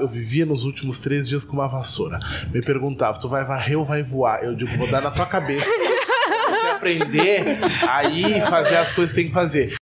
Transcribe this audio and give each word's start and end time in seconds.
Eu 0.00 0.08
vivia 0.08 0.46
nos 0.46 0.64
últimos 0.64 0.98
três 0.98 1.28
dias 1.28 1.44
com 1.44 1.52
uma 1.52 1.68
vassoura. 1.68 2.18
Me 2.50 2.62
perguntava, 2.62 3.20
tu 3.20 3.28
vai 3.28 3.44
varrer 3.44 3.78
ou 3.78 3.84
vai 3.84 4.02
voar? 4.02 4.42
Eu 4.42 4.56
digo, 4.56 4.74
vou 4.78 4.90
dar 4.90 5.02
na 5.02 5.10
tua 5.10 5.26
cabeça. 5.26 5.66
Você 5.66 6.66
aprender 6.68 7.58
aí 7.86 8.40
fazer 8.40 8.78
as 8.78 8.90
coisas 8.90 9.14
que 9.14 9.20
tem 9.20 9.28
que 9.28 9.34
fazer. 9.34 9.74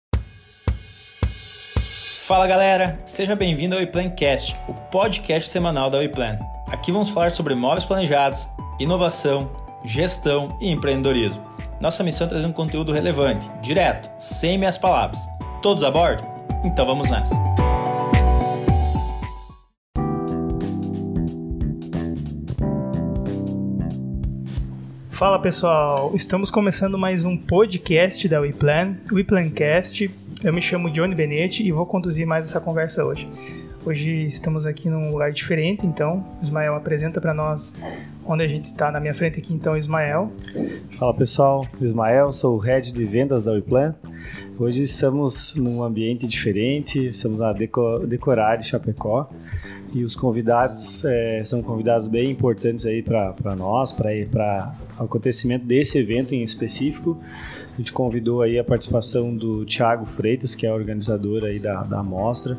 Fala 2.26 2.48
galera, 2.48 2.98
seja 3.06 3.36
bem-vindo 3.36 3.76
ao 3.76 3.80
WePlancast, 3.80 4.56
o 4.66 4.74
podcast 4.74 5.48
semanal 5.48 5.88
da 5.88 5.98
WePlan. 5.98 6.36
Aqui 6.66 6.90
vamos 6.90 7.10
falar 7.10 7.30
sobre 7.30 7.54
imóveis 7.54 7.84
planejados, 7.84 8.48
inovação, 8.80 9.48
gestão 9.84 10.58
e 10.60 10.68
empreendedorismo. 10.68 11.46
Nossa 11.80 12.02
missão 12.02 12.26
é 12.26 12.30
trazer 12.30 12.46
um 12.48 12.52
conteúdo 12.52 12.90
relevante, 12.90 13.48
direto, 13.62 14.10
sem 14.18 14.58
meias 14.58 14.76
palavras. 14.76 15.20
Todos 15.62 15.84
a 15.84 15.92
bordo? 15.92 16.26
Então 16.64 16.84
vamos 16.84 17.08
nessa. 17.08 17.36
Fala 25.18 25.36
pessoal, 25.36 26.12
estamos 26.14 26.48
começando 26.48 26.96
mais 26.96 27.24
um 27.24 27.36
podcast 27.36 28.28
da 28.28 28.38
WePlan, 28.38 28.94
WePlancast. 29.10 30.08
Eu 30.44 30.52
me 30.52 30.62
chamo 30.62 30.88
Johnny 30.92 31.12
Benetti 31.12 31.66
e 31.66 31.72
vou 31.72 31.84
conduzir 31.84 32.24
mais 32.24 32.46
essa 32.46 32.60
conversa 32.60 33.04
hoje. 33.04 33.28
Hoje 33.84 34.26
estamos 34.26 34.64
aqui 34.64 34.88
num 34.88 35.10
lugar 35.10 35.32
diferente, 35.32 35.84
então 35.88 36.24
Ismael 36.40 36.76
apresenta 36.76 37.20
para 37.20 37.34
nós 37.34 37.74
onde 38.24 38.44
a 38.44 38.46
gente 38.46 38.66
está. 38.66 38.92
Na 38.92 39.00
minha 39.00 39.12
frente 39.12 39.40
aqui 39.40 39.52
então 39.52 39.76
Ismael. 39.76 40.30
Fala 40.92 41.12
pessoal, 41.12 41.66
Ismael, 41.80 42.32
sou 42.32 42.54
o 42.54 42.58
head 42.58 42.92
de 42.92 43.04
vendas 43.04 43.42
da 43.42 43.50
WePlan. 43.50 43.96
Hoje 44.56 44.82
estamos 44.82 45.56
num 45.56 45.82
ambiente 45.82 46.28
diferente, 46.28 47.08
estamos 47.08 47.42
a 47.42 47.50
Deco 47.50 48.06
Decorar 48.06 48.54
de 48.54 48.68
Chapecó 48.68 49.28
e 49.92 50.04
os 50.04 50.14
convidados 50.14 51.04
é, 51.04 51.42
são 51.42 51.60
convidados 51.60 52.06
bem 52.06 52.30
importantes 52.30 52.86
aí 52.86 53.02
para 53.02 53.56
nós, 53.56 53.92
para 53.92 54.14
acontecimento 54.98 55.64
desse 55.64 55.98
evento 55.98 56.34
em 56.34 56.42
específico. 56.42 57.18
A 57.74 57.80
gente 57.80 57.92
convidou 57.92 58.42
aí 58.42 58.58
a 58.58 58.64
participação 58.64 59.32
do 59.32 59.64
Tiago 59.64 60.04
Freitas, 60.04 60.52
que 60.52 60.66
é 60.66 60.72
organizador 60.72 61.44
aí 61.44 61.60
da, 61.60 61.84
da 61.84 62.02
mostra, 62.02 62.58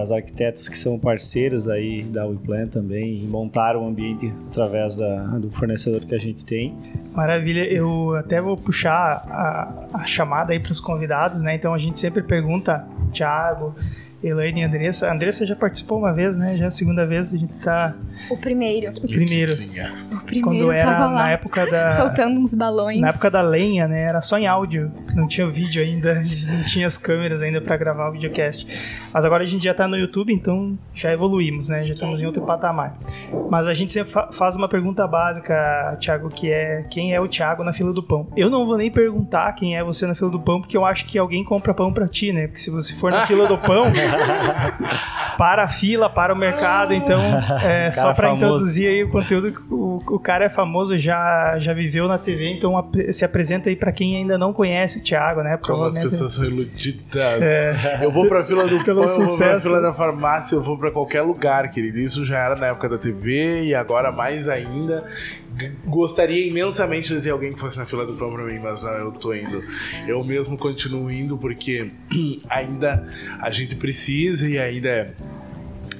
as 0.00 0.10
arquitetas 0.10 0.70
que 0.70 0.78
são 0.78 0.98
parceiras 0.98 1.68
aí 1.68 2.02
da 2.02 2.24
WePlan 2.26 2.66
também, 2.66 3.22
e 3.22 3.26
montaram 3.26 3.84
o 3.84 3.88
ambiente 3.88 4.32
através 4.48 4.96
da, 4.96 5.18
do 5.38 5.50
fornecedor 5.50 6.00
que 6.06 6.14
a 6.14 6.18
gente 6.18 6.46
tem. 6.46 6.74
Maravilha, 7.12 7.70
eu 7.70 8.16
até 8.16 8.40
vou 8.40 8.56
puxar 8.56 9.22
a, 9.28 9.98
a 9.98 10.04
chamada 10.06 10.54
aí 10.54 10.58
para 10.58 10.72
os 10.72 10.80
convidados, 10.80 11.42
né? 11.42 11.54
Então 11.54 11.74
a 11.74 11.78
gente 11.78 12.00
sempre 12.00 12.22
pergunta, 12.22 12.88
Tiago, 13.12 13.74
Elaine 14.22 14.60
e 14.60 14.64
Andressa. 14.64 15.08
A 15.08 15.12
Andressa 15.12 15.44
já 15.44 15.56
participou 15.56 15.98
uma 15.98 16.12
vez, 16.12 16.36
né? 16.36 16.56
Já 16.56 16.64
é 16.64 16.68
a 16.68 16.70
segunda 16.70 17.04
vez 17.04 17.32
a 17.32 17.36
gente 17.36 17.52
tá. 17.54 17.94
O 18.30 18.36
primeiro. 18.36 18.92
O 18.92 19.08
primeiro. 19.08 19.52
O 19.52 20.20
primeiro 20.20 20.42
Quando 20.42 20.72
era 20.72 20.92
tava 20.92 21.06
lá, 21.06 21.14
na 21.14 21.30
época 21.30 21.66
da. 21.66 21.90
Soltando 21.90 22.38
uns 22.38 22.54
balões. 22.54 23.00
Na 23.00 23.08
época 23.08 23.30
da 23.30 23.42
lenha, 23.42 23.88
né? 23.88 24.02
Era 24.02 24.20
só 24.20 24.38
em 24.38 24.46
áudio. 24.46 24.92
Não 25.14 25.26
tinha 25.26 25.46
vídeo 25.48 25.82
ainda. 25.82 26.12
A 26.22 26.22
gente 26.22 26.46
não 26.46 26.62
tinha 26.62 26.86
as 26.86 26.96
câmeras 26.96 27.42
ainda 27.42 27.60
para 27.60 27.76
gravar 27.76 28.08
o 28.08 28.12
videocast. 28.12 28.66
Mas 29.12 29.24
agora 29.24 29.44
a 29.44 29.46
gente 29.46 29.64
já 29.64 29.74
tá 29.74 29.88
no 29.88 29.96
YouTube, 29.96 30.32
então 30.32 30.78
já 30.94 31.12
evoluímos, 31.12 31.68
né? 31.68 31.82
Já 31.82 31.94
estamos 31.94 32.20
em 32.20 32.26
outro 32.26 32.44
patamar. 32.46 32.96
Mas 33.50 33.68
a 33.68 33.74
gente 33.74 33.92
sempre 33.92 34.10
fa 34.10 34.30
faz 34.32 34.56
uma 34.56 34.68
pergunta 34.68 35.06
básica, 35.06 35.96
Thiago, 36.00 36.28
que 36.28 36.50
é 36.50 36.84
quem 36.88 37.12
é 37.14 37.20
o 37.20 37.28
Thiago 37.28 37.62
na 37.62 37.72
fila 37.72 37.92
do 37.92 38.02
pão? 38.02 38.28
Eu 38.36 38.48
não 38.48 38.64
vou 38.64 38.78
nem 38.78 38.90
perguntar 38.90 39.52
quem 39.52 39.76
é 39.76 39.84
você 39.84 40.06
na 40.06 40.14
fila 40.14 40.30
do 40.30 40.40
pão, 40.40 40.60
porque 40.60 40.76
eu 40.76 40.84
acho 40.84 41.04
que 41.06 41.18
alguém 41.18 41.44
compra 41.44 41.74
pão 41.74 41.92
para 41.92 42.08
ti, 42.08 42.32
né? 42.32 42.46
Porque 42.46 42.60
se 42.60 42.70
você 42.70 42.94
for 42.94 43.10
na 43.10 43.26
fila 43.26 43.46
do 43.46 43.58
pão, 43.58 43.84
para 45.38 45.64
a 45.64 45.68
fila, 45.68 46.08
para 46.08 46.32
o 46.32 46.36
mercado. 46.36 46.94
Então, 46.94 47.20
é, 47.62 47.90
só 47.90 48.12
para 48.12 48.32
introduzir 48.32 48.88
aí 48.88 49.04
o 49.04 49.10
conteúdo, 49.10 49.52
o, 49.70 50.02
o, 50.14 50.18
cara 50.18 50.44
é 50.44 50.48
famoso, 50.48 50.96
já, 50.98 51.58
já 51.58 51.72
viveu 51.72 52.08
na 52.08 52.18
TV, 52.18 52.50
então 52.50 52.76
ap 52.76 52.94
se 53.10 53.24
apresenta 53.24 53.68
aí 53.68 53.76
para 53.76 53.92
quem 53.92 54.16
ainda 54.16 54.38
não 54.38 54.52
conhece 54.52 54.98
o 54.98 55.02
Thiago, 55.02 55.42
né? 55.42 55.56
Como 55.56 55.84
as 55.84 55.98
pessoas 55.98 56.32
são 56.32 56.44
iludidas. 56.44 57.42
É, 57.42 58.00
eu 58.02 58.10
vou 58.10 58.26
pra 58.28 58.44
fila 58.44 58.66
do 58.66 58.82
pão, 58.84 59.02
eu 59.02 59.06
vou 59.06 59.38
pra 59.38 59.60
fila 59.60 59.80
da 59.80 59.92
farmácia, 59.92 60.54
eu 60.54 60.62
vou 60.62 60.78
para 60.78 60.90
qualquer 60.90 61.22
lugar, 61.22 61.70
querido. 61.70 61.98
Isso 61.98 62.24
já 62.24 62.38
era 62.38 62.56
na 62.56 62.66
época 62.68 62.88
da 62.88 62.98
TV 62.98 63.64
e 63.64 63.74
agora 63.74 64.12
mais 64.12 64.48
ainda 64.48 65.04
gostaria 65.84 66.46
imensamente 66.46 67.14
de 67.14 67.20
ter 67.20 67.30
alguém 67.30 67.52
que 67.52 67.58
fosse 67.58 67.78
na 67.78 67.86
fila 67.86 68.06
do 68.06 68.14
pão 68.14 68.32
pra 68.32 68.44
mim, 68.44 68.58
mas 68.58 68.82
não, 68.82 68.92
eu 68.92 69.12
tô 69.12 69.34
indo. 69.34 69.62
Eu 70.06 70.22
mesmo 70.24 70.56
continuo 70.56 71.10
indo 71.10 71.36
porque 71.36 71.90
ainda 72.48 73.06
a 73.40 73.50
gente 73.50 73.74
precisa 73.76 74.48
e 74.48 74.58
ainda 74.58 74.88
é 74.88 75.14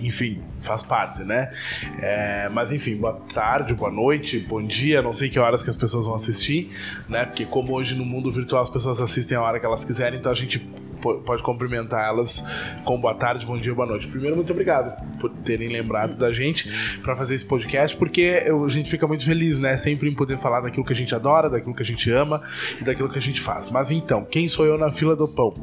enfim, 0.00 0.42
faz 0.58 0.82
parte, 0.82 1.22
né? 1.22 1.52
É, 2.00 2.48
mas 2.48 2.72
enfim, 2.72 2.96
boa 2.96 3.14
tarde, 3.32 3.72
boa 3.72 3.90
noite, 3.90 4.38
bom 4.40 4.60
dia, 4.60 5.00
não 5.00 5.12
sei 5.12 5.28
que 5.28 5.38
horas 5.38 5.62
que 5.62 5.70
as 5.70 5.76
pessoas 5.76 6.06
vão 6.06 6.14
assistir, 6.14 6.72
né? 7.08 7.24
Porque 7.24 7.46
como 7.46 7.72
hoje 7.72 7.94
no 7.94 8.04
mundo 8.04 8.30
virtual 8.30 8.62
as 8.62 8.68
pessoas 8.68 9.00
assistem 9.00 9.36
a 9.38 9.42
hora 9.42 9.60
que 9.60 9.66
elas 9.66 9.84
quiserem, 9.84 10.18
então 10.18 10.32
a 10.32 10.34
gente 10.34 10.58
pode 11.02 11.42
cumprimentar 11.42 12.06
elas 12.06 12.44
com 12.84 13.00
boa 13.00 13.14
tarde, 13.14 13.46
bom 13.46 13.58
dia, 13.58 13.74
boa 13.74 13.86
noite. 13.86 14.06
Primeiro, 14.06 14.36
muito 14.36 14.52
obrigado 14.52 14.96
por 15.18 15.30
terem 15.30 15.68
lembrado 15.68 16.16
da 16.16 16.32
gente 16.32 16.70
para 17.02 17.16
fazer 17.16 17.34
esse 17.34 17.44
podcast, 17.44 17.96
porque 17.96 18.42
a 18.46 18.68
gente 18.68 18.90
fica 18.90 19.06
muito 19.06 19.24
feliz, 19.24 19.58
né? 19.58 19.76
Sempre 19.76 20.08
em 20.08 20.14
poder 20.14 20.38
falar 20.38 20.60
daquilo 20.60 20.84
que 20.84 20.92
a 20.92 20.96
gente 20.96 21.14
adora, 21.14 21.50
daquilo 21.50 21.74
que 21.74 21.82
a 21.82 21.86
gente 21.86 22.10
ama 22.10 22.42
e 22.80 22.84
daquilo 22.84 23.08
que 23.08 23.18
a 23.18 23.22
gente 23.22 23.40
faz. 23.40 23.68
Mas 23.70 23.90
então, 23.90 24.24
quem 24.24 24.48
sou 24.48 24.64
eu 24.64 24.78
na 24.78 24.90
fila 24.90 25.16
do 25.16 25.26
pão? 25.26 25.54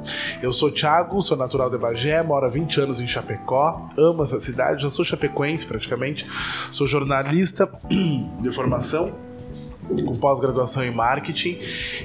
Eu 0.42 0.52
sou 0.52 0.72
Thiago, 0.72 1.22
sou 1.22 1.38
natural 1.38 1.70
de 1.70 1.78
Bagé, 1.78 2.22
moro 2.22 2.46
há 2.46 2.50
20 2.50 2.82
anos 2.82 3.00
em 3.00 3.08
Chapecó, 3.08 3.90
amo 3.98 4.24
essa 4.24 4.40
cidade, 4.40 4.82
já 4.82 4.90
sou 4.90 5.06
chapecoense 5.06 5.66
praticamente, 5.66 6.28
sou 6.72 6.86
jornalista 6.86 7.70
de 7.90 8.52
formação 8.52 9.29
com 10.06 10.18
pós-graduação 10.18 10.84
em 10.84 10.92
marketing 10.92 11.58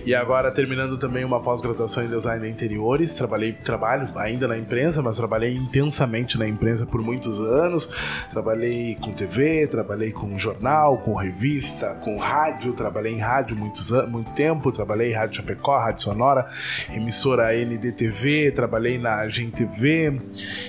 e 0.04 0.14
agora 0.14 0.50
terminando 0.50 0.96
também 0.98 1.24
uma 1.24 1.40
pós-graduação 1.40 2.04
em 2.04 2.08
design 2.08 2.44
de 2.44 2.50
interiores. 2.50 3.14
Trabalhei, 3.14 3.52
trabalho 3.52 4.08
ainda 4.16 4.48
na 4.48 4.56
imprensa, 4.56 5.02
mas 5.02 5.16
trabalhei 5.16 5.54
intensamente 5.54 6.38
na 6.38 6.48
imprensa 6.48 6.86
por 6.86 7.00
muitos 7.02 7.40
anos. 7.40 7.90
Trabalhei 8.30 8.96
com 9.00 9.12
TV, 9.12 9.66
trabalhei 9.66 10.12
com 10.12 10.36
jornal, 10.38 10.98
com 10.98 11.14
revista, 11.14 11.94
com 12.02 12.16
rádio. 12.16 12.72
Trabalhei 12.72 13.12
em 13.12 13.20
rádio 13.20 13.56
muitos 13.56 13.90
muito 14.08 14.34
tempo. 14.34 14.72
Trabalhei 14.72 15.10
em 15.10 15.14
rádio 15.14 15.36
Chapecó, 15.36 15.78
rádio 15.78 16.02
Sonora, 16.02 16.46
emissora 16.92 17.52
NDTV. 17.52 18.52
Trabalhei 18.52 18.98
na 18.98 19.28
GenTV 19.28 20.20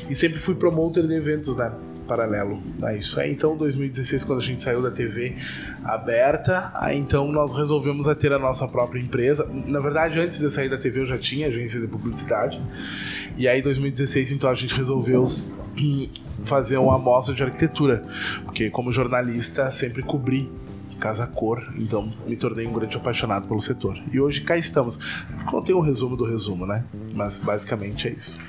e 0.09 0.15
sempre 0.15 0.39
fui 0.39 0.55
promotor 0.55 1.07
de 1.07 1.13
eventos, 1.13 1.55
né? 1.57 1.71
Paralelo 2.05 2.61
a 2.81 2.93
isso. 2.93 3.19
É 3.19 3.29
então 3.29 3.55
2016 3.57 4.23
quando 4.23 4.39
a 4.39 4.41
gente 4.41 4.61
saiu 4.61 4.81
da 4.81 4.91
TV 4.91 5.35
aberta, 5.83 6.71
aí 6.75 6.97
então 6.97 7.31
nós 7.31 7.53
resolvemos 7.53 8.07
a 8.07 8.15
ter 8.15 8.31
a 8.31 8.39
nossa 8.39 8.67
própria 8.67 8.99
empresa. 8.99 9.49
Na 9.65 9.79
verdade, 9.79 10.19
antes 10.19 10.39
de 10.39 10.49
sair 10.49 10.69
da 10.69 10.77
TV 10.77 11.01
eu 11.01 11.05
já 11.05 11.17
tinha 11.17 11.47
agência 11.47 11.79
de 11.79 11.87
publicidade. 11.87 12.61
E 13.37 13.47
aí 13.47 13.61
2016 13.61 14.31
então 14.31 14.49
a 14.49 14.55
gente 14.55 14.75
resolveu 14.75 15.25
fazer 16.43 16.77
uma 16.77 16.95
amostra 16.95 17.33
de 17.33 17.43
arquitetura, 17.43 18.03
porque 18.45 18.69
como 18.69 18.91
jornalista 18.91 19.69
sempre 19.71 20.01
cobri 20.01 20.49
casa 20.99 21.27
cor, 21.27 21.61
então 21.77 22.11
me 22.25 22.37
tornei 22.37 22.65
um 22.65 22.71
grande 22.71 22.95
apaixonado 22.95 23.47
pelo 23.47 23.59
setor. 23.61 24.01
E 24.13 24.19
hoje 24.19 24.41
cá 24.41 24.57
estamos. 24.57 24.97
Contei 25.45 25.75
um 25.75 25.81
resumo 25.81 26.15
do 26.15 26.23
resumo, 26.23 26.65
né? 26.65 26.85
Mas 27.13 27.37
basicamente 27.37 28.07
é 28.07 28.11
isso 28.11 28.39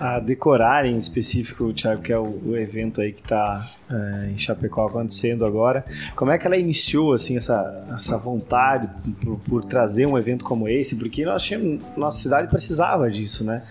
a 0.00 0.20
decorar 0.20 0.86
em 0.86 0.96
específico, 0.96 1.72
Thiago, 1.72 2.02
que 2.02 2.12
é 2.12 2.18
o, 2.18 2.40
o 2.46 2.56
evento 2.56 3.00
aí 3.00 3.12
que 3.12 3.22
está 3.22 3.68
é, 3.90 4.30
em 4.30 4.36
Chapecó 4.36 4.86
acontecendo 4.86 5.44
agora. 5.44 5.84
Como 6.14 6.30
é 6.30 6.38
que 6.38 6.46
ela 6.46 6.56
iniciou 6.56 7.12
assim 7.12 7.36
essa, 7.36 7.86
essa 7.92 8.16
vontade 8.16 8.88
por, 9.20 9.38
por 9.40 9.64
trazer 9.64 10.06
um 10.06 10.16
evento 10.16 10.44
como 10.44 10.68
esse? 10.68 10.96
Porque 10.96 11.24
nós 11.24 11.42
tínhamos, 11.42 11.82
nossa 11.96 12.20
cidade 12.20 12.48
precisava 12.48 13.10
disso, 13.10 13.44
né? 13.44 13.62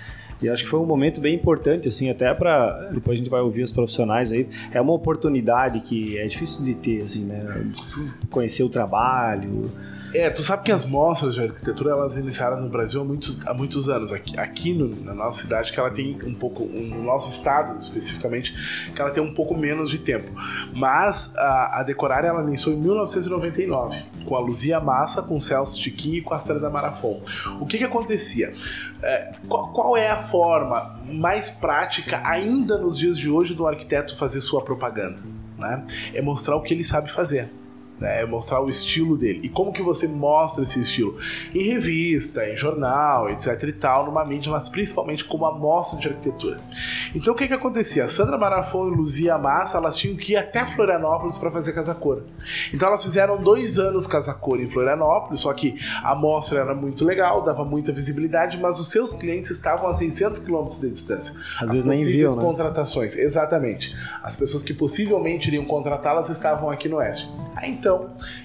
E 0.41 0.47
acho 0.49 0.63
que 0.63 0.69
foi 0.69 0.79
um 0.79 0.85
momento 0.85 1.19
bem 1.19 1.33
importante, 1.33 1.87
assim, 1.87 2.09
até 2.09 2.31
para 2.33 2.89
depois 2.91 3.15
a 3.15 3.17
gente 3.17 3.29
vai 3.29 3.41
ouvir 3.41 3.63
os 3.63 3.71
profissionais 3.71 4.31
aí. 4.31 4.47
É 4.71 4.79
uma 4.79 4.93
oportunidade 4.93 5.79
que 5.79 6.17
é 6.17 6.27
difícil 6.27 6.63
de 6.63 6.75
ter, 6.75 7.01
assim, 7.03 7.23
né? 7.23 7.43
Conhecer 8.29 8.63
o 8.63 8.69
trabalho, 8.69 9.71
é, 10.13 10.29
tu 10.29 10.41
sabe 10.41 10.63
que 10.63 10.71
as 10.71 10.85
mostras 10.85 11.35
de 11.35 11.41
arquitetura 11.41 11.91
elas 11.91 12.17
iniciaram 12.17 12.61
no 12.61 12.69
Brasil 12.69 13.01
há, 13.01 13.03
muito, 13.03 13.35
há 13.45 13.53
muitos 13.53 13.89
anos. 13.89 14.11
Aqui, 14.11 14.37
aqui 14.39 14.73
no, 14.73 14.89
na 15.03 15.13
nossa 15.13 15.41
cidade, 15.41 15.71
que 15.71 15.79
ela 15.79 15.91
tem 15.91 16.17
um 16.23 16.33
pouco, 16.33 16.63
no 16.65 17.03
nosso 17.03 17.29
estado 17.29 17.77
especificamente, 17.77 18.91
que 18.93 19.01
ela 19.01 19.11
tem 19.11 19.21
um 19.21 19.33
pouco 19.33 19.55
menos 19.55 19.89
de 19.89 19.99
tempo. 19.99 20.31
Mas 20.73 21.35
a, 21.37 21.79
a 21.79 21.83
Decorar 21.83 22.23
ela 22.23 22.41
iniciou 22.41 22.75
em 22.75 22.79
1999, 22.79 24.03
com 24.25 24.35
a 24.35 24.39
Luzia 24.39 24.79
Massa, 24.79 25.21
com 25.21 25.39
Celso 25.39 25.79
Tiquinho 25.79 26.15
e 26.15 26.21
com 26.21 26.33
a 26.33 26.37
Estrela 26.37 26.59
da 26.59 26.69
Marafon. 26.69 27.21
O 27.59 27.65
que 27.65 27.77
que 27.77 27.83
acontecia? 27.83 28.53
É, 29.01 29.33
qual, 29.47 29.71
qual 29.73 29.97
é 29.97 30.09
a 30.09 30.17
forma 30.17 30.99
mais 31.05 31.49
prática, 31.49 32.21
ainda 32.23 32.77
nos 32.77 32.97
dias 32.97 33.17
de 33.17 33.29
hoje, 33.29 33.53
do 33.53 33.67
arquiteto 33.67 34.17
fazer 34.17 34.41
sua 34.41 34.61
propaganda? 34.63 35.21
Né? 35.57 35.85
É 36.13 36.21
mostrar 36.21 36.55
o 36.55 36.61
que 36.61 36.73
ele 36.73 36.83
sabe 36.83 37.11
fazer. 37.11 37.49
Né? 37.99 38.25
Mostrar 38.25 38.61
o 38.61 38.69
estilo 38.69 39.17
dele. 39.17 39.41
E 39.43 39.49
como 39.49 39.73
que 39.73 39.81
você 39.81 40.07
mostra 40.07 40.63
esse 40.63 40.79
estilo? 40.79 41.17
Em 41.53 41.63
revista, 41.63 42.47
em 42.47 42.55
jornal, 42.55 43.29
etc 43.29 43.61
e 43.63 43.71
tal, 43.71 44.05
numa 44.05 44.23
mídia, 44.25 44.51
mas 44.51 44.69
principalmente 44.69 45.25
como 45.25 45.45
amostra 45.45 45.99
de 45.99 46.07
arquitetura. 46.07 46.57
Então 47.15 47.33
o 47.33 47.37
que 47.37 47.47
que 47.47 47.53
acontecia? 47.53 48.07
Sandra 48.07 48.37
Marafon 48.37 48.87
e 48.87 48.95
Luzia 48.95 49.37
Massa, 49.37 49.77
elas 49.77 49.97
tinham 49.97 50.15
que 50.15 50.33
ir 50.33 50.37
até 50.37 50.65
Florianópolis 50.65 51.37
para 51.37 51.51
fazer 51.51 51.73
Casa 51.73 51.93
Cor. 51.93 52.23
Então 52.73 52.87
elas 52.87 53.03
fizeram 53.03 53.41
dois 53.41 53.79
anos 53.79 54.07
Casa 54.07 54.33
Cor 54.33 54.59
em 54.59 54.67
Florianópolis, 54.67 55.41
só 55.41 55.53
que 55.53 55.77
a 56.03 56.11
amostra 56.11 56.59
era 56.59 56.75
muito 56.75 57.03
legal, 57.05 57.43
dava 57.43 57.63
muita 57.63 57.91
visibilidade, 57.91 58.57
mas 58.59 58.79
os 58.79 58.89
seus 58.89 59.13
clientes 59.13 59.49
estavam 59.49 59.87
a 59.87 59.93
600 59.93 60.39
quilômetros 60.39 60.79
de 60.79 60.89
distância. 60.89 61.35
Às 61.55 61.63
As 61.63 61.71
vezes 61.71 61.85
nem 61.85 62.03
viam, 62.03 62.35
né? 62.35 62.41
contratações, 62.41 63.15
exatamente. 63.15 63.95
As 64.21 64.35
pessoas 64.35 64.63
que 64.63 64.73
possivelmente 64.73 65.49
iriam 65.49 65.65
contratá-las 65.65 66.29
estavam 66.29 66.69
aqui 66.69 66.87
no 66.89 66.97
Oeste. 66.97 67.29
Então, 67.63 67.86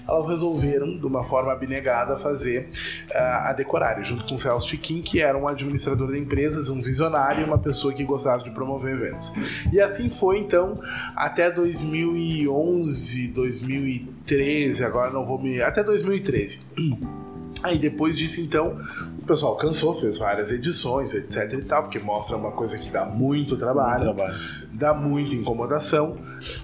elas 0.06 0.27
resolveram, 0.27 0.97
de 0.99 1.06
uma 1.06 1.25
forma 1.25 1.53
abnegada, 1.53 2.17
fazer 2.17 2.69
ah, 3.15 3.50
a 3.50 3.53
Decorare, 3.53 4.03
junto 4.03 4.25
com 4.25 4.35
o 4.35 4.39
Celso 4.39 4.69
Chiquim, 4.69 5.03
que 5.03 5.21
era 5.21 5.37
um 5.37 5.49
administrador 5.49 6.12
de 6.12 6.19
empresas, 6.19 6.71
um 6.71 6.81
visionário 6.81 7.43
e 7.43 7.44
uma 7.44 7.59
pessoa 7.59 7.93
que 7.93 8.05
gostava 8.05 8.43
de 8.43 8.50
promover 8.50 8.94
eventos. 8.94 9.33
E 9.73 9.81
assim 9.81 10.09
foi, 10.09 10.39
então, 10.39 10.81
até 11.17 11.50
2011, 11.50 13.29
2013, 13.29 14.85
agora 14.85 15.11
não 15.11 15.25
vou 15.25 15.39
me... 15.39 15.62
até 15.62 15.83
2013. 15.83 16.61
Aí 17.62 17.79
depois 17.79 18.19
disso, 18.19 18.41
então, 18.41 18.76
o 19.19 19.25
pessoal 19.25 19.56
cansou, 19.56 19.99
fez 20.00 20.19
várias 20.19 20.50
edições, 20.50 21.14
etc 21.14 21.53
e 21.53 21.62
tal, 21.62 21.82
porque 21.85 21.99
mostra 21.99 22.37
uma 22.37 22.50
coisa 22.50 22.76
que 22.76 22.91
dá 22.91 23.05
muito 23.05 23.56
trabalho, 23.56 24.05
trabalho. 24.05 24.35
dá 24.73 24.93
muita 24.93 25.37
incomodação. 25.37 26.19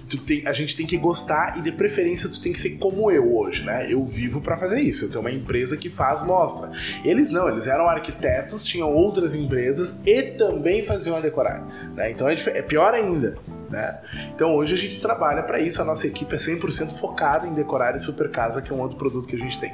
Tu 0.09 0.17
tem, 0.17 0.45
a 0.45 0.51
gente 0.51 0.75
tem 0.75 0.85
que 0.85 0.97
gostar 0.97 1.57
e 1.57 1.61
de 1.61 1.71
preferência 1.71 2.29
tu 2.29 2.41
tem 2.41 2.51
que 2.51 2.59
ser 2.59 2.71
como 2.71 3.09
eu 3.09 3.33
hoje, 3.33 3.63
né? 3.63 3.91
Eu 3.91 4.05
vivo 4.05 4.41
para 4.41 4.57
fazer 4.57 4.81
isso. 4.81 5.05
Eu 5.05 5.09
tenho 5.09 5.21
uma 5.21 5.31
empresa 5.31 5.77
que 5.77 5.89
faz 5.89 6.21
mostra. 6.21 6.69
Eles 7.03 7.29
não, 7.29 7.47
eles 7.47 7.65
eram 7.65 7.87
arquitetos, 7.87 8.65
tinham 8.65 8.93
outras 8.93 9.33
empresas 9.33 9.99
e 10.05 10.21
também 10.21 10.83
faziam 10.83 11.15
a 11.15 11.21
decorar, 11.21 11.65
né? 11.95 12.11
Então 12.11 12.27
é, 12.27 12.35
é 12.35 12.61
pior 12.61 12.93
ainda. 12.93 13.37
Né? 13.69 13.99
Então 14.33 14.55
hoje 14.55 14.73
a 14.73 14.77
gente 14.77 14.99
trabalha 14.99 15.43
para 15.43 15.59
isso, 15.59 15.81
a 15.81 15.85
nossa 15.85 16.07
equipe 16.07 16.33
é 16.33 16.39
100% 16.39 16.91
focada 16.99 17.47
em 17.47 17.53
decorar 17.53 17.95
e 17.95 17.99
super 17.99 18.29
casa, 18.29 18.61
que 18.61 18.71
é 18.71 18.75
um 18.75 18.79
outro 18.81 18.97
produto 18.97 19.27
que 19.27 19.35
a 19.35 19.39
gente 19.39 19.59
tem. 19.59 19.73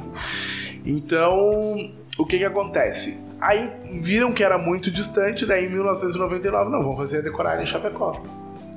Então, 0.85 1.91
o 2.17 2.25
que 2.25 2.37
que 2.37 2.45
acontece? 2.45 3.23
Aí 3.41 3.71
viram 4.01 4.31
que 4.31 4.43
era 4.43 4.57
muito 4.57 4.89
distante, 4.89 5.45
daí 5.45 5.65
em 5.65 5.69
1999, 5.69 6.71
não, 6.71 6.81
vamos 6.81 6.97
fazer 6.97 7.19
a 7.19 7.21
decorar 7.21 7.61
em 7.61 7.65
Chapecó. 7.65 8.21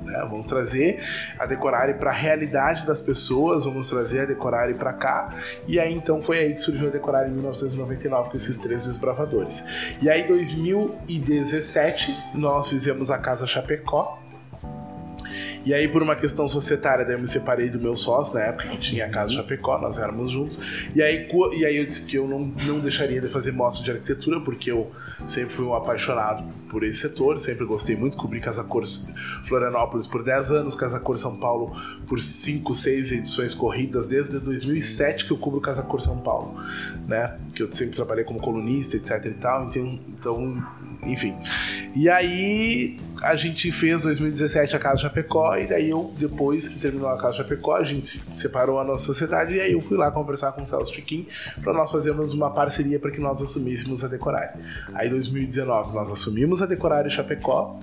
né? 0.03 0.27
Vamos 0.29 0.45
trazer 0.45 1.01
a 1.37 1.45
Decorare 1.45 1.93
para 1.93 2.09
a 2.09 2.13
realidade 2.13 2.85
das 2.85 2.99
pessoas, 2.99 3.65
vamos 3.65 3.89
trazer 3.89 4.21
a 4.21 4.25
Decorare 4.25 4.73
para 4.73 4.91
cá. 4.91 5.33
E 5.67 5.79
aí 5.79 5.93
então 5.93 6.21
foi 6.21 6.39
aí 6.39 6.53
que 6.53 6.59
surgiu 6.59 6.87
a 6.87 6.91
Decorare 6.91 7.29
em 7.29 7.33
1999 7.33 8.31
com 8.31 8.37
esses 8.37 8.57
três 8.57 8.85
desbravadores. 8.85 9.65
E 10.01 10.09
aí 10.09 10.23
em 10.23 10.27
2017 10.27 12.17
nós 12.33 12.69
fizemos 12.69 13.11
a 13.11 13.17
Casa 13.17 13.47
Chapecó. 13.47 14.19
E 15.65 15.73
aí, 15.73 15.87
por 15.87 16.01
uma 16.01 16.15
questão 16.15 16.47
societária, 16.47 17.03
daí 17.03 17.15
eu 17.15 17.19
me 17.19 17.27
separei 17.27 17.69
do 17.69 17.79
meu 17.79 17.95
sócio 17.97 18.35
na 18.35 18.45
época 18.45 18.69
que 18.69 18.77
tinha 18.77 19.05
a 19.05 19.09
Casa 19.09 19.33
Chapecó, 19.33 19.79
nós 19.79 19.99
éramos 19.99 20.31
juntos. 20.31 20.59
E 20.95 21.01
aí, 21.01 21.27
e 21.57 21.65
aí 21.65 21.77
eu 21.77 21.85
disse 21.85 22.05
que 22.05 22.17
eu 22.17 22.27
não, 22.27 22.39
não 22.39 22.79
deixaria 22.79 23.19
de 23.19 23.27
fazer 23.27 23.51
mostra 23.51 23.83
de 23.83 23.91
arquitetura, 23.91 24.39
porque 24.39 24.71
eu 24.71 24.91
sempre 25.27 25.53
fui 25.53 25.65
um 25.65 25.73
apaixonado 25.73 26.43
por 26.69 26.83
esse 26.83 26.99
setor, 26.99 27.39
sempre 27.39 27.65
gostei 27.65 27.95
muito, 27.95 28.15
cobri 28.15 28.39
Casa 28.39 28.63
Cor 28.63 28.83
Florianópolis 29.45 30.07
por 30.07 30.23
10 30.23 30.51
anos, 30.51 30.75
Casa 30.75 30.99
Cor 30.99 31.17
São 31.17 31.35
Paulo 31.35 31.75
por 32.07 32.21
5, 32.21 32.73
6 32.73 33.11
edições 33.11 33.53
corridas, 33.53 34.07
desde 34.07 34.39
2007 34.39 35.25
que 35.25 35.31
eu 35.31 35.37
cubro 35.37 35.59
Casa 35.59 35.83
Cor 35.83 36.01
São 36.01 36.19
Paulo, 36.19 36.55
né? 37.07 37.37
Que 37.53 37.63
eu 37.63 37.71
sempre 37.71 37.95
trabalhei 37.95 38.23
como 38.23 38.39
colunista, 38.39 38.95
etc 38.95 39.25
e 39.25 39.33
tal, 39.33 39.65
então, 39.65 39.99
então 40.17 40.63
enfim. 41.03 41.35
E 41.95 42.09
aí 42.09 42.99
a 43.23 43.35
gente 43.35 43.71
fez 43.71 44.01
2017 44.01 44.75
a 44.75 44.79
Casa 44.79 45.01
Chapecó 45.01 45.55
e 45.57 45.67
daí 45.67 45.89
eu, 45.89 46.13
depois 46.17 46.67
que 46.67 46.79
terminou 46.79 47.09
a 47.09 47.17
Casa 47.17 47.37
Chapecó, 47.37 47.75
a 47.75 47.83
gente 47.83 48.05
se 48.05 48.21
separou 48.35 48.79
a 48.79 48.83
nossa 48.83 49.03
sociedade 49.05 49.55
e 49.55 49.61
aí 49.61 49.73
eu 49.73 49.81
fui 49.81 49.97
lá 49.97 50.09
conversar 50.11 50.51
com 50.53 50.61
o 50.61 50.65
Celso 50.65 50.93
Chiquim 50.93 51.27
para 51.61 51.73
nós 51.73 51.91
fazermos 51.91 52.33
uma 52.33 52.49
parceria 52.49 52.99
para 52.99 53.11
que 53.11 53.19
nós 53.19 53.41
assumíssemos 53.41 54.03
a 54.03 54.07
Decorare. 54.07 54.59
Aí 54.93 55.07
em 55.07 55.11
2019 55.11 55.93
nós 55.93 56.09
assumimos 56.09 56.61
a 56.61 56.65
Decorare 56.65 57.09
Chapecó 57.09 57.79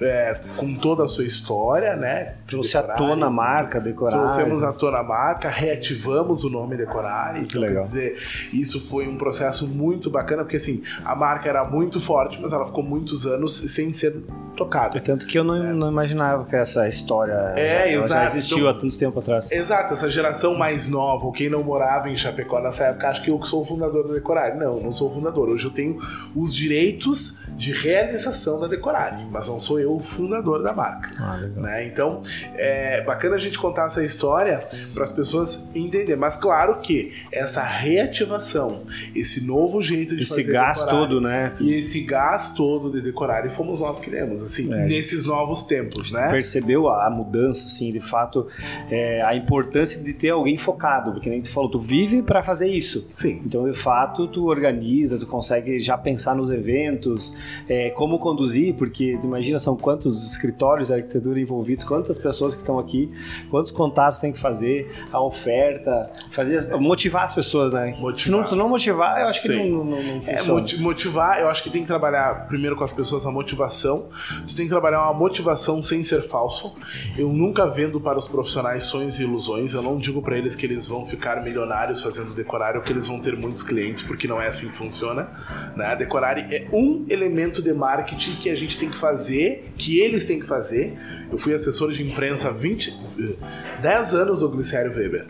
é, 0.00 0.40
com 0.56 0.74
toda 0.74 1.04
a 1.04 1.08
sua 1.08 1.24
história, 1.24 1.94
né? 1.96 2.34
Trouxe 2.46 2.76
à 2.76 2.80
Decorare. 2.80 3.04
tona 3.04 3.26
a 3.26 3.30
marca, 3.30 3.80
decorar. 3.80 4.18
Trouxemos 4.18 4.62
à 4.62 4.72
tona 4.72 4.98
a 4.98 5.02
marca, 5.02 5.48
reativamos 5.48 6.44
o 6.44 6.50
nome 6.50 6.76
Decorare. 6.76 7.40
Então, 7.40 7.60
legal. 7.60 7.82
quer 7.82 7.88
dizer, 7.88 8.18
isso 8.52 8.80
foi 8.80 9.06
um 9.06 9.16
processo 9.16 9.66
muito 9.68 10.10
bacana, 10.10 10.42
porque 10.42 10.56
assim, 10.56 10.82
a 11.04 11.14
marca 11.14 11.48
era 11.48 11.64
muito 11.64 12.00
forte, 12.00 12.40
mas 12.40 12.52
ela 12.52 12.64
ficou 12.64 12.82
muitos 12.82 13.26
anos 13.26 13.56
sem 13.56 13.92
ser 13.92 14.16
tocada. 14.64 15.00
Tanto 15.00 15.26
que 15.26 15.38
eu 15.38 15.44
não, 15.44 15.56
não 15.74 15.90
imaginava 15.90 16.44
que 16.44 16.54
essa 16.54 16.86
história 16.86 17.32
É, 17.56 18.06
já 18.06 18.24
existiu 18.24 18.58
Então- 18.58 18.70
há 18.70 18.74
tanto 18.74 18.98
tempo 18.98 19.18
atrás. 19.18 19.50
Exato, 19.50 19.92
essa 19.94 20.10
geração 20.10 20.54
mais 20.54 20.88
nova, 20.88 21.24
ou 21.24 21.32
quem 21.32 21.48
não 21.48 21.62
morava 21.62 22.08
em 22.10 22.16
Chapecó 22.16 22.60
nessa 22.60 22.84
época, 22.86 23.08
acha 23.08 23.22
que 23.22 23.30
eu 23.30 23.42
sou 23.42 23.62
o 23.62 23.64
fundador 23.64 24.06
da 24.06 24.14
Decorare. 24.14 24.58
Não, 24.58 24.78
não 24.80 24.92
sou 24.92 25.08
o 25.10 25.14
fundador. 25.14 25.48
Hoje 25.48 25.64
eu 25.64 25.70
tenho 25.70 25.98
os 26.36 26.54
direitos 26.54 27.38
de 27.56 27.72
realização 27.72 28.60
da 28.60 28.66
Decorare, 28.66 29.24
mas 29.30 29.48
não 29.48 29.58
sou 29.58 29.80
eu 29.80 29.94
o 29.96 30.00
fundador 30.00 30.62
da 30.62 30.72
marca. 30.72 31.10
Ah, 31.18 31.38
né? 31.56 31.86
Então, 31.86 32.20
é 32.54 33.02
bacana 33.04 33.36
a 33.36 33.38
gente 33.38 33.58
contar 33.58 33.86
essa 33.86 34.02
história 34.04 34.64
para 34.94 35.02
as 35.02 35.12
pessoas 35.12 35.74
entenderem. 35.74 36.16
Mas 36.16 36.36
claro 36.36 36.80
que 36.80 37.12
essa 37.32 37.62
reativação, 37.62 38.82
esse 39.14 39.46
novo 39.46 39.80
jeito 39.80 40.14
de 40.16 40.22
Esse 40.22 40.36
fazer 40.42 40.52
gás 40.52 40.78
decorare, 40.78 40.98
todo, 41.08 41.20
né? 41.20 41.52
e 41.60 41.74
esse 41.74 42.00
gás 42.02 42.50
todo 42.50 42.90
de 42.90 43.00
decorar, 43.00 43.46
e 43.46 43.50
fomos 43.50 43.80
nós 43.80 44.00
que 44.00 44.10
demos, 44.10 44.42
assim, 44.50 44.72
É. 44.72 44.86
nesses 44.86 45.24
novos 45.26 45.62
tempos, 45.64 46.10
né? 46.12 46.28
Percebeu 46.30 46.88
a, 46.88 47.06
a 47.06 47.10
mudança, 47.10 47.64
assim, 47.66 47.92
de 47.92 48.00
fato, 48.00 48.46
é, 48.90 49.22
a 49.22 49.34
importância 49.34 50.02
de 50.02 50.12
ter 50.14 50.30
alguém 50.30 50.56
focado, 50.56 51.12
porque 51.12 51.28
nem 51.30 51.40
tu 51.40 51.50
falou, 51.50 51.70
tu 51.70 51.78
vive 51.78 52.22
para 52.22 52.42
fazer 52.42 52.68
isso. 52.70 53.10
Sim. 53.14 53.40
Então, 53.44 53.70
de 53.70 53.76
fato, 53.76 54.26
tu 54.28 54.46
organiza, 54.48 55.18
tu 55.18 55.26
consegue 55.26 55.78
já 55.80 55.96
pensar 55.96 56.34
nos 56.34 56.50
eventos, 56.50 57.38
é, 57.68 57.90
como 57.90 58.18
conduzir, 58.18 58.74
porque 58.74 59.18
imagina, 59.22 59.58
são 59.58 59.76
quantos 59.76 60.30
escritórios 60.32 60.88
de 60.88 60.94
arquitetura 60.94 61.40
envolvidos, 61.40 61.84
quantas 61.84 62.18
pessoas 62.18 62.54
que 62.54 62.60
estão 62.60 62.78
aqui, 62.78 63.10
quantos 63.50 63.72
contatos 63.72 64.20
tem 64.20 64.32
que 64.32 64.38
fazer, 64.38 64.90
a 65.12 65.20
oferta, 65.22 66.10
fazer, 66.30 66.76
motivar 66.78 67.22
as 67.24 67.34
pessoas, 67.34 67.72
né? 67.72 67.94
Motivar. 67.98 68.18
Se 68.18 68.30
não, 68.30 68.46
se 68.46 68.54
não 68.54 68.68
motivar, 68.68 69.20
eu 69.20 69.26
acho 69.28 69.42
que 69.42 69.48
Sim. 69.48 69.70
não, 69.70 69.84
não, 69.84 70.02
não 70.02 70.16
É, 70.26 70.36
funciona. 70.36 70.60
moti- 70.60 70.80
motivar, 70.80 71.40
eu 71.40 71.48
acho 71.48 71.62
que 71.62 71.70
tem 71.70 71.82
que 71.82 71.86
trabalhar 71.88 72.46
primeiro 72.48 72.76
com 72.76 72.84
as 72.84 72.92
pessoas 72.92 73.24
a 73.26 73.30
motivação. 73.30 74.06
Você 74.46 74.56
tem 74.56 74.66
que 74.66 74.70
trabalhar 74.70 75.02
uma 75.02 75.14
motivação 75.14 75.80
sem 75.82 76.02
ser 76.02 76.22
falso. 76.22 76.74
Eu 77.16 77.32
nunca 77.32 77.66
vendo 77.66 78.00
para 78.00 78.18
os 78.18 78.26
profissionais 78.28 78.84
sonhos 78.84 79.18
e 79.18 79.22
ilusões. 79.22 79.74
Eu 79.74 79.82
não 79.82 79.98
digo 79.98 80.22
para 80.22 80.36
eles 80.36 80.56
que 80.56 80.66
eles 80.66 80.86
vão 80.86 81.04
ficar 81.04 81.42
milionários 81.42 82.02
fazendo 82.02 82.34
decorar 82.34 82.76
ou 82.76 82.82
que 82.82 82.92
eles 82.92 83.08
vão 83.08 83.20
ter 83.20 83.36
muitos 83.36 83.62
clientes, 83.62 84.02
porque 84.02 84.26
não 84.26 84.40
é 84.40 84.48
assim 84.48 84.68
que 84.68 84.76
funciona. 84.76 85.28
Né? 85.76 85.96
Decorar 85.96 86.38
é 86.38 86.68
um 86.72 87.06
elemento 87.08 87.62
de 87.62 87.72
marketing 87.72 88.36
que 88.36 88.50
a 88.50 88.54
gente 88.54 88.78
tem 88.78 88.88
que 88.88 88.96
fazer, 88.96 89.72
que 89.76 89.98
eles 90.00 90.26
têm 90.26 90.40
que 90.40 90.46
fazer. 90.46 90.96
Eu 91.30 91.38
fui 91.38 91.54
assessor 91.54 91.92
de 91.92 92.02
imprensa 92.02 92.48
há 92.48 92.52
20, 92.52 92.90
eh, 93.18 93.80
10 93.80 94.14
anos 94.14 94.40
do 94.40 94.48
Glicério 94.48 94.92
Weber. 94.92 95.26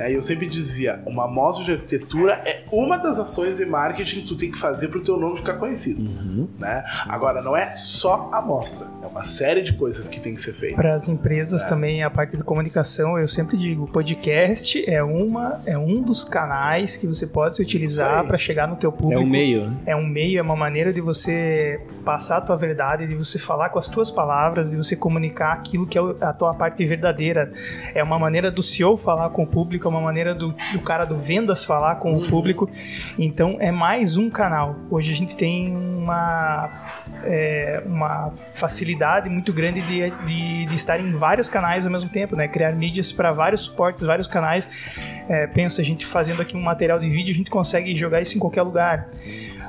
Né? 0.00 0.10
E 0.10 0.14
eu 0.14 0.22
sempre 0.22 0.46
dizia, 0.46 1.02
uma 1.06 1.28
mostra 1.28 1.62
de 1.64 1.72
arquitetura 1.72 2.32
é 2.46 2.64
uma 2.72 2.96
das 2.96 3.18
ações 3.18 3.58
de 3.58 3.66
marketing 3.66 4.20
que 4.22 4.26
tu 4.28 4.34
tem 4.36 4.50
que 4.50 4.58
fazer 4.58 4.88
para 4.88 4.98
o 4.98 5.02
teu 5.02 5.18
nome 5.18 5.36
ficar 5.36 5.54
conhecido. 5.54 6.02
Né? 6.58 6.82
Agora, 7.06 7.42
não 7.42 7.54
é 7.56 7.74
só 7.76 8.30
a 8.32 8.40
mostra, 8.40 8.86
é 9.02 9.06
uma 9.06 9.24
série 9.24 9.60
de 9.62 9.74
coisas 9.74 10.08
que 10.08 10.18
tem 10.18 10.32
que 10.34 10.40
ser 10.40 10.52
feita. 10.54 10.76
Para 10.76 10.94
as 10.94 11.06
empresas 11.08 11.64
também, 11.64 12.02
a 12.02 12.08
parte 12.10 12.36
de 12.36 12.42
comunicação, 12.42 13.18
eu 13.18 13.28
sempre 13.28 13.56
digo, 13.58 13.84
o 13.84 13.88
podcast 13.88 14.82
é 14.90 15.02
uma 15.02 15.60
é 15.66 15.76
um 15.76 16.00
dos 16.00 16.24
canais 16.24 16.96
que 16.96 17.06
você 17.06 17.26
pode 17.26 17.56
se 17.56 17.62
utilizar 17.62 18.26
para 18.26 18.38
chegar 18.38 18.66
no 18.66 18.76
teu 18.76 18.90
É 18.90 18.92
público. 18.92 19.22
um 19.22 19.26
meio, 19.26 19.68
né? 19.68 19.76
É 19.84 19.96
um 19.96 20.06
meio, 20.06 20.38
é 20.38 20.42
uma 20.42 20.56
maneira 20.56 20.92
de 20.92 21.00
você 21.00 21.80
passar 22.04 22.38
a 22.38 22.40
tua 22.40 22.56
verdade, 22.56 23.06
de 23.06 23.14
você 23.14 23.38
falar 23.38 23.68
com 23.68 23.78
as 23.78 23.88
tuas 23.88 24.10
palavras, 24.10 24.70
de 24.70 24.76
você 24.76 24.96
comunicar 24.96 25.52
aquilo 25.52 25.86
que 25.86 25.98
é 25.98 26.02
a 26.22 26.32
tua 26.32 26.54
parte 26.54 26.84
verdadeira. 26.86 27.52
É 27.94 28.02
uma 28.02 28.18
maneira 28.18 28.50
do 28.50 28.62
CEO 28.62 28.96
falar 28.96 29.28
com 29.30 29.42
o 29.42 29.46
público, 29.46 29.86
é 29.86 29.89
uma 29.90 30.00
maneira 30.00 30.34
do, 30.34 30.54
do 30.72 30.80
cara 30.80 31.04
do 31.04 31.16
vendas 31.16 31.64
falar 31.64 31.96
com 31.96 32.16
o 32.16 32.28
público. 32.28 32.68
Então 33.18 33.56
é 33.60 33.70
mais 33.70 34.16
um 34.16 34.30
canal. 34.30 34.76
Hoje 34.90 35.12
a 35.12 35.16
gente 35.16 35.36
tem 35.36 35.76
uma, 35.76 36.70
é, 37.24 37.82
uma 37.84 38.32
facilidade 38.54 39.28
muito 39.28 39.52
grande 39.52 39.82
de, 39.82 40.10
de, 40.26 40.66
de 40.66 40.74
estar 40.74 41.00
em 41.00 41.12
vários 41.12 41.48
canais 41.48 41.86
ao 41.86 41.92
mesmo 41.92 42.08
tempo, 42.10 42.34
né? 42.36 42.48
Criar 42.48 42.72
mídias 42.72 43.12
para 43.12 43.32
vários 43.32 43.62
suportes, 43.62 44.04
vários 44.04 44.26
canais. 44.26 44.70
É, 45.28 45.46
pensa, 45.46 45.80
a 45.80 45.84
gente 45.84 46.06
fazendo 46.06 46.42
aqui 46.42 46.56
um 46.56 46.62
material 46.62 46.98
de 46.98 47.08
vídeo, 47.08 47.32
a 47.32 47.36
gente 47.36 47.50
consegue 47.50 47.94
jogar 47.94 48.20
isso 48.20 48.36
em 48.36 48.40
qualquer 48.40 48.62
lugar. 48.62 49.08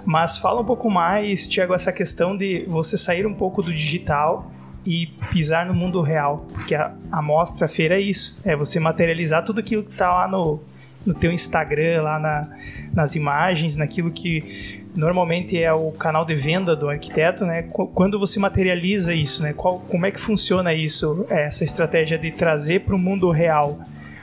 Mas 0.06 0.38
fala 0.38 0.62
um 0.62 0.66
pouco 0.66 0.90
mais, 0.90 1.48
Tiago, 1.48 1.74
essa 1.74 1.92
questão 1.92 2.36
de 2.36 2.66
você 2.68 2.98
sair 2.98 3.26
um 3.26 3.34
pouco 3.34 3.62
do 3.62 3.74
digital 3.74 4.52
e 4.86 5.08
pisar 5.32 5.66
no 5.66 5.74
mundo 5.74 6.02
real. 6.02 6.48
Porque 6.54 6.76
a, 6.76 6.94
a 7.12 7.22
mostra, 7.22 7.66
a 7.66 7.70
feira 7.70 7.96
é 7.96 8.00
isso. 8.00 8.40
É 8.44 8.56
você 8.56 8.80
materializar 8.80 9.44
tudo 9.44 9.60
aquilo 9.60 9.84
que 9.84 9.92
está 9.92 10.12
lá 10.12 10.28
no, 10.28 10.60
no 11.06 11.14
teu 11.14 11.32
Instagram, 11.32 12.02
lá 12.02 12.20
na, 12.20 12.50
nas 12.94 13.16
imagens, 13.16 13.78
naquilo 13.78 14.12
que 14.12 14.82
normalmente 14.96 15.62
é 15.62 15.72
o 15.72 15.92
canal 15.92 16.26
de 16.26 16.36
venda 16.36 16.76
do 16.76 16.90
arquiteto, 16.90 17.46
né? 17.46 17.64
Quando 17.64 18.20
você 18.20 18.40
materializa 18.40 19.14
isso, 19.14 19.42
né? 19.42 19.54
Qual, 19.54 19.80
como 19.80 20.06
é 20.06 20.12
que 20.12 20.20
funciona 20.20 20.74
isso, 20.74 21.26
essa 21.30 21.64
estratégia 21.64 22.18
de 22.18 22.32
trazer 22.32 22.82
para 22.82 22.96
o 22.96 23.00
mundo 23.00 23.30
real? 23.30 23.80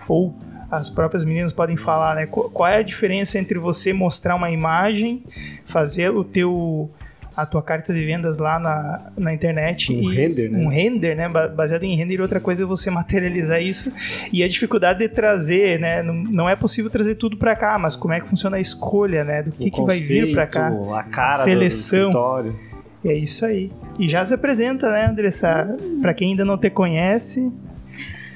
Ou 0.06 0.34
as 0.70 0.90
próprias 0.90 1.24
meninas 1.24 1.52
podem 1.52 1.76
falar, 1.76 2.14
né? 2.14 2.26
Qual 2.26 2.68
é 2.68 2.76
a 2.76 2.82
diferença 2.82 3.38
entre 3.38 3.58
você 3.58 3.92
mostrar 3.92 4.34
uma 4.34 4.50
imagem, 4.50 5.24
fazer 5.64 6.10
o 6.10 6.22
teu 6.22 6.90
a 7.38 7.47
tua 7.47 7.62
carta 7.62 7.95
de 7.95 8.04
vendas 8.04 8.38
lá 8.38 8.59
na, 8.59 9.12
na 9.16 9.33
internet. 9.33 9.95
Um 9.95 10.09
render, 10.09 10.50
né? 10.50 10.59
Um 10.59 10.68
render, 10.68 11.14
né? 11.14 11.28
Baseado 11.28 11.85
em 11.85 11.97
render. 11.97 12.16
E 12.16 12.21
outra 12.21 12.40
coisa 12.40 12.64
é 12.64 12.66
você 12.66 12.90
materializar 12.90 13.62
isso. 13.62 13.92
E 14.33 14.42
a 14.42 14.49
dificuldade 14.49 14.99
de 14.99 15.09
trazer, 15.09 15.78
né? 15.78 16.02
Não, 16.02 16.14
não 16.14 16.50
é 16.50 16.57
possível 16.57 16.90
trazer 16.90 17.14
tudo 17.14 17.37
para 17.37 17.54
cá, 17.54 17.78
mas 17.78 17.95
como 17.95 18.12
é 18.12 18.21
que 18.21 18.28
funciona 18.28 18.57
a 18.57 18.61
escolha, 18.61 19.23
né? 19.23 19.45
Do 19.45 19.52
que, 19.52 19.71
que 19.71 19.83
vai 19.83 19.97
vir 19.97 20.33
para 20.33 20.49
cá. 20.49 20.73
A 20.97 21.04
cara 21.04 21.35
a 21.37 21.38
seleção. 21.38 22.11
Do 22.11 22.57
é 23.04 23.14
isso 23.14 23.47
aí. 23.47 23.71
E 24.00 24.09
já 24.09 24.25
se 24.25 24.35
apresenta, 24.35 24.90
né, 24.90 25.07
Andressa? 25.07 25.76
Para 26.02 26.12
quem 26.12 26.30
ainda 26.30 26.45
não 26.45 26.59
te 26.59 26.68
conhece. 26.68 27.52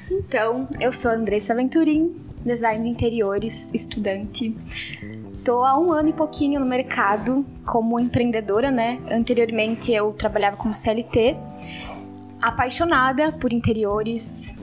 Então, 0.09 0.65
eu 0.79 0.93
sou 0.93 1.11
a 1.11 1.15
Andressa 1.15 1.53
Venturim, 1.53 2.15
design 2.45 2.85
de 2.85 2.89
interiores, 2.89 3.69
estudante. 3.73 4.55
Estou 5.43 5.65
há 5.65 5.77
um 5.77 5.91
ano 5.91 6.07
e 6.07 6.13
pouquinho 6.13 6.57
no 6.57 6.65
mercado 6.65 7.45
como 7.65 7.99
empreendedora, 7.99 8.71
né? 8.71 9.01
Anteriormente 9.11 9.91
eu 9.91 10.13
trabalhava 10.13 10.55
como 10.55 10.73
CLT, 10.73 11.35
apaixonada 12.41 13.29
por 13.29 13.51
interiores, 13.51 14.55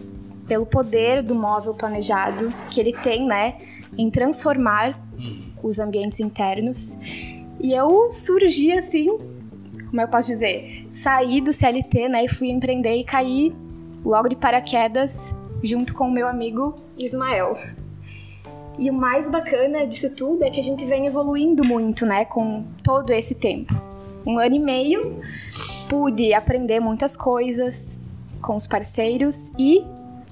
pelo 0.49 0.65
poder 0.65 1.23
do 1.23 1.35
móvel 1.35 1.75
planejado 1.75 2.51
que 2.71 2.81
ele 2.81 2.95
tem, 2.95 3.27
né? 3.27 3.59
Em 3.99 4.11
transformar 4.11 4.99
os 5.63 5.79
ambientes 5.79 6.19
internos. 6.19 6.97
E 7.61 7.75
eu 7.75 8.11
surgi 8.11 8.73
assim, 8.73 9.19
como 9.91 10.01
eu 10.01 10.09
posso 10.09 10.29
dizer, 10.29 10.89
saí 10.91 11.43
do 11.43 11.53
CLT, 11.53 12.09
né? 12.09 12.25
E 12.25 12.29
fui 12.29 12.49
empreender 12.49 12.97
e 12.97 13.05
caí 13.05 13.55
logo 14.03 14.31
de 14.31 14.37
paraquedas 14.37 15.37
junto 15.63 15.93
com 15.93 16.09
o 16.09 16.11
meu 16.11 16.27
amigo 16.27 16.75
Ismael. 16.97 17.80
E 18.81 18.89
o 18.89 18.95
mais 18.95 19.31
bacana 19.31 19.87
disso 19.87 20.17
tudo 20.17 20.43
é 20.43 20.49
que 20.49 20.59
a 20.59 20.63
gente 20.63 20.87
vem 20.87 21.07
evoluindo 21.07 21.63
muito, 21.63 22.07
né, 22.07 22.25
com 22.25 22.65
todo 22.83 23.13
esse 23.13 23.39
tempo. 23.39 23.75
Um 24.27 24.39
ano 24.39 24.55
e 24.55 24.59
meio, 24.59 25.21
pude 25.87 26.33
aprender 26.33 26.81
muitas 26.81 27.15
coisas 27.15 28.03
com 28.41 28.57
os 28.57 28.67
parceiros 28.67 29.53
e 29.59 29.85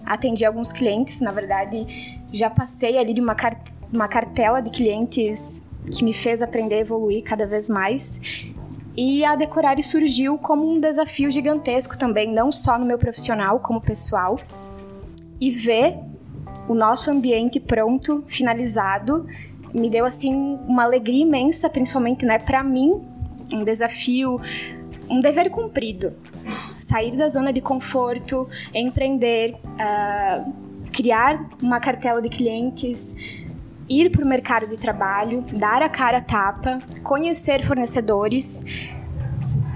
atendi 0.02 0.46
alguns 0.46 0.72
clientes. 0.72 1.20
Na 1.20 1.30
verdade, 1.30 2.18
já 2.32 2.48
passei 2.48 2.96
ali 2.96 3.12
de 3.12 3.20
uma, 3.20 3.34
car 3.34 3.60
uma 3.92 4.08
cartela 4.08 4.62
de 4.62 4.70
clientes 4.70 5.62
que 5.94 6.02
me 6.02 6.14
fez 6.14 6.40
aprender 6.40 6.76
a 6.76 6.78
evoluir 6.78 7.22
cada 7.22 7.46
vez 7.46 7.68
mais. 7.68 8.48
E 8.96 9.26
a 9.26 9.36
Decorare 9.36 9.82
surgiu 9.82 10.38
como 10.38 10.66
um 10.66 10.80
desafio 10.80 11.30
gigantesco 11.30 11.98
também, 11.98 12.32
não 12.32 12.50
só 12.50 12.78
no 12.78 12.86
meu 12.86 12.96
profissional, 12.96 13.60
como 13.60 13.78
pessoal. 13.78 14.40
E 15.38 15.50
ver 15.50 16.07
o 16.68 16.74
nosso 16.74 17.10
ambiente 17.10 17.58
pronto, 17.58 18.22
finalizado, 18.28 19.26
me 19.74 19.88
deu 19.88 20.04
assim 20.04 20.34
uma 20.34 20.84
alegria 20.84 21.22
imensa, 21.22 21.68
principalmente, 21.68 22.24
né, 22.24 22.38
para 22.38 22.62
mim, 22.62 23.00
um 23.52 23.64
desafio, 23.64 24.40
um 25.08 25.20
dever 25.20 25.50
cumprido. 25.50 26.14
Sair 26.74 27.16
da 27.16 27.28
zona 27.28 27.52
de 27.52 27.60
conforto, 27.60 28.48
empreender, 28.74 29.54
uh, 29.54 30.52
criar 30.92 31.48
uma 31.62 31.80
cartela 31.80 32.22
de 32.22 32.28
clientes, 32.28 33.14
ir 33.88 34.10
para 34.10 34.24
o 34.24 34.28
mercado 34.28 34.66
de 34.66 34.78
trabalho, 34.78 35.44
dar 35.52 35.82
a 35.82 35.88
cara 35.88 36.18
a 36.18 36.20
tapa, 36.20 36.80
conhecer 37.02 37.62
fornecedores, 37.64 38.64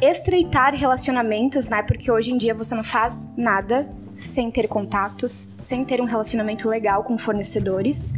estreitar 0.00 0.74
relacionamentos, 0.74 1.68
né? 1.68 1.82
Porque 1.82 2.10
hoje 2.10 2.32
em 2.32 2.38
dia 2.38 2.54
você 2.54 2.74
não 2.74 2.84
faz 2.84 3.26
nada 3.36 3.88
sem 4.24 4.50
ter 4.50 4.68
contatos, 4.68 5.48
sem 5.58 5.84
ter 5.84 6.00
um 6.00 6.04
relacionamento 6.04 6.68
legal 6.68 7.02
com 7.02 7.18
fornecedores. 7.18 8.14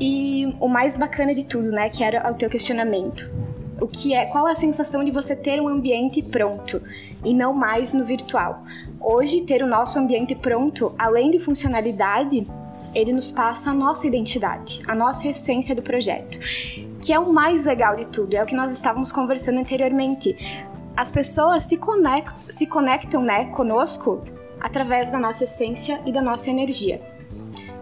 E 0.00 0.54
o 0.60 0.68
mais 0.68 0.96
bacana 0.96 1.34
de 1.34 1.44
tudo, 1.44 1.70
né, 1.70 1.88
que 1.88 2.04
era 2.04 2.30
o 2.30 2.34
teu 2.34 2.48
questionamento. 2.48 3.30
O 3.80 3.86
que 3.86 4.14
é, 4.14 4.26
qual 4.26 4.48
é 4.48 4.52
a 4.52 4.56
sensação 4.56 5.04
de 5.04 5.10
você 5.10 5.36
ter 5.36 5.60
um 5.60 5.68
ambiente 5.68 6.20
pronto 6.22 6.82
e 7.24 7.32
não 7.32 7.52
mais 7.52 7.92
no 7.92 8.04
virtual? 8.04 8.64
Hoje 9.00 9.42
ter 9.42 9.62
o 9.62 9.66
nosso 9.66 9.98
ambiente 9.98 10.34
pronto, 10.34 10.92
além 10.98 11.30
de 11.30 11.38
funcionalidade, 11.38 12.46
ele 12.94 13.12
nos 13.12 13.30
passa 13.30 13.70
a 13.70 13.74
nossa 13.74 14.06
identidade, 14.06 14.82
a 14.86 14.94
nossa 14.94 15.28
essência 15.28 15.74
do 15.74 15.82
projeto, 15.82 16.38
que 17.00 17.12
é 17.12 17.18
o 17.18 17.32
mais 17.32 17.66
legal 17.66 17.96
de 17.96 18.06
tudo, 18.06 18.34
é 18.34 18.42
o 18.42 18.46
que 18.46 18.56
nós 18.56 18.72
estávamos 18.72 19.12
conversando 19.12 19.58
anteriormente. 19.58 20.36
As 20.96 21.12
pessoas 21.12 21.62
se 21.62 21.76
conectam, 21.76 22.36
se 22.48 22.66
conectam 22.66 23.22
né, 23.22 23.46
conosco 23.46 24.24
através 24.60 25.12
da 25.12 25.18
nossa 25.18 25.44
essência 25.44 26.00
e 26.04 26.12
da 26.12 26.22
nossa 26.22 26.50
energia. 26.50 27.00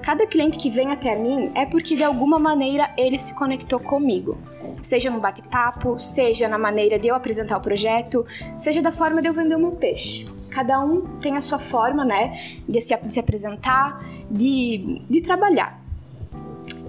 Cada 0.03 0.27
cliente 0.27 0.57
que 0.57 0.71
vem 0.71 0.93
até 0.93 1.17
mim 1.17 1.51
é 1.55 1.67
porque 1.67 1.97
de 1.97 2.05
alguma 2.05 2.39
maneira 2.39 2.93
ele 2.97 3.19
se 3.19 3.35
conectou 3.35 3.81
comigo. 3.81 4.39
Seja 4.81 5.11
no 5.11 5.19
bate-papo, 5.19 5.99
seja 5.99 6.49
na 6.49 6.57
maneira 6.57 6.99
de 6.99 7.09
eu 7.09 7.15
apresentar 7.15 7.57
o 7.57 7.61
projeto, 7.61 8.25
seja 8.57 8.81
da 8.81 8.93
forma 8.93 9.21
de 9.21 9.27
eu 9.27 9.35
vender 9.35 9.57
o 9.57 9.59
meu 9.59 9.73
peixe. 9.73 10.29
Cada 10.49 10.81
um 10.81 11.19
tem 11.19 11.37
a 11.37 11.41
sua 11.41 11.59
forma, 11.59 12.05
né, 12.05 12.39
de 12.69 12.81
se, 12.81 12.97
de 12.97 13.13
se 13.13 13.19
apresentar, 13.19 14.01
de, 14.31 15.03
de 15.11 15.21
trabalhar. 15.21 15.83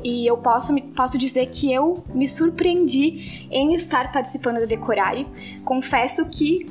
E 0.04 0.26
eu 0.26 0.38
posso, 0.38 0.80
posso 0.96 1.18
dizer 1.18 1.48
que 1.48 1.74
eu 1.74 2.04
me 2.14 2.28
surpreendi 2.28 3.48
em 3.50 3.74
estar 3.74 4.12
participando 4.12 4.60
da 4.60 4.66
Decorare. 4.66 5.28
Confesso 5.66 6.30
que 6.30 6.70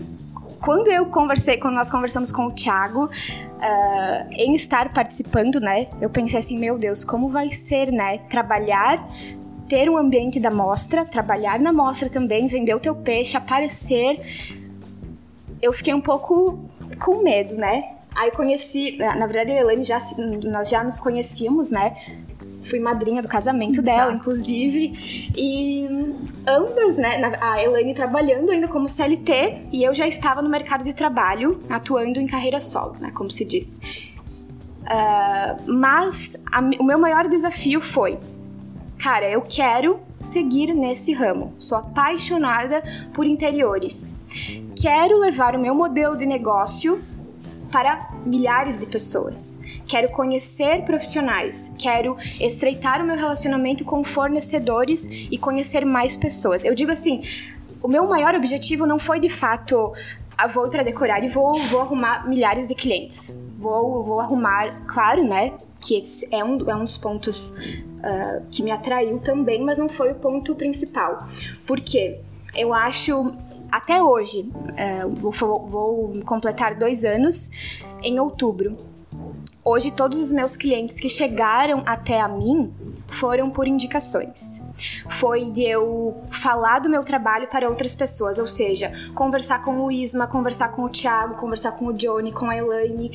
quando 0.66 0.88
eu 0.88 1.06
conversei, 1.06 1.58
quando 1.58 1.76
nós 1.76 1.88
conversamos 1.88 2.32
com 2.32 2.46
o 2.46 2.50
Thiago, 2.50 3.04
uh, 3.04 4.28
em 4.35 4.52
estar 4.56 4.92
participando, 4.92 5.61
né, 5.61 5.87
eu 6.00 6.11
pensei 6.11 6.40
assim, 6.40 6.58
meu 6.58 6.76
Deus, 6.76 7.04
como 7.04 7.28
vai 7.28 7.52
ser, 7.52 7.92
né, 7.92 8.18
trabalhar 8.28 9.08
ter 9.68 9.88
um 9.88 9.96
ambiente 9.96 10.40
da 10.40 10.50
mostra, 10.50 11.04
trabalhar 11.04 11.61
na 11.61 11.73
mostra 11.73 12.08
também, 12.08 12.49
vender 12.49 12.75
o 12.75 12.80
teu 12.80 12.96
peixe, 12.96 13.37
aparecer. 13.37 14.20
Eu 15.62 15.73
fiquei 15.73 15.94
um 15.94 16.00
pouco 16.00 16.58
com 17.00 17.23
medo, 17.23 17.56
né? 17.56 17.96
Aí 18.14 18.30
conheci, 18.30 18.96
na 18.96 19.26
verdade 19.26 19.50
eu 19.50 19.56
e 19.56 19.58
a 19.58 19.62
Elaine 19.62 19.82
já, 19.82 19.99
nós 20.44 20.68
já 20.68 20.85
nos 20.85 21.00
conhecíamos, 21.00 21.70
né? 21.70 21.96
Fui 22.66 22.80
madrinha 22.80 23.23
do 23.23 23.28
casamento 23.28 23.80
Exato. 23.80 23.85
dela, 23.85 24.12
inclusive. 24.12 25.30
E 25.35 25.88
ambas, 26.46 26.99
né, 26.99 27.32
a 27.40 27.62
Elaine 27.62 27.94
trabalhando 27.94 28.50
ainda 28.50 28.68
como 28.68 28.88
CLT 28.88 29.68
e 29.73 29.82
eu 29.82 29.94
já 29.94 30.06
estava 30.06 30.42
no 30.42 30.49
mercado 30.49 30.85
de 30.85 30.92
trabalho, 30.92 31.62
atuando 31.68 32.20
em 32.20 32.26
carreira 32.26 32.61
solo, 32.61 32.96
né, 33.00 33.11
como 33.14 33.30
se 33.30 33.44
diz. 33.44 33.80
Uh, 34.82 35.73
mas 35.73 36.37
a, 36.52 36.61
o 36.78 36.85
meu 36.85 36.99
maior 36.99 37.28
desafio 37.28 37.80
foi, 37.80 38.18
cara, 38.99 39.28
eu 39.28 39.42
quero 39.42 40.00
seguir 40.20 40.75
nesse 40.75 41.12
ramo. 41.12 41.54
Sou 41.58 41.78
apaixonada 41.78 42.82
por 43.12 43.26
interiores. 43.26 44.20
Quero 44.80 45.18
levar 45.18 45.54
o 45.56 45.58
meu 45.58 45.75
modelo 45.75 46.16
de 46.16 46.26
negócio 46.26 47.02
para 47.70 48.08
milhares 48.25 48.78
de 48.78 48.87
pessoas 48.87 49.65
quero 49.87 50.11
conhecer 50.11 50.83
profissionais, 50.83 51.73
quero 51.78 52.16
estreitar 52.40 53.00
o 53.02 53.07
meu 53.07 53.16
relacionamento 53.16 53.85
com 53.85 54.02
fornecedores 54.02 55.07
e 55.07 55.38
conhecer 55.38 55.85
mais 55.85 56.16
pessoas. 56.16 56.64
Eu 56.64 56.75
digo 56.75 56.90
assim, 56.90 57.23
o 57.83 57.88
meu 57.88 58.07
maior 58.07 58.35
objetivo 58.35 58.87
não 58.87 58.99
foi 58.99 59.21
de 59.21 59.28
fato 59.28 59.93
ah, 60.38 60.47
vou 60.47 60.69
para 60.69 60.83
decorar 60.83 61.25
e 61.25 61.28
vou, 61.28 61.59
vou 61.61 61.81
arrumar 61.81 62.28
milhares 62.28 62.69
de 62.69 62.75
clientes. 62.75 63.40
Vou, 63.57 64.02
vou 64.02 64.21
arrumar, 64.21 64.85
claro, 64.87 65.25
né? 65.25 65.55
Que 65.81 65.97
esse 65.97 66.35
é 66.35 66.45
um, 66.45 66.69
é 66.69 66.76
um 66.76 66.85
dos 66.85 66.99
pontos 66.99 67.50
uh, 67.50 68.45
que 68.50 68.62
me 68.62 68.71
atraiu 68.71 69.19
também, 69.19 69.62
mas 69.64 69.78
não 69.78 69.88
foi 69.88 70.12
o 70.12 70.14
ponto 70.16 70.55
principal. 70.55 71.26
Porque 71.66 72.21
eu 72.55 72.75
acho, 72.75 73.33
até 73.73 74.02
hoje, 74.02 74.40
uh, 74.40 75.09
vou, 75.14 75.66
vou 75.66 76.21
completar 76.25 76.75
dois 76.75 77.02
anos 77.02 77.50
em 78.02 78.21
outubro. 78.21 78.76
Hoje, 79.68 79.90
todos 79.90 80.20
os 80.20 80.30
meus 80.30 80.54
clientes 80.54 81.00
que 81.00 81.08
chegaram 81.08 81.82
até 81.85 82.20
a 82.20 82.28
mim 82.28 82.73
foram 83.08 83.50
por 83.50 83.66
indicações. 83.66 84.62
Foi 85.11 85.50
de 85.50 85.64
eu 85.64 86.23
falar 86.30 86.78
do 86.78 86.88
meu 86.88 87.02
trabalho 87.02 87.49
para 87.49 87.68
outras 87.68 87.92
pessoas, 87.92 88.38
ou 88.38 88.46
seja, 88.46 88.92
conversar 89.12 89.64
com 89.64 89.80
o 89.80 89.90
Isma, 89.90 90.28
conversar 90.28 90.68
com 90.68 90.85
o 90.85 90.88
Thiago, 90.88 91.35
conversar 91.35 91.73
com 91.73 91.87
o 91.87 91.92
Johnny, 91.92 92.30
com 92.30 92.49
a 92.49 92.56
Elaine, 92.56 93.11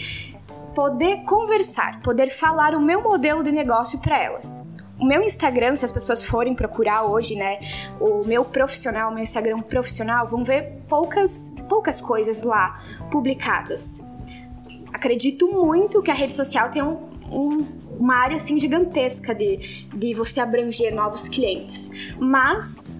poder 0.75 1.23
conversar, 1.23 2.01
poder 2.01 2.29
falar 2.29 2.75
o 2.75 2.81
meu 2.81 3.01
modelo 3.01 3.45
de 3.45 3.51
negócio 3.53 4.01
para 4.01 4.21
elas. 4.21 4.69
o 4.99 5.05
meu 5.05 5.23
Instagram, 5.23 5.77
se 5.77 5.85
as 5.85 5.91
pessoas 5.91 6.25
forem 6.25 6.53
procurar 6.53 7.03
hoje, 7.05 7.33
né, 7.35 7.59
o 7.99 8.25
meu 8.25 8.43
profissional, 8.43 9.09
o 9.09 9.13
meu 9.13 9.23
Instagram 9.23 9.61
profissional, 9.61 10.27
vão 10.27 10.43
ver 10.43 10.83
poucas, 10.87 11.55
poucas 11.67 11.99
coisas 12.01 12.43
lá 12.43 12.83
publicadas. 13.09 14.10
Acredito 15.01 15.51
muito 15.51 15.99
que 16.03 16.11
a 16.11 16.13
rede 16.13 16.31
social 16.31 16.69
tem 16.69 16.83
um, 16.83 16.95
um, 17.31 17.57
uma 17.99 18.17
área 18.17 18.35
assim 18.35 18.59
gigantesca 18.59 19.33
de, 19.33 19.87
de 19.91 20.13
você 20.13 20.39
abranger 20.39 20.93
novos 20.93 21.27
clientes. 21.27 21.89
Mas 22.19 22.95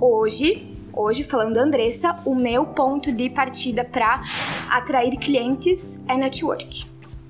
hoje 0.00 0.74
hoje, 0.94 1.24
falando 1.24 1.58
Andressa, 1.58 2.16
o 2.24 2.34
meu 2.34 2.64
ponto 2.64 3.12
de 3.12 3.28
partida 3.28 3.84
para 3.84 4.22
atrair 4.70 5.14
clientes 5.18 6.02
é 6.08 6.16
network. 6.16 6.86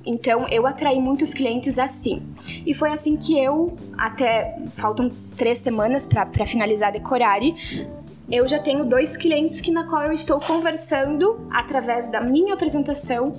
Então 0.06 0.46
eu 0.52 0.68
atraí 0.68 1.00
muitos 1.00 1.34
clientes 1.34 1.76
assim. 1.76 2.22
E 2.64 2.72
foi 2.72 2.92
assim 2.92 3.16
que 3.16 3.36
eu, 3.36 3.76
até 3.98 4.56
faltam 4.76 5.10
três 5.36 5.58
semanas 5.58 6.06
para 6.06 6.46
finalizar 6.46 6.90
a 6.90 6.92
Decorare, 6.92 7.96
eu 8.30 8.46
já 8.46 8.60
tenho 8.60 8.84
dois 8.84 9.16
clientes 9.16 9.60
que 9.60 9.72
na 9.72 9.82
qual 9.82 10.04
eu 10.04 10.12
estou 10.12 10.38
conversando 10.38 11.44
através 11.50 12.08
da 12.08 12.20
minha 12.20 12.54
apresentação 12.54 13.34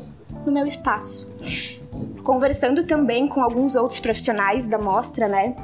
no 0.47 0.51
meu 0.51 0.65
espaço. 0.65 1.31
Conversando 2.23 2.85
também 2.85 3.27
com 3.27 3.41
alguns 3.41 3.75
outros 3.75 3.99
profissionais 3.99 4.67
da 4.67 4.77
mostra, 4.77 5.27
né? 5.27 5.55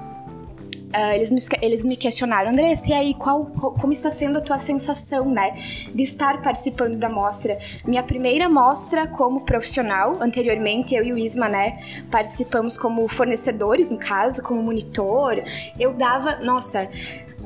Uh, 0.93 1.15
eles, 1.15 1.31
me, 1.31 1.41
eles 1.59 1.83
me 1.83 1.97
questionaram, 1.97 2.51
Andressa, 2.51 2.91
e 2.91 2.93
aí, 2.93 3.13
qual, 3.15 3.45
como 3.45 3.91
está 3.91 4.11
sendo 4.11 4.37
a 4.37 4.41
tua 4.41 4.59
sensação, 4.59 5.25
né, 5.25 5.55
de 5.91 6.03
estar 6.03 6.39
participando 6.43 6.99
da 6.99 7.09
mostra? 7.09 7.57
Minha 7.83 8.03
primeira 8.03 8.47
mostra 8.47 9.07
como 9.07 9.41
profissional, 9.41 10.17
anteriormente 10.21 10.93
eu 10.93 11.03
e 11.03 11.11
o 11.11 11.17
Isma, 11.17 11.49
né, 11.49 11.79
participamos 12.11 12.77
como 12.77 13.07
fornecedores, 13.07 13.89
no 13.89 13.97
caso, 13.97 14.43
como 14.43 14.61
monitor. 14.61 15.43
Eu 15.79 15.95
dava, 15.95 16.35
nossa, 16.43 16.87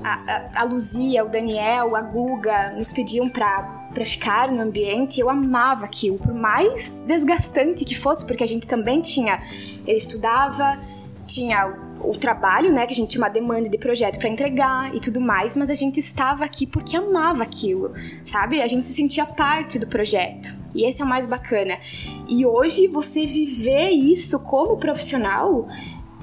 a, 0.07 0.61
a, 0.61 0.63
Luzia, 0.63 1.25
o 1.25 1.29
Daniel, 1.29 1.95
a 1.95 2.01
Guga 2.01 2.71
nos 2.71 2.93
pediam 2.93 3.29
para 3.29 3.75
para 3.93 4.05
ficar 4.05 4.51
no 4.51 4.61
ambiente, 4.61 5.19
eu 5.19 5.27
amava 5.27 5.85
aquilo, 5.85 6.19
por 6.19 6.31
mais 6.31 7.03
desgastante 7.07 7.83
que 7.83 7.95
fosse, 7.97 8.23
porque 8.23 8.43
a 8.43 8.47
gente 8.47 8.67
também 8.67 9.01
tinha, 9.01 9.41
eu 9.87 9.95
estudava, 9.95 10.77
tinha 11.25 11.65
o 12.01 12.15
trabalho, 12.15 12.71
né, 12.71 12.85
que 12.85 12.93
a 12.93 12.95
gente 12.95 13.09
tinha 13.09 13.23
uma 13.23 13.29
demanda 13.29 13.67
de 13.67 13.77
projeto 13.77 14.19
para 14.19 14.29
entregar 14.29 14.93
e 14.95 14.99
tudo 14.99 15.19
mais, 15.19 15.57
mas 15.57 15.69
a 15.69 15.73
gente 15.73 15.99
estava 15.99 16.45
aqui 16.45 16.67
porque 16.67 16.95
amava 16.95 17.41
aquilo, 17.41 17.93
sabe? 18.23 18.61
A 18.61 18.67
gente 18.67 18.85
se 18.85 18.93
sentia 18.93 19.25
parte 19.25 19.79
do 19.79 19.87
projeto. 19.87 20.55
E 20.75 20.87
esse 20.87 21.01
é 21.01 21.05
o 21.05 21.07
mais 21.07 21.25
bacana. 21.25 21.79
E 22.27 22.45
hoje 22.45 22.87
você 22.87 23.25
viver 23.25 23.89
isso 23.89 24.39
como 24.41 24.77
profissional 24.77 25.67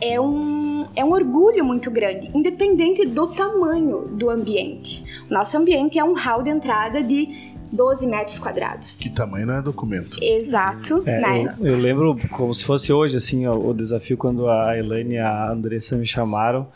é 0.05 0.21
um, 0.21 0.87
é 0.95 1.03
um 1.03 1.13
orgulho 1.13 1.65
muito 1.65 1.91
grande, 1.91 2.31
independente 2.35 3.07
do 3.07 3.27
tamanho 3.29 4.03
do 4.03 4.29
ambiente. 4.29 5.03
Nosso 5.31 5.57
ambiente 5.57 5.99
é 5.99 6.05
um 6.05 6.13
hall 6.13 6.43
de 6.43 6.51
entrada 6.51 7.03
de 7.03 7.54
12 7.75 8.07
metros 8.07 8.39
quadrados. 8.39 8.99
Que 8.99 9.11
tamanho 9.11 9.47
não 9.47 9.55
é 9.55 9.63
documento. 9.63 10.19
Exato. 10.23 11.03
É, 11.05 11.21
né? 11.21 11.57
eu, 11.61 11.73
eu, 11.73 11.79
lembro 11.79 12.17
como 12.31 12.55
se 12.55 12.65
fosse 12.65 12.93
hoje, 12.93 13.17
assim, 13.17 13.47
o, 13.47 13.71
o, 13.71 13.75
desafio 13.75 14.17
quando 14.17 14.49
a 14.49 14.79
Elaine 14.79 15.15
e 15.15 15.19
a 15.19 15.51
Andressa 15.51 15.97
me 15.97 16.07
chamaram, 16.07 16.69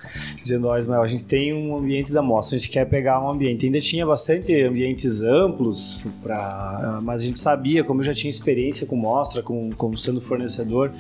dizendo, 0.43 0.67
ó, 0.67 0.73
oh, 0.73 0.79
Ismael, 0.79 1.03
a 1.03 1.07
gente 1.07 1.25
tem 1.25 1.55
um 1.55 1.79
ambiente 1.79 2.13
da 2.13 2.21
mostra, 2.21 2.57
a 2.57 2.59
gente 2.59 2.71
quer 2.71 2.85
pegar 2.85 3.23
um 3.23 3.31
ambiente. 3.31 3.67
Ainda 3.67 3.81
tinha 3.81 4.05
bastante 4.05 4.53
ambientes 4.61 5.23
amplos, 5.23 6.05
pra, 6.23 6.99
mas 7.03 7.21
a 7.21 7.25
gente 7.25 7.39
sabia, 7.39 7.85
como 7.85 8.01
eu 8.01 8.05
já 8.05 8.15
tinha 8.15 8.31
experiência 8.31 8.87
com 8.87 8.97
mostra, 8.97 9.41
com, 9.43 9.71
como 9.77 9.97
sendo 9.97 10.21
fornecedor, 10.21 10.91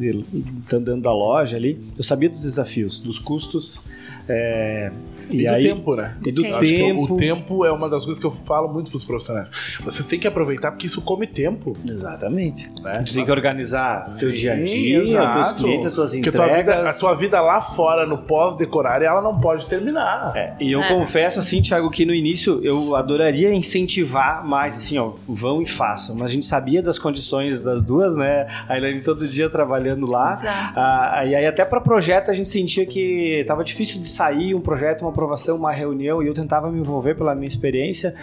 estando 0.00 0.86
dentro 0.86 1.02
da 1.02 1.12
loja 1.12 1.56
ali, 1.58 1.78
eu 1.96 2.02
sabia 2.02 2.30
dos 2.30 2.42
desafios, 2.42 3.00
dos 3.00 3.18
custos, 3.18 3.86
é, 4.28 4.90
e, 5.30 5.46
e 5.46 5.50
do 5.50 5.60
tempo, 5.60 5.96
né? 5.96 6.16
E 6.24 6.32
do 6.32 6.42
tempo. 6.42 7.02
o 7.02 7.16
tempo 7.16 7.64
é 7.64 7.72
uma 7.72 7.88
das 7.88 8.04
coisas 8.04 8.20
que 8.20 8.26
eu 8.26 8.30
falo 8.30 8.72
muito 8.72 8.90
para 8.90 8.96
os 8.96 9.04
profissionais. 9.04 9.50
Vocês 9.84 10.06
têm 10.06 10.18
que 10.18 10.26
aproveitar 10.26 10.70
porque 10.70 10.86
isso 10.86 11.02
come 11.02 11.26
tempo. 11.26 11.76
Exatamente. 11.84 12.68
Né? 12.82 13.02
Tu 13.06 13.14
tem 13.14 13.24
que 13.24 13.30
organizar 13.30 14.06
Sim, 14.06 14.18
seu 14.18 14.32
dia 14.32 14.52
a 14.52 14.62
dia, 14.62 14.98
exato. 14.98 15.40
os 15.40 15.48
teus 15.48 15.58
clientes, 15.58 15.86
as 15.86 15.92
suas 15.92 16.14
entregas. 16.14 16.40
A 16.40 16.46
tua, 16.46 16.56
vida, 16.56 16.88
a 16.88 16.92
tua 16.92 17.14
vida 17.14 17.40
lá 17.40 17.60
fora, 17.60 18.06
no 18.06 18.18
pós-decorar, 18.18 19.02
ela 19.02 19.22
não 19.22 19.38
pode 19.40 19.66
terminar. 19.66 20.32
É, 20.36 20.54
e 20.60 20.72
eu 20.72 20.82
é. 20.82 20.88
confesso, 20.88 21.38
assim, 21.38 21.60
Thiago, 21.60 21.90
que 21.90 22.04
no 22.04 22.14
início 22.14 22.60
eu 22.62 22.94
adoraria 22.96 23.52
incentivar 23.52 24.46
mais, 24.46 24.76
assim, 24.76 24.98
ó, 24.98 25.12
vão 25.26 25.62
e 25.62 25.66
façam. 25.66 26.16
Mas 26.16 26.30
a 26.30 26.32
gente 26.34 26.46
sabia 26.46 26.82
das 26.82 26.98
condições 26.98 27.62
das 27.62 27.82
duas, 27.82 28.16
né? 28.16 28.46
A 28.68 28.76
Elaine 28.76 29.00
todo 29.00 29.26
dia 29.26 29.48
trabalhando 29.48 30.06
lá. 30.06 30.32
Exato. 30.32 30.78
Ah, 30.78 31.22
e 31.26 31.34
aí 31.34 31.46
até 31.46 31.64
para 31.64 31.80
projeto 31.80 32.30
a 32.30 32.34
gente 32.34 32.48
sentia 32.48 32.86
que 32.86 33.44
tava 33.46 33.64
difícil 33.64 34.00
de 34.00 34.06
sair 34.06 34.54
um 34.54 34.60
projeto, 34.60 35.02
uma 35.02 35.11
aprovação, 35.12 35.56
uma 35.56 35.72
reunião, 35.72 36.22
e 36.22 36.26
eu 36.26 36.34
tentava 36.34 36.70
me 36.70 36.80
envolver 36.80 37.14
pela 37.14 37.34
minha 37.34 37.46
experiência. 37.46 38.14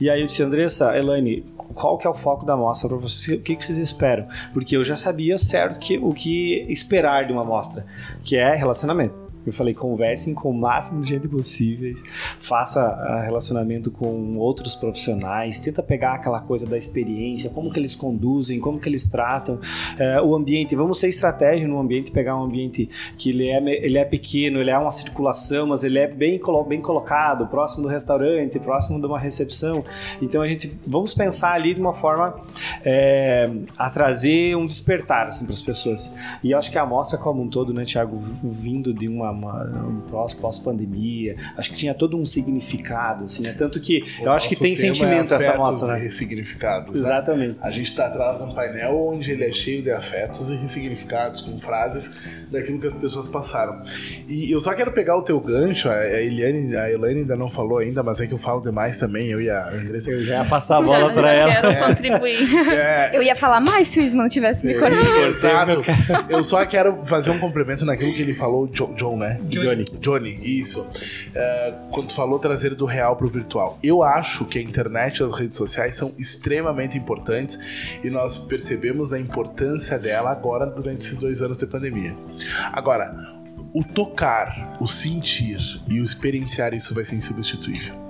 E 0.00 0.10
aí 0.10 0.20
eu 0.20 0.26
disse, 0.26 0.42
Andressa, 0.42 0.96
Elaine, 0.96 1.44
qual 1.74 1.96
que 1.96 2.06
é 2.06 2.10
o 2.10 2.14
foco 2.14 2.44
da 2.44 2.56
mostra 2.56 2.88
para 2.88 2.98
vocês? 2.98 3.38
O 3.38 3.42
que, 3.42 3.54
que 3.56 3.64
vocês 3.64 3.78
esperam? 3.78 4.26
Porque 4.52 4.76
eu 4.76 4.82
já 4.82 4.96
sabia 4.96 5.38
certo 5.38 5.78
que, 5.78 5.98
o 5.98 6.12
que 6.12 6.66
esperar 6.68 7.26
de 7.26 7.32
uma 7.32 7.44
mostra, 7.44 7.86
que 8.22 8.36
é 8.36 8.54
relacionamento. 8.54 9.27
Eu 9.46 9.52
falei, 9.52 9.74
conversem 9.74 10.34
com 10.34 10.50
o 10.50 10.54
máximo 10.54 11.00
de 11.00 11.08
gente 11.08 11.28
possível, 11.28 11.92
faça 12.38 12.80
ah, 12.80 13.22
relacionamento 13.22 13.90
com 13.90 14.36
outros 14.36 14.74
profissionais, 14.74 15.60
tenta 15.60 15.82
pegar 15.82 16.14
aquela 16.14 16.40
coisa 16.40 16.66
da 16.66 16.76
experiência, 16.76 17.50
como 17.50 17.70
que 17.70 17.78
eles 17.78 17.94
conduzem, 17.94 18.60
como 18.60 18.78
que 18.78 18.88
eles 18.88 19.06
tratam 19.06 19.58
é, 19.98 20.20
o 20.20 20.34
ambiente. 20.34 20.76
Vamos 20.76 20.98
ser 20.98 21.08
estratégia 21.08 21.66
no 21.66 21.78
ambiente, 21.78 22.10
pegar 22.10 22.36
um 22.36 22.44
ambiente 22.44 22.88
que 23.16 23.30
ele 23.30 23.48
é, 23.48 23.58
ele 23.84 23.98
é 23.98 24.04
pequeno, 24.04 24.60
ele 24.60 24.70
é 24.70 24.78
uma 24.78 24.90
circulação, 24.90 25.68
mas 25.68 25.84
ele 25.84 25.98
é 25.98 26.06
bem, 26.06 26.40
bem 26.68 26.80
colocado, 26.80 27.46
próximo 27.46 27.82
do 27.82 27.88
restaurante, 27.88 28.58
próximo 28.58 29.00
de 29.00 29.06
uma 29.06 29.18
recepção. 29.18 29.82
Então 30.20 30.42
a 30.42 30.48
gente 30.48 30.78
vamos 30.86 31.14
pensar 31.14 31.52
ali 31.52 31.74
de 31.74 31.80
uma 31.80 31.92
forma 31.92 32.34
é, 32.84 33.50
a 33.76 33.90
trazer 33.90 34.56
um 34.56 34.66
despertar 34.66 35.26
assim, 35.26 35.44
para 35.44 35.54
as 35.54 35.62
pessoas. 35.62 36.14
E 36.42 36.50
eu 36.50 36.58
acho 36.58 36.70
que 36.70 36.78
a 36.78 36.82
amostra 36.82 37.18
como 37.18 37.42
um 37.42 37.48
todo, 37.48 37.72
né, 37.72 37.84
Tiago, 37.84 38.18
vindo 38.42 38.92
de 38.92 39.08
uma 39.08 39.32
uma, 39.38 39.64
um 39.64 40.00
pós-pandemia. 40.40 41.36
Acho 41.56 41.70
que 41.70 41.76
tinha 41.76 41.94
todo 41.94 42.16
um 42.16 42.24
significado, 42.24 43.24
assim, 43.24 43.42
né? 43.42 43.54
Tanto 43.56 43.80
que 43.80 44.04
o 44.20 44.24
eu 44.24 44.32
acho 44.32 44.48
que 44.48 44.56
tem 44.56 44.72
é 44.72 44.76
sentimento 44.76 45.32
é 45.32 45.36
essa 45.36 45.56
mostra, 45.56 45.94
né? 45.94 46.00
ressignificados. 46.00 46.94
Né? 46.94 47.00
Exatamente. 47.00 47.52
Né? 47.52 47.56
A 47.60 47.70
gente 47.70 47.86
está 47.86 48.06
atrás 48.06 48.38
de 48.38 48.44
um 48.44 48.54
painel 48.54 48.96
onde 48.96 49.30
ele 49.30 49.44
é 49.44 49.52
cheio 49.52 49.82
de 49.82 49.90
afetos 49.90 50.50
e 50.50 50.56
ressignificados, 50.56 51.42
com 51.42 51.58
frases 51.58 52.16
daquilo 52.50 52.80
que 52.80 52.86
as 52.86 52.94
pessoas 52.94 53.28
passaram. 53.28 53.80
E 54.28 54.50
eu 54.50 54.60
só 54.60 54.74
quero 54.74 54.92
pegar 54.92 55.16
o 55.16 55.22
teu 55.22 55.40
gancho, 55.40 55.88
a 55.88 56.04
Eliane, 56.06 56.76
a 56.76 56.90
Elaine 56.90 57.20
ainda 57.20 57.36
não 57.36 57.48
falou 57.48 57.78
ainda, 57.78 58.02
mas 58.02 58.20
é 58.20 58.26
que 58.26 58.34
eu 58.34 58.38
falo 58.38 58.60
demais 58.60 58.98
também, 58.98 59.28
eu 59.28 59.40
e 59.40 59.50
a 59.50 59.68
Andressa. 59.68 60.10
Eu 60.10 60.24
já 60.24 60.42
ia 60.42 60.44
passar 60.44 60.78
a 60.78 60.82
bola 60.82 61.12
para 61.12 61.32
ela. 61.32 61.52
Eu 61.52 61.60
quero 61.60 61.72
é. 61.72 61.86
contribuir. 61.86 62.48
É. 62.78 63.16
Eu 63.16 63.22
ia 63.22 63.34
falar 63.34 63.60
mais 63.60 63.88
se 63.88 63.98
o 63.98 64.02
Isma 64.02 64.22
não 64.22 64.28
tivesse 64.28 64.66
me 64.66 64.74
cortado. 64.74 65.26
Exato. 65.26 65.82
Eu 66.28 66.42
só 66.42 66.64
quero 66.64 67.04
fazer 67.04 67.30
um 67.30 67.38
complemento 67.38 67.84
naquilo 67.84 68.12
que 68.12 68.22
ele 68.22 68.34
falou, 68.34 68.66
John, 68.68 69.16
né? 69.18 69.40
Johnny. 69.44 69.84
Johnny, 70.00 70.38
isso. 70.42 70.88
É, 71.34 71.74
quando 71.90 72.08
tu 72.08 72.14
falou 72.14 72.38
trazer 72.38 72.74
do 72.74 72.84
real 72.84 73.16
pro 73.16 73.28
virtual. 73.28 73.78
Eu 73.82 74.02
acho 74.02 74.44
que 74.44 74.58
a 74.58 74.62
internet 74.62 75.18
e 75.18 75.24
as 75.24 75.34
redes 75.34 75.56
sociais 75.56 75.96
são 75.96 76.12
extremamente 76.18 76.96
importantes 76.96 77.58
e 78.02 78.10
nós 78.10 78.38
percebemos 78.38 79.12
a 79.12 79.18
importância 79.18 79.98
dela 79.98 80.30
agora 80.30 80.66
durante 80.66 81.00
esses 81.00 81.18
dois 81.18 81.42
anos 81.42 81.58
de 81.58 81.66
pandemia. 81.66 82.16
Agora, 82.72 83.38
o 83.72 83.84
tocar, 83.84 84.76
o 84.80 84.86
sentir 84.86 85.58
e 85.88 86.00
o 86.00 86.04
experienciar 86.04 86.72
isso 86.74 86.94
vai 86.94 87.04
ser 87.04 87.16
insubstituível. 87.16 88.07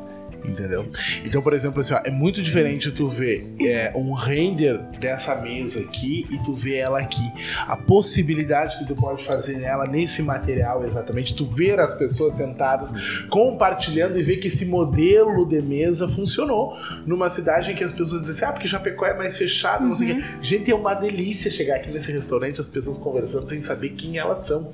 Entendeu? 0.48 0.84
Então, 1.24 1.42
por 1.42 1.52
exemplo, 1.52 1.80
assim, 1.80 1.94
ó, 1.94 2.00
é 2.04 2.10
muito 2.10 2.42
diferente 2.42 2.90
tu 2.90 3.08
ver 3.08 3.54
é, 3.60 3.92
um 3.94 4.12
render 4.12 4.78
dessa 4.98 5.34
mesa 5.34 5.80
aqui 5.80 6.26
e 6.30 6.38
tu 6.42 6.54
ver 6.54 6.76
ela 6.76 7.00
aqui. 7.00 7.32
A 7.66 7.76
possibilidade 7.76 8.78
que 8.78 8.86
tu 8.86 8.94
pode 8.94 9.24
fazer 9.24 9.58
nela 9.58 9.86
nesse 9.86 10.22
material 10.22 10.84
exatamente, 10.84 11.34
tu 11.34 11.44
ver 11.44 11.78
as 11.80 11.94
pessoas 11.94 12.34
sentadas 12.34 12.92
compartilhando 13.28 14.18
e 14.18 14.22
ver 14.22 14.38
que 14.38 14.48
esse 14.48 14.64
modelo 14.64 15.46
de 15.46 15.60
mesa 15.60 16.08
funcionou 16.08 16.76
numa 17.06 17.28
cidade 17.28 17.72
em 17.72 17.74
que 17.74 17.84
as 17.84 17.92
pessoas 17.92 18.24
dizem, 18.24 18.48
ah, 18.48 18.52
porque 18.52 18.68
Chapecó 18.68 19.06
é 19.06 19.14
mais 19.14 19.36
fechado, 19.36 19.82
uhum. 19.82 19.88
não 19.88 19.96
sei 19.96 20.12
o 20.12 20.14
quê. 20.14 20.20
Uhum. 20.20 20.42
Gente, 20.42 20.70
é 20.70 20.74
uma 20.74 20.94
delícia 20.94 21.50
chegar 21.50 21.76
aqui 21.76 21.90
nesse 21.90 22.10
restaurante, 22.12 22.60
as 22.60 22.68
pessoas 22.68 22.98
conversando 22.98 23.48
sem 23.48 23.60
saber 23.60 23.90
quem 23.90 24.18
elas 24.18 24.46
são 24.46 24.72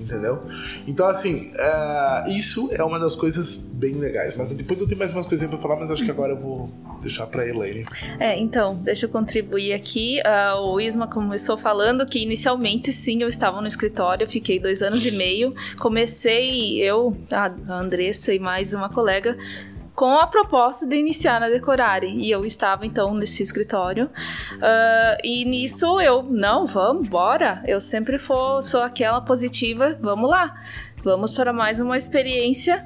entendeu? 0.00 0.40
Então, 0.86 1.06
assim, 1.06 1.52
uh, 1.54 2.30
isso 2.30 2.68
é 2.72 2.82
uma 2.82 2.98
das 2.98 3.14
coisas 3.14 3.56
bem 3.56 3.94
legais. 3.94 4.36
Mas 4.36 4.52
depois 4.52 4.80
eu 4.80 4.86
tenho 4.86 4.98
mais 4.98 5.12
umas 5.12 5.26
coisinhas 5.26 5.50
pra 5.50 5.58
falar, 5.58 5.76
mas 5.76 5.90
acho 5.90 6.04
que 6.04 6.10
agora 6.10 6.32
eu 6.32 6.36
vou 6.36 6.70
deixar 7.00 7.26
pra 7.26 7.46
Elaine. 7.46 7.84
É, 8.18 8.38
então, 8.38 8.76
deixa 8.76 9.06
eu 9.06 9.10
contribuir 9.10 9.72
aqui. 9.72 10.20
Uh, 10.20 10.60
o 10.60 10.80
Isma 10.80 11.06
começou 11.06 11.56
falando 11.56 12.06
que 12.06 12.20
inicialmente, 12.20 12.92
sim, 12.92 13.22
eu 13.22 13.28
estava 13.28 13.60
no 13.60 13.66
escritório, 13.66 14.28
fiquei 14.28 14.58
dois 14.58 14.82
anos 14.82 15.04
e 15.04 15.10
meio. 15.10 15.54
Comecei, 15.78 16.78
eu, 16.78 17.16
a 17.30 17.50
Andressa 17.68 18.32
e 18.32 18.38
mais 18.38 18.74
uma 18.74 18.88
colega, 18.88 19.36
com 19.94 20.16
a 20.16 20.26
proposta 20.26 20.86
de 20.86 20.96
iniciar 20.96 21.40
na 21.40 21.48
Decorare. 21.48 22.08
E 22.08 22.30
eu 22.30 22.44
estava 22.44 22.86
então 22.86 23.14
nesse 23.14 23.42
escritório. 23.42 24.06
Uh, 24.06 25.20
e 25.22 25.44
nisso 25.44 26.00
eu, 26.00 26.22
não, 26.22 26.66
vamos, 26.66 27.08
bora. 27.08 27.62
Eu 27.66 27.80
sempre 27.80 28.18
for, 28.18 28.62
sou 28.62 28.82
aquela 28.82 29.20
positiva, 29.20 29.96
vamos 30.00 30.30
lá. 30.30 30.54
vamos 31.02 31.32
para 31.32 31.52
mais 31.52 31.80
uma 31.80 31.96
experiência. 31.96 32.84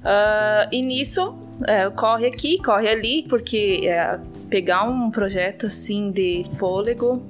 Uh, 0.00 0.68
e 0.72 0.82
nisso, 0.82 1.38
é, 1.66 1.88
corre 1.90 2.26
aqui, 2.26 2.62
corre 2.62 2.88
ali, 2.88 3.24
porque 3.28 3.82
é, 3.84 4.18
pegar 4.48 4.84
um 4.84 5.10
projeto 5.10 5.66
assim 5.66 6.10
de 6.10 6.46
fôlego. 6.58 7.22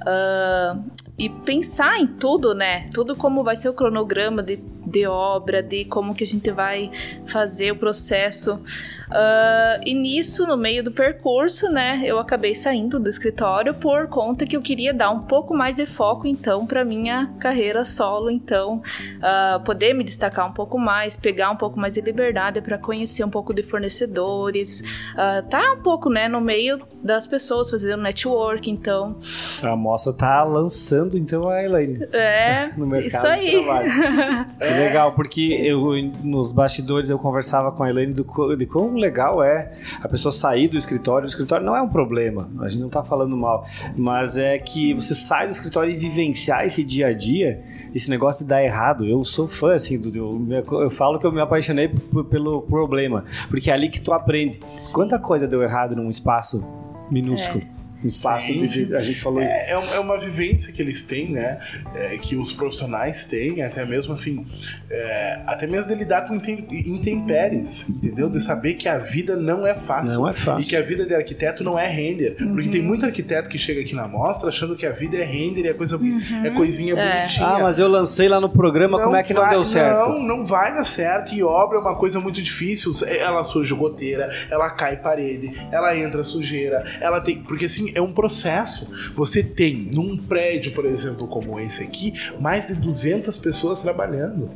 Uh, 0.00 0.82
e 1.18 1.28
pensar 1.28 1.98
em 1.98 2.06
tudo, 2.06 2.54
né? 2.54 2.88
Tudo 2.94 3.16
como 3.16 3.42
vai 3.42 3.56
ser 3.56 3.68
o 3.68 3.74
cronograma 3.74 4.40
de, 4.40 4.62
de 4.88 5.06
obra, 5.06 5.62
de 5.62 5.84
como 5.84 6.14
que 6.14 6.24
a 6.24 6.26
gente 6.26 6.50
vai 6.50 6.90
fazer 7.26 7.72
o 7.72 7.76
processo. 7.76 8.60
Uh, 9.08 9.80
e 9.86 9.94
nisso, 9.94 10.46
no 10.46 10.56
meio 10.56 10.84
do 10.84 10.90
percurso, 10.90 11.70
né, 11.70 12.02
eu 12.04 12.18
acabei 12.18 12.54
saindo 12.54 13.00
do 13.00 13.08
escritório 13.08 13.72
por 13.72 14.06
conta 14.08 14.44
que 14.44 14.54
eu 14.54 14.60
queria 14.60 14.92
dar 14.92 15.10
um 15.10 15.20
pouco 15.20 15.54
mais 15.54 15.76
de 15.76 15.86
foco, 15.86 16.26
então, 16.26 16.66
para 16.66 16.84
minha 16.84 17.30
carreira 17.38 17.84
solo. 17.84 18.30
Então, 18.30 18.82
uh, 19.16 19.62
poder 19.64 19.94
me 19.94 20.04
destacar 20.04 20.46
um 20.46 20.52
pouco 20.52 20.78
mais, 20.78 21.16
pegar 21.16 21.50
um 21.50 21.56
pouco 21.56 21.80
mais 21.80 21.94
de 21.94 22.02
liberdade 22.02 22.60
para 22.60 22.76
conhecer 22.76 23.24
um 23.24 23.30
pouco 23.30 23.54
de 23.54 23.62
fornecedores, 23.62 24.80
uh, 25.14 25.46
tá 25.48 25.72
um 25.72 25.82
pouco, 25.82 26.10
né, 26.10 26.28
no 26.28 26.40
meio 26.40 26.80
das 27.02 27.26
pessoas, 27.26 27.70
fazendo 27.70 28.02
network. 28.02 28.70
Então, 28.70 29.18
a 29.62 29.74
moça 29.74 30.12
tá 30.12 30.44
lançando 30.44 31.16
então 31.16 31.48
a 31.48 31.62
Elaine. 31.62 32.06
É, 32.12 32.70
no 32.76 32.86
mercado 32.86 33.06
isso 33.06 33.26
aí. 33.26 33.54
é 34.78 34.86
legal, 34.86 35.12
porque 35.12 35.42
eu 35.64 35.92
nos 36.22 36.52
bastidores 36.52 37.10
eu 37.10 37.18
conversava 37.18 37.72
com 37.72 37.82
a 37.82 37.90
Elaine 37.90 38.12
do, 38.12 38.56
de 38.56 38.66
como 38.66 38.98
legal 38.98 39.42
é 39.42 39.72
a 40.02 40.08
pessoa 40.08 40.32
sair 40.32 40.68
do 40.68 40.76
escritório. 40.76 41.24
O 41.24 41.28
escritório 41.28 41.64
não 41.64 41.76
é 41.76 41.82
um 41.82 41.88
problema, 41.88 42.48
a 42.60 42.68
gente 42.68 42.80
não 42.80 42.88
tá 42.88 43.02
falando 43.02 43.36
mal, 43.36 43.66
mas 43.96 44.38
é 44.38 44.58
que 44.58 44.94
você 44.94 45.14
sai 45.14 45.46
do 45.46 45.50
escritório 45.50 45.92
e 45.92 45.96
vivenciar 45.96 46.64
esse 46.64 46.82
dia 46.84 47.08
a 47.08 47.12
dia, 47.12 47.62
esse 47.94 48.10
negócio 48.10 48.44
de 48.44 48.48
dar 48.48 48.62
errado. 48.62 49.04
Eu 49.04 49.24
sou 49.24 49.46
fã, 49.46 49.74
assim, 49.74 49.98
do, 49.98 50.16
eu, 50.16 50.82
eu 50.82 50.90
falo 50.90 51.18
que 51.18 51.26
eu 51.26 51.32
me 51.32 51.40
apaixonei 51.40 51.88
pelo 52.30 52.62
problema, 52.62 53.24
porque 53.48 53.70
é 53.70 53.74
ali 53.74 53.88
que 53.88 54.00
tu 54.00 54.12
aprende. 54.12 54.60
Sim. 54.76 54.92
Quanta 54.94 55.18
coisa 55.18 55.46
deu 55.46 55.62
errado 55.62 55.96
num 55.96 56.08
espaço 56.08 56.64
minúsculo. 57.10 57.64
É 57.74 57.77
espaço 58.04 58.46
sim, 58.46 58.62
de, 58.64 58.94
a 58.94 59.00
gente 59.00 59.20
falou 59.20 59.40
é, 59.40 59.70
é 59.70 59.98
uma 59.98 60.18
vivência 60.18 60.72
que 60.72 60.80
eles 60.80 61.02
têm 61.02 61.30
né? 61.30 61.58
É, 61.94 62.18
que 62.18 62.36
os 62.36 62.52
profissionais 62.52 63.26
têm 63.26 63.62
até 63.62 63.84
mesmo 63.84 64.12
assim 64.12 64.46
é, 64.90 65.42
até 65.46 65.66
mesmo 65.66 65.88
de 65.88 65.94
lidar 65.94 66.26
com 66.26 66.34
intempéries 66.34 67.88
entendeu? 67.88 68.28
De 68.28 68.40
saber 68.40 68.74
que 68.74 68.88
a 68.88 68.98
vida 68.98 69.36
não 69.36 69.66
é 69.66 69.74
fácil. 69.74 70.14
Não 70.14 70.28
é 70.28 70.34
fácil. 70.34 70.62
E 70.62 70.64
que 70.64 70.76
a 70.76 70.82
vida 70.82 71.06
de 71.06 71.14
arquiteto 71.14 71.62
não 71.62 71.78
é 71.78 71.86
render. 71.86 72.36
Uhum. 72.40 72.54
porque 72.54 72.68
tem 72.68 72.82
muito 72.82 73.04
arquiteto 73.04 73.48
que 73.48 73.58
chega 73.58 73.80
aqui 73.80 73.94
na 73.94 74.06
mostra 74.06 74.48
achando 74.48 74.76
que 74.76 74.86
a 74.86 74.90
vida 74.90 75.16
é 75.16 75.24
render 75.24 75.62
e 75.62 75.68
é 75.68 75.74
coisa 75.74 75.96
uhum. 75.96 76.20
é 76.44 76.50
coisinha 76.50 76.94
é. 76.94 77.20
bonitinha. 77.20 77.46
Ah 77.46 77.58
mas 77.60 77.78
eu 77.78 77.88
lancei 77.88 78.28
lá 78.28 78.40
no 78.40 78.48
programa 78.48 78.98
não 78.98 79.04
como 79.04 79.16
é 79.16 79.22
que 79.22 79.34
vai, 79.34 79.44
não 79.44 79.50
deu 79.50 79.64
certo? 79.64 80.08
não 80.08 80.22
não 80.22 80.46
vai 80.46 80.74
dar 80.74 80.84
certo. 80.84 81.34
E 81.34 81.42
obra 81.42 81.78
é 81.78 81.80
uma 81.80 81.96
coisa 81.96 82.20
muito 82.20 82.40
difícil. 82.42 82.92
Ela 83.06 83.42
surge 83.44 83.74
goteira 83.74 84.32
ela 84.50 84.70
cai 84.70 84.96
parede 84.96 85.52
ela 85.70 85.96
entra 85.96 86.22
sujeira 86.24 86.84
ela 87.00 87.20
tem 87.20 87.42
porque 87.42 87.66
assim 87.66 87.87
é 87.94 88.00
um 88.00 88.12
processo. 88.12 88.88
Você 89.12 89.42
tem 89.42 89.74
num 89.76 90.16
prédio, 90.16 90.72
por 90.72 90.84
exemplo, 90.84 91.26
como 91.28 91.58
esse 91.60 91.82
aqui, 91.82 92.14
mais 92.40 92.66
de 92.66 92.74
200 92.74 93.36
pessoas 93.38 93.82
trabalhando. 93.82 94.50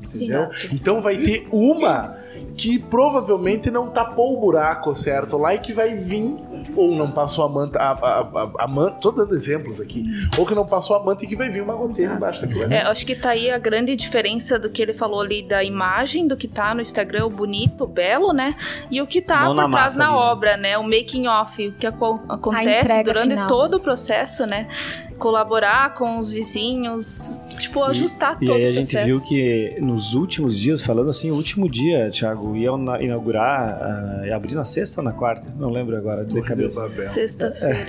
Entendeu? 0.00 0.50
Sim. 0.60 0.68
Então 0.72 1.00
vai 1.00 1.16
ter 1.18 1.48
uma 1.50 2.16
que 2.56 2.78
provavelmente 2.78 3.70
não 3.70 3.88
tapou 3.88 4.36
o 4.36 4.40
buraco 4.40 4.94
certo 4.94 5.36
lá 5.36 5.54
e 5.54 5.58
que 5.58 5.72
vai 5.72 5.94
vir 5.94 6.34
ou 6.74 6.94
não 6.94 7.10
passou 7.10 7.44
a 7.44 7.48
manta, 7.48 7.78
a, 7.78 7.92
a, 7.92 8.20
a, 8.20 8.50
a 8.64 8.68
manta, 8.68 8.96
tô 9.00 9.10
dando 9.10 9.34
exemplos 9.34 9.80
aqui, 9.80 10.04
ou 10.38 10.46
que 10.46 10.54
não 10.54 10.66
passou 10.66 10.96
a 10.96 11.04
manta 11.04 11.24
e 11.24 11.28
que 11.28 11.36
vai 11.36 11.48
vir 11.48 11.62
uma 11.62 11.74
goteira 11.74 12.14
embaixo 12.14 12.40
daquilo. 12.40 12.72
É, 12.72 12.82
acho 12.82 13.04
que 13.04 13.14
tá 13.14 13.30
aí 13.30 13.50
a 13.50 13.58
grande 13.58 13.94
diferença 13.94 14.58
do 14.58 14.70
que 14.70 14.80
ele 14.80 14.92
falou 14.92 15.20
ali 15.20 15.42
da 15.42 15.62
imagem, 15.62 16.26
do 16.26 16.36
que 16.36 16.48
tá 16.48 16.74
no 16.74 16.80
Instagram, 16.80 17.26
o 17.26 17.30
bonito, 17.30 17.84
o 17.84 17.86
belo, 17.86 18.32
né? 18.32 18.54
E 18.90 19.00
o 19.00 19.06
que 19.06 19.20
tá 19.20 19.44
Mão 19.44 19.56
por 19.56 19.70
trás 19.70 19.96
na, 19.96 20.06
na 20.06 20.16
obra, 20.16 20.56
né? 20.56 20.78
O 20.78 20.82
making 20.82 21.26
off, 21.26 21.68
o 21.68 21.72
que 21.72 21.86
acontece 21.86 23.02
durante 23.02 23.30
final. 23.30 23.48
todo 23.48 23.74
o 23.74 23.80
processo, 23.80 24.46
né? 24.46 24.68
Colaborar 25.16 25.94
com 25.94 26.18
os 26.18 26.32
vizinhos, 26.32 27.40
tipo, 27.58 27.82
ajustar 27.82 28.38
e, 28.40 28.46
todo 28.46 28.58
E 28.58 28.62
aí 28.62 28.66
a 28.66 28.70
gente 28.72 28.96
viu 29.04 29.20
que 29.20 29.78
nos 29.80 30.14
últimos 30.14 30.58
dias, 30.58 30.82
falando 30.82 31.10
assim, 31.10 31.30
o 31.30 31.34
último 31.34 31.68
dia, 31.68 32.10
Thiago, 32.10 32.56
ia 32.56 32.70
inaugurar, 33.00 34.22
uh, 34.24 34.34
abrir 34.34 34.54
na 34.54 34.64
sexta 34.64 35.00
ou 35.00 35.04
na 35.04 35.12
quarta? 35.12 35.54
Não 35.58 35.70
lembro 35.70 35.96
agora, 35.96 36.24
de 36.24 36.40
cabeça. 36.42 36.80
Sexta-feira. 36.88 37.86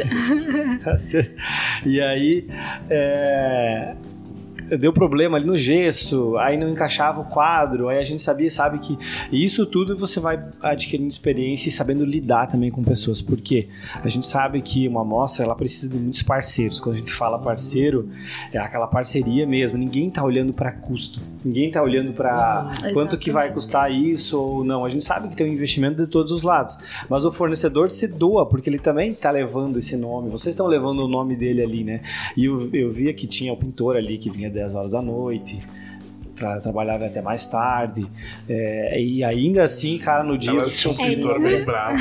É, 0.86 0.98
sexta. 0.98 1.42
E 1.86 2.02
aí, 2.02 2.48
é, 2.90 3.96
deu 4.78 4.92
problema 4.92 5.38
ali 5.38 5.46
no 5.46 5.56
gesso, 5.56 6.38
aí 6.38 6.58
não 6.58 6.70
encaixava 6.70 7.22
o 7.22 7.26
quadro, 7.26 7.90
aí 7.90 8.00
a 8.00 8.04
gente 8.04 8.22
sabia, 8.22 8.50
sabe 8.50 8.80
que 8.80 8.98
isso 9.32 9.66
tudo 9.66 9.96
você 9.98 10.20
vai 10.20 10.44
adquirindo 10.62 11.10
experiência 11.10 11.70
e 11.70 11.72
sabendo 11.72 12.04
lidar 12.04 12.48
também 12.48 12.70
com 12.72 12.84
pessoas, 12.84 13.22
porque 13.22 13.68
a 14.04 14.08
gente 14.10 14.26
sabe 14.26 14.62
que 14.62 14.88
uma 14.88 15.02
amostra 15.02 15.46
ela 15.46 15.56
precisa 15.56 15.90
de 15.90 15.98
muitos 15.98 16.22
parceiros. 16.22 16.80
Quando 16.80 16.96
a 16.96 17.00
gente 17.00 17.14
fala 17.14 17.40
parceiro, 17.40 18.10
é 18.52 18.58
aquela 18.58 18.88
parceria 18.88 19.46
mesmo. 19.46 19.78
Ninguém 19.78 20.08
está 20.08 20.24
olhando 20.24 20.54
para 20.54 20.72
custo, 20.72 21.20
ninguém 21.48 21.68
está 21.68 21.82
olhando 21.82 22.12
para 22.12 22.70
quanto 22.94 23.18
que 23.18 23.32
vai 23.32 23.52
custar 23.52 23.92
isso 23.92 24.40
ou 24.40 24.64
não. 24.64 24.84
A 24.84 24.90
gente 24.90 25.04
sabe 25.04 25.30
que 25.30 25.36
tem 25.36 25.50
um 25.50 25.54
investimento 25.54 25.96
de 25.96 26.08
todos 26.08 26.32
os 26.32 26.44
lados, 26.44 26.78
mas 27.10 27.24
o 27.24 27.32
fornecedor 27.32 27.90
se 27.90 28.08
doa 28.08 28.46
porque 28.46 28.70
ele 28.70 28.80
também 28.80 29.12
está 29.12 29.32
levando 29.32 29.78
esse 29.78 29.96
nome. 29.96 30.30
Vocês 30.30 30.54
estão 30.54 30.68
levando 30.68 31.00
o 31.00 31.08
nome 31.08 31.36
dele 31.36 31.62
ali, 31.62 31.84
né? 31.84 32.02
E 32.36 32.46
eu, 32.46 32.70
eu 32.74 32.92
via 32.92 33.14
que 33.14 33.26
tinha 33.26 33.54
o 33.54 33.58
pintor 33.58 33.96
ali 33.96 34.18
que 34.18 34.30
vinha 34.30 34.50
10 34.50 34.76
horas 34.76 34.92
da 34.92 35.02
noite 35.02 35.62
tra 36.38 36.60
trabalhava 36.60 37.06
até 37.06 37.22
mais 37.22 37.46
tarde. 37.48 38.06
É, 38.48 39.02
e 39.02 39.24
ainda 39.24 39.64
assim, 39.64 39.98
cara, 39.98 40.24
no 40.24 40.38
dia. 40.38 40.52
Ela 40.52 40.70
tinha 40.70 40.90
um 40.90 40.92
escritor 40.92 41.42
bem 41.42 41.66
bravo. 41.66 41.98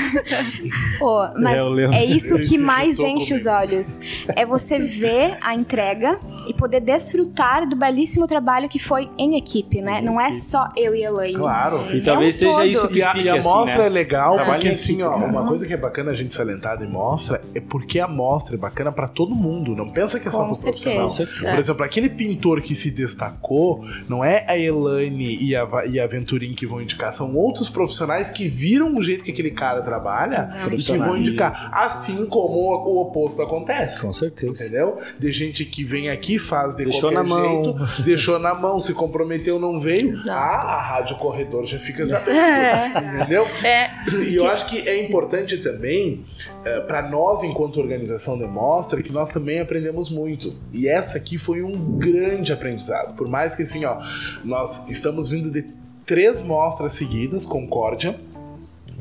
oh, 1.01 1.29
mas 1.39 1.61
é, 1.93 1.97
é 1.97 2.05
isso 2.05 2.39
que 2.39 2.59
mais 2.59 2.99
enche 2.99 3.35
os 3.35 3.47
olhos. 3.47 3.99
É 4.35 4.45
você 4.45 4.79
ver 4.79 5.39
a 5.41 5.55
entrega 5.55 6.19
e 6.47 6.55
poder 6.55 6.81
desfrutar 6.81 7.69
do 7.69 7.77
belíssimo 7.77 8.27
trabalho 8.27 8.69
que 8.69 8.79
foi 8.79 9.09
em 9.19 9.37
equipe, 9.37 9.81
né? 9.81 10.01
Não 10.01 10.21
é 10.21 10.33
só 10.33 10.69
eu 10.77 10.95
e 10.95 11.05
a 11.05 11.09
Elaine. 11.09 11.39
Claro. 11.39 11.95
E 11.95 12.01
talvez 12.01 12.43
é 12.43 12.49
um 12.49 12.53
seja 12.53 12.61
todo. 12.61 12.71
isso 12.71 12.89
que 12.89 12.99
E 12.99 13.03
a, 13.03 13.17
e 13.17 13.29
a 13.29 13.35
assim, 13.37 13.49
mostra 13.49 13.79
né? 13.79 13.87
é 13.87 13.89
legal, 13.89 14.35
Trabalho 14.35 14.53
porque 14.55 14.69
assim, 14.69 15.03
ó, 15.03 15.17
uma 15.17 15.47
coisa 15.47 15.67
que 15.67 15.73
é 15.73 15.77
bacana 15.77 16.11
a 16.11 16.15
gente 16.15 16.35
salientar 16.35 16.79
de 16.79 16.87
mostra 16.87 17.41
é 17.55 17.61
porque 17.61 17.99
a 17.99 18.09
mostra 18.09 18.57
é 18.57 18.59
bacana 18.59 18.93
para 18.93 19.09
todo 19.09 19.35
mundo. 19.35 19.75
Não 19.75 19.89
pensa 19.89 20.21
que 20.21 20.29
é 20.29 20.31
só 20.31 20.45
pro 20.45 20.61
profissional. 20.61 21.09
Por 21.41 21.59
exemplo, 21.59 21.85
aquele 21.85 22.09
pintor 22.09 22.61
que 22.61 22.75
se 22.75 22.91
destacou, 22.91 23.85
não 24.09 24.25
é 24.25 24.26
é 24.27 24.45
a 24.49 24.59
Elaine 24.59 25.37
e 25.43 25.55
a, 25.55 25.67
e 25.87 26.01
a 26.01 26.07
Venturim 26.07 26.55
que 26.55 26.67
vão 26.67 26.81
indicar, 26.81 27.13
são 27.13 27.35
outros 27.35 27.69
profissionais 27.69 28.31
que 28.31 28.49
viram 28.49 28.97
o 28.97 29.03
jeito 29.03 29.25
que 29.25 29.31
aquele 29.31 29.51
cara 29.51 29.83
trabalha 29.83 30.45
e 30.73 30.77
que 30.77 30.99
vão 30.99 31.17
indicar. 31.17 31.71
Assim 31.73 32.27
como 32.27 32.59
o 32.59 33.01
oposto 33.01 33.43
acontece. 33.43 34.03
Com 34.03 34.13
certeza. 34.13 34.65
Entendeu? 34.65 34.99
De 35.19 35.33
gente 35.33 35.65
que 35.65 35.85
vem 35.85 36.09
aqui, 36.09 36.39
faz 36.39 36.75
de 36.75 36.85
deixou 36.85 37.13
qualquer 37.13 37.29
na 37.29 37.43
jeito, 37.43 37.75
mão. 37.75 37.89
deixou 38.05 38.39
na 38.39 38.55
mão, 38.55 38.81
se 38.81 38.93
comprometeu, 38.95 39.59
não 39.59 39.79
veio. 39.79 40.15
Exato. 40.15 40.31
Ah, 40.31 40.75
a 40.75 40.83
Rádio 40.83 41.17
Corredor 41.17 41.65
já 41.65 41.79
fica 41.79 42.05
sabendo. 42.05 42.37
É. 42.37 42.89
Entendeu? 43.17 43.47
É. 43.65 43.91
E 44.29 44.37
eu 44.37 44.49
acho 44.51 44.67
que 44.67 44.89
é 44.89 45.03
importante 45.03 45.59
também, 45.59 46.25
é, 46.65 46.81
para 46.81 47.09
nós, 47.09 47.43
enquanto 47.43 47.79
organização 47.81 48.39
de 48.39 48.45
mostra, 48.45 49.03
que 49.03 49.13
nós 49.13 49.31
também 49.31 49.61
aprendemos 49.61 50.11
muito. 50.11 50.55
E 50.73 50.89
essa 50.89 51.19
aqui 51.19 51.39
foi 51.39 51.63
um 51.63 51.73
grande 51.99 52.53
aprendizado. 52.53 53.15
Por 53.17 53.29
mais 53.29 53.55
que 53.55 53.63
assim, 53.63 53.85
ó, 53.85 53.99
nós 54.45 54.89
estamos 54.89 55.29
vindo 55.29 55.51
de 55.51 55.75
três 56.05 56.41
mostras 56.41 56.93
seguidas: 56.93 57.47
Concórdia, 57.47 58.19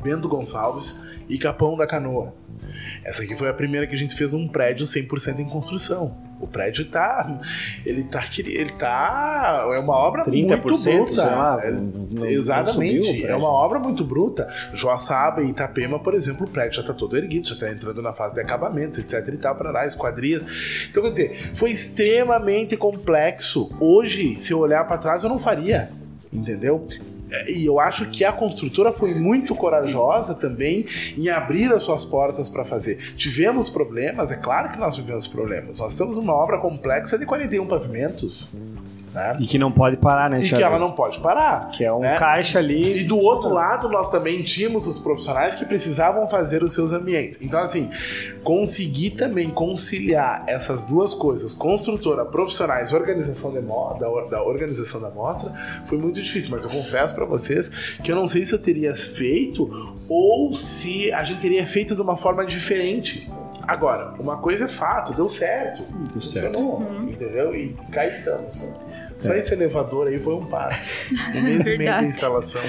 Bento 0.02 0.28
Gonçalves 0.28 1.06
e 1.28 1.38
Capão 1.38 1.76
da 1.76 1.86
Canoa. 1.86 2.34
Essa 3.04 3.22
aqui 3.22 3.34
foi 3.34 3.48
a 3.48 3.54
primeira 3.54 3.86
que 3.86 3.94
a 3.94 3.98
gente 3.98 4.14
fez 4.14 4.32
um 4.32 4.48
prédio 4.48 4.86
100% 4.86 5.40
em 5.40 5.48
construção. 5.48 6.25
O 6.38 6.46
prédio 6.46 6.84
tá. 6.84 7.40
Ele 7.84 8.04
tá. 8.04 8.22
Ele 8.38 8.72
tá. 8.72 9.64
É 9.74 9.78
uma 9.78 9.94
obra 9.94 10.24
muito 10.24 10.56
bruta. 10.58 11.24
Lá, 11.24 11.60
é, 11.62 11.70
não, 11.70 12.26
exatamente. 12.26 13.22
Não 13.22 13.28
é 13.28 13.36
uma 13.36 13.48
obra 13.48 13.78
muito 13.78 14.04
bruta. 14.04 14.46
Joaçaba 14.72 15.42
e 15.42 15.50
Itapema, 15.50 15.98
por 15.98 16.14
exemplo, 16.14 16.46
o 16.46 16.50
prédio 16.50 16.82
já 16.82 16.86
tá 16.86 16.92
todo 16.92 17.16
erguido, 17.16 17.48
já 17.48 17.56
tá 17.56 17.70
entrando 17.70 18.02
na 18.02 18.12
fase 18.12 18.34
de 18.34 18.40
acabamentos, 18.40 18.98
etc 18.98 19.26
e 19.32 19.36
tal, 19.38 19.54
para 19.54 19.70
lá, 19.70 19.86
esquadrias. 19.86 20.44
Então, 20.90 21.02
quer 21.02 21.10
dizer, 21.10 21.50
foi 21.54 21.70
extremamente 21.70 22.76
complexo. 22.76 23.70
Hoje, 23.80 24.38
se 24.38 24.52
eu 24.52 24.58
olhar 24.58 24.86
para 24.86 24.98
trás, 24.98 25.22
eu 25.22 25.28
não 25.28 25.38
faria. 25.38 25.90
Entendeu? 26.32 26.86
E 27.48 27.64
eu 27.66 27.80
acho 27.80 28.10
que 28.10 28.24
a 28.24 28.32
construtora 28.32 28.92
foi 28.92 29.14
muito 29.14 29.54
corajosa 29.54 30.34
também 30.34 30.86
em 31.16 31.28
abrir 31.28 31.72
as 31.72 31.82
suas 31.82 32.04
portas 32.04 32.48
para 32.48 32.64
fazer. 32.64 33.14
Tivemos 33.16 33.68
problemas, 33.68 34.30
é 34.30 34.36
claro 34.36 34.70
que 34.70 34.78
nós 34.78 34.94
tivemos 34.94 35.26
problemas. 35.26 35.80
Nós 35.80 35.92
estamos 35.92 36.16
numa 36.16 36.34
obra 36.34 36.58
complexa 36.58 37.18
de 37.18 37.26
41 37.26 37.66
pavimentos. 37.66 38.50
Né? 39.16 39.32
E 39.40 39.46
que 39.46 39.58
não 39.58 39.72
pode 39.72 39.96
parar, 39.96 40.28
né, 40.28 40.40
E 40.40 40.48
que 40.48 40.62
ela 40.62 40.78
não 40.78 40.92
pode 40.92 41.18
parar. 41.20 41.70
Que 41.70 41.82
é 41.84 41.90
um 41.92 42.00
né? 42.00 42.18
caixa 42.18 42.58
ali. 42.58 43.00
E 43.00 43.04
do 43.04 43.18
outro 43.18 43.48
lado, 43.48 43.88
nós 43.88 44.10
também 44.10 44.42
tínhamos 44.42 44.86
os 44.86 44.98
profissionais 44.98 45.54
que 45.54 45.64
precisavam 45.64 46.26
fazer 46.26 46.62
os 46.62 46.74
seus 46.74 46.92
ambientes. 46.92 47.40
Então, 47.40 47.58
assim, 47.60 47.90
conseguir 48.44 49.12
também 49.12 49.48
conciliar 49.48 50.44
essas 50.46 50.82
duas 50.82 51.14
coisas, 51.14 51.54
construtora, 51.54 52.26
profissionais, 52.26 52.92
organização 52.92 53.50
de 53.52 53.60
mo- 53.60 53.94
da, 53.98 54.08
or- 54.10 54.28
da 54.28 54.42
organização 54.42 55.00
da 55.00 55.08
mostra, 55.08 55.50
foi 55.86 55.96
muito 55.96 56.20
difícil. 56.20 56.50
Mas 56.50 56.64
eu 56.64 56.70
confesso 56.70 57.14
para 57.14 57.24
vocês 57.24 57.70
que 58.04 58.12
eu 58.12 58.16
não 58.16 58.26
sei 58.26 58.44
se 58.44 58.52
eu 58.54 58.58
teria 58.58 58.94
feito 58.94 59.96
ou 60.10 60.54
se 60.54 61.10
a 61.10 61.22
gente 61.24 61.40
teria 61.40 61.66
feito 61.66 61.94
de 61.94 62.02
uma 62.02 62.18
forma 62.18 62.44
diferente. 62.44 63.26
Agora, 63.66 64.14
uma 64.20 64.36
coisa 64.36 64.66
é 64.66 64.68
fato, 64.68 65.12
deu 65.12 65.28
certo. 65.28 65.82
Deu 66.12 66.20
certo. 66.20 66.52
Funcionou, 66.52 66.82
entendeu? 67.02 67.52
E 67.56 67.74
cá 67.90 68.06
estamos. 68.06 68.72
Só 69.18 69.34
esse 69.34 69.54
elevador 69.54 70.08
aí 70.08 70.18
foi 70.18 70.34
um 70.34 70.44
parto. 70.44 70.78
Um 71.34 71.42
mês 71.42 71.66
e 71.66 71.76
meio 71.78 71.98
de 72.00 72.04
instalação. 72.06 72.62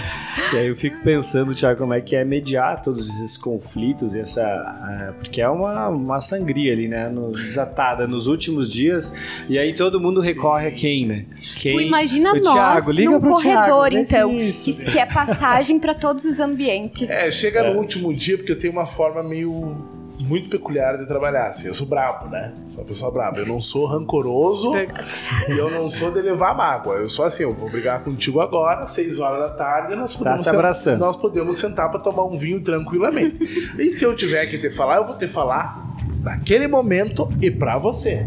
E 0.54 0.58
aí 0.58 0.68
eu 0.68 0.76
fico 0.76 0.98
pensando, 1.04 1.54
Thiago, 1.54 1.80
como 1.80 1.94
é 1.94 2.02
que 2.02 2.16
é 2.16 2.24
mediar 2.24 2.82
todos 2.82 3.08
esses 3.08 3.38
conflitos, 3.38 4.16
e 4.16 4.20
essa, 4.22 5.14
porque 5.20 5.42
é 5.42 5.50
uma, 5.50 5.90
uma 5.90 6.20
sangria 6.20 6.72
ali, 6.72 6.88
né? 6.88 7.10
No, 7.10 7.32
desatada 7.32 8.08
nos 8.08 8.28
últimos 8.28 8.70
dias. 8.70 9.50
E 9.50 9.60
aí 9.60 9.74
todo 9.74 10.00
mundo 10.00 10.22
recorre 10.22 10.68
a 10.68 10.72
quem, 10.72 11.06
né? 11.06 11.26
Quem? 11.58 11.74
Tu 11.74 11.82
imagina 11.82 12.32
O 12.32 12.36
nós 12.36 12.86
Thiago, 12.86 12.92
liga 12.92 13.12
num 13.12 13.20
pro 13.20 13.32
corredor, 13.32 13.90
Thiago, 13.90 13.98
então, 13.98 14.40
isso. 14.40 14.86
que, 14.86 14.92
que 14.92 15.00
é 15.00 15.06
passagem 15.06 15.80
para 15.80 15.94
todos 15.94 16.26
os 16.26 16.40
ambientes. 16.40 17.10
É, 17.10 17.30
chega 17.30 17.64
no 17.72 17.80
último 17.80 18.14
dia, 18.14 18.38
porque 18.38 18.52
eu 18.52 18.58
tenho 18.58 18.74
uma 18.74 18.86
forma 18.86 19.22
meio 19.22 19.97
muito 20.20 20.50
peculiar 20.50 20.98
de 20.98 21.06
trabalhar. 21.06 21.48
Assim, 21.48 21.68
eu 21.68 21.74
sou 21.74 21.88
brabo, 21.88 22.28
né? 22.30 22.54
Sou 22.70 22.82
uma 22.82 22.88
pessoa 22.88 23.12
braba. 23.12 23.38
Eu 23.38 23.46
não 23.46 23.62
sou 23.62 23.86
rancoroso 23.86 24.74
e 25.48 25.52
eu 25.52 25.70
não 25.70 25.88
sou 25.88 26.12
de 26.12 26.22
levar 26.22 26.56
mágoa. 26.56 26.96
Eu 26.96 27.10
sou 27.10 27.26
assim, 27.26 27.44
eu 27.44 27.54
vou 27.54 27.70
brigar 27.70 28.04
contigo 28.04 28.42
agora, 28.42 28.88
6 28.88 29.20
horas 29.20 29.40
da 29.40 29.50
tarde, 29.50 29.96
nós 29.96 30.14
podemos, 30.14 30.42
se 30.42 30.50
abraçando. 30.50 31.00
nós 31.00 31.16
podemos 31.16 31.58
sentar 31.58 31.90
para 31.90 32.00
tomar 32.00 32.26
um 32.26 32.36
vinho 32.36 32.62
tranquilamente. 32.62 33.38
e 33.78 33.90
se 33.90 34.04
eu 34.04 34.16
tiver 34.16 34.46
que 34.48 34.58
te 34.58 34.70
falar, 34.70 34.98
eu 34.98 35.06
vou 35.06 35.16
te 35.16 35.28
falar 35.28 35.86
naquele 36.22 36.68
momento 36.68 37.28
e 37.42 37.50
pra 37.52 37.78
você. 37.78 38.26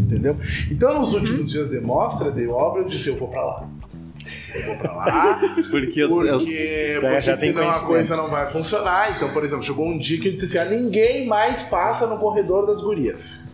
Entendeu? 0.00 0.36
Então, 0.70 0.98
nos 0.98 1.14
últimos 1.14 1.50
dias 1.50 1.70
de 1.70 1.80
mostra, 1.80 2.30
de 2.30 2.46
obra, 2.46 2.82
eu 2.82 2.86
disse: 2.86 3.08
eu 3.08 3.16
vou 3.16 3.28
pra 3.28 3.44
lá. 3.44 3.68
Eu 4.54 4.62
vou 4.66 4.76
pra 4.78 4.92
lá. 4.92 5.40
Porque, 5.70 6.00
eu, 6.02 6.08
Porque, 6.08 6.28
eu- 6.28 6.38
porque 7.00 7.00
já, 7.00 7.20
já 7.20 7.36
senão 7.36 7.68
a 7.68 7.80
coisa 7.80 8.16
não 8.16 8.28
vai 8.30 8.46
funcionar. 8.46 9.16
Então, 9.16 9.32
por 9.32 9.44
exemplo, 9.44 9.64
chegou 9.64 9.86
um 9.86 9.96
dia 9.98 10.20
que 10.20 10.28
eu 10.28 10.32
disse 10.32 10.44
assim: 10.44 10.58
ah, 10.58 10.64
ninguém 10.70 11.26
mais 11.26 11.62
passa 11.62 12.06
no 12.06 12.18
corredor 12.18 12.66
das 12.66 12.80
gurias. 12.82 13.44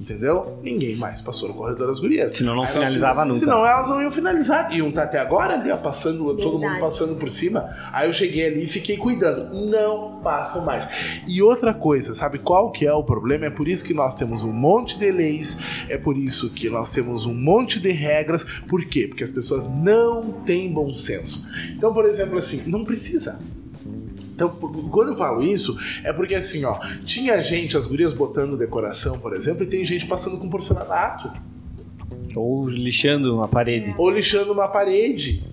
Entendeu? 0.00 0.58
Ninguém 0.62 0.96
mais 0.96 1.20
passou 1.20 1.48
no 1.48 1.54
corredor 1.54 1.86
das 1.88 2.00
gurias. 2.00 2.34
Senão 2.34 2.54
não 2.56 2.62
Aí 2.62 2.68
finalizava 2.72 3.20
fizemos- 3.22 3.40
nunca. 3.40 3.52
Senão 3.52 3.66
elas 3.66 3.88
não 3.88 4.00
iam 4.00 4.10
finalizar. 4.10 4.72
Iam 4.74 4.88
estar 4.88 5.02
até 5.02 5.18
agora 5.18 5.54
ali, 5.54 5.70
ó, 5.70 5.76
passando, 5.76 6.24
todo 6.36 6.52
mundo 6.52 6.60
Verdade. 6.60 6.80
passando 6.80 7.16
por 7.16 7.30
cima. 7.30 7.68
Aí 7.92 8.08
eu 8.08 8.12
cheguei 8.12 8.46
ali 8.46 8.64
e 8.64 8.66
fiquei 8.66 8.96
cuidando. 8.96 9.54
Não 9.68 10.20
passam 10.22 10.64
mais. 10.64 10.88
E 11.26 11.42
outra 11.42 11.74
coisa, 11.74 12.14
sabe 12.14 12.38
qual 12.38 12.70
que 12.72 12.86
é 12.86 12.92
o 12.92 13.04
problema? 13.04 13.44
É 13.46 13.50
por 13.50 13.68
isso 13.68 13.84
que 13.84 13.92
nós 13.92 14.14
temos 14.14 14.42
um 14.42 14.52
monte 14.52 14.98
de 14.98 15.10
leis, 15.12 15.58
é 15.88 15.98
por 15.98 16.16
isso 16.16 16.50
que 16.50 16.70
nós 16.70 16.90
temos 16.90 17.26
um 17.26 17.34
monte 17.34 17.78
de 17.78 17.90
regras. 17.90 18.42
Por 18.66 18.84
quê? 18.86 19.06
Porque 19.06 19.22
as 19.24 19.30
pessoas 19.30 19.68
não 19.68 20.22
têm 20.44 20.72
bom 20.72 20.94
senso. 20.94 21.46
Então, 21.76 21.92
por 21.92 22.06
exemplo, 22.06 22.38
assim, 22.38 22.62
não 22.70 22.84
precisa. 22.84 23.38
Então, 24.40 24.48
quando 24.90 25.08
eu 25.08 25.16
falo 25.16 25.42
isso, 25.42 25.78
é 26.02 26.14
porque 26.14 26.34
assim, 26.34 26.64
ó, 26.64 26.78
tinha 27.04 27.42
gente, 27.42 27.76
as 27.76 27.86
gurias 27.86 28.14
botando 28.14 28.56
decoração, 28.56 29.18
por 29.18 29.36
exemplo, 29.36 29.64
e 29.64 29.66
tem 29.66 29.84
gente 29.84 30.06
passando 30.06 30.38
com 30.38 30.48
porcelanato. 30.48 31.30
Ou 32.34 32.66
lixando 32.66 33.34
uma 33.34 33.46
parede. 33.46 33.94
Ou 33.98 34.08
lixando 34.08 34.50
uma 34.52 34.66
parede. 34.66 35.44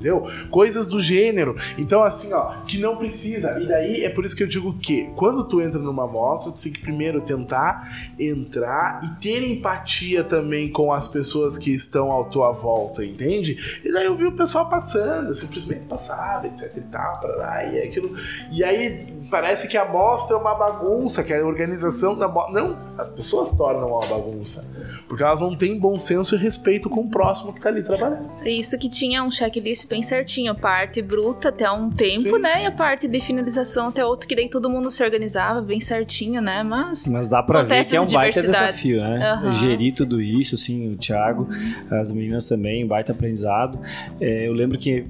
Entendeu? 0.00 0.26
Coisas 0.50 0.88
do 0.88 0.98
gênero. 0.98 1.56
Então, 1.76 2.02
assim, 2.02 2.32
ó, 2.32 2.62
que 2.66 2.78
não 2.78 2.96
precisa. 2.96 3.60
E 3.60 3.66
daí 3.66 4.04
é 4.04 4.08
por 4.08 4.24
isso 4.24 4.34
que 4.34 4.42
eu 4.42 4.46
digo 4.46 4.72
que 4.78 5.10
quando 5.14 5.44
tu 5.44 5.60
entra 5.60 5.78
numa 5.78 6.06
mostra, 6.06 6.50
tu 6.50 6.62
tem 6.62 6.72
que 6.72 6.80
primeiro 6.80 7.20
tentar 7.20 8.10
entrar 8.18 9.00
e 9.04 9.20
ter 9.20 9.46
empatia 9.46 10.24
também 10.24 10.70
com 10.70 10.90
as 10.90 11.06
pessoas 11.06 11.58
que 11.58 11.70
estão 11.70 12.18
à 12.18 12.24
tua 12.24 12.50
volta, 12.50 13.04
entende? 13.04 13.80
E 13.84 13.92
daí 13.92 14.06
eu 14.06 14.16
vi 14.16 14.24
o 14.24 14.32
pessoal 14.32 14.68
passando, 14.70 15.34
simplesmente 15.34 15.86
passava, 15.86 16.46
etc 16.46 16.74
e 16.76 16.80
tal, 16.80 17.20
parará, 17.20 17.64
e 17.66 17.82
aquilo. 17.82 18.16
E 18.50 18.64
aí 18.64 19.06
parece 19.30 19.68
que 19.68 19.76
a 19.76 19.84
mostra 19.84 20.36
é 20.36 20.40
uma 20.40 20.54
bagunça, 20.54 21.22
que 21.22 21.34
a 21.34 21.44
organização 21.44 22.16
da. 22.16 22.28
Não, 22.50 22.78
as 22.96 23.10
pessoas 23.10 23.54
tornam 23.54 23.88
uma 23.88 24.06
bagunça. 24.06 24.66
Porque 25.08 25.24
elas 25.24 25.40
não 25.40 25.56
têm 25.56 25.78
bom 25.78 25.98
senso 25.98 26.36
e 26.36 26.38
respeito 26.38 26.88
com 26.88 27.00
o 27.00 27.10
próximo 27.10 27.52
que 27.52 27.60
tá 27.60 27.68
ali 27.68 27.82
trabalhando. 27.82 28.30
Isso 28.46 28.78
que 28.78 28.88
tinha 28.88 29.24
um 29.24 29.30
checklist 29.30 29.88
bem 29.90 30.04
certinho, 30.04 30.52
a 30.52 30.54
parte 30.54 31.02
bruta 31.02 31.48
até 31.48 31.68
um 31.68 31.90
tempo, 31.90 32.36
Sim. 32.36 32.38
né? 32.38 32.62
E 32.62 32.66
a 32.66 32.70
parte 32.70 33.08
de 33.08 33.20
finalização 33.20 33.88
até 33.88 34.04
outro, 34.04 34.28
que 34.28 34.36
daí 34.36 34.48
todo 34.48 34.70
mundo 34.70 34.88
se 34.88 35.02
organizava 35.02 35.60
bem 35.60 35.80
certinho, 35.80 36.40
né? 36.40 36.62
Mas. 36.62 37.08
Mas 37.08 37.28
dá 37.28 37.42
pra 37.42 37.64
ver 37.64 37.84
que 37.84 37.96
é 37.96 38.00
um 38.00 38.06
baita 38.06 38.40
desafio, 38.40 39.02
né? 39.02 39.32
Aham. 39.32 39.52
Gerir 39.52 39.92
tudo 39.92 40.22
isso, 40.22 40.54
assim, 40.54 40.92
o 40.92 40.96
Thiago, 40.96 41.48
as 41.90 42.12
meninas 42.12 42.48
também, 42.48 42.86
baita 42.86 43.10
aprendizado. 43.10 43.80
É, 44.20 44.46
eu 44.46 44.52
lembro 44.52 44.78
que 44.78 45.04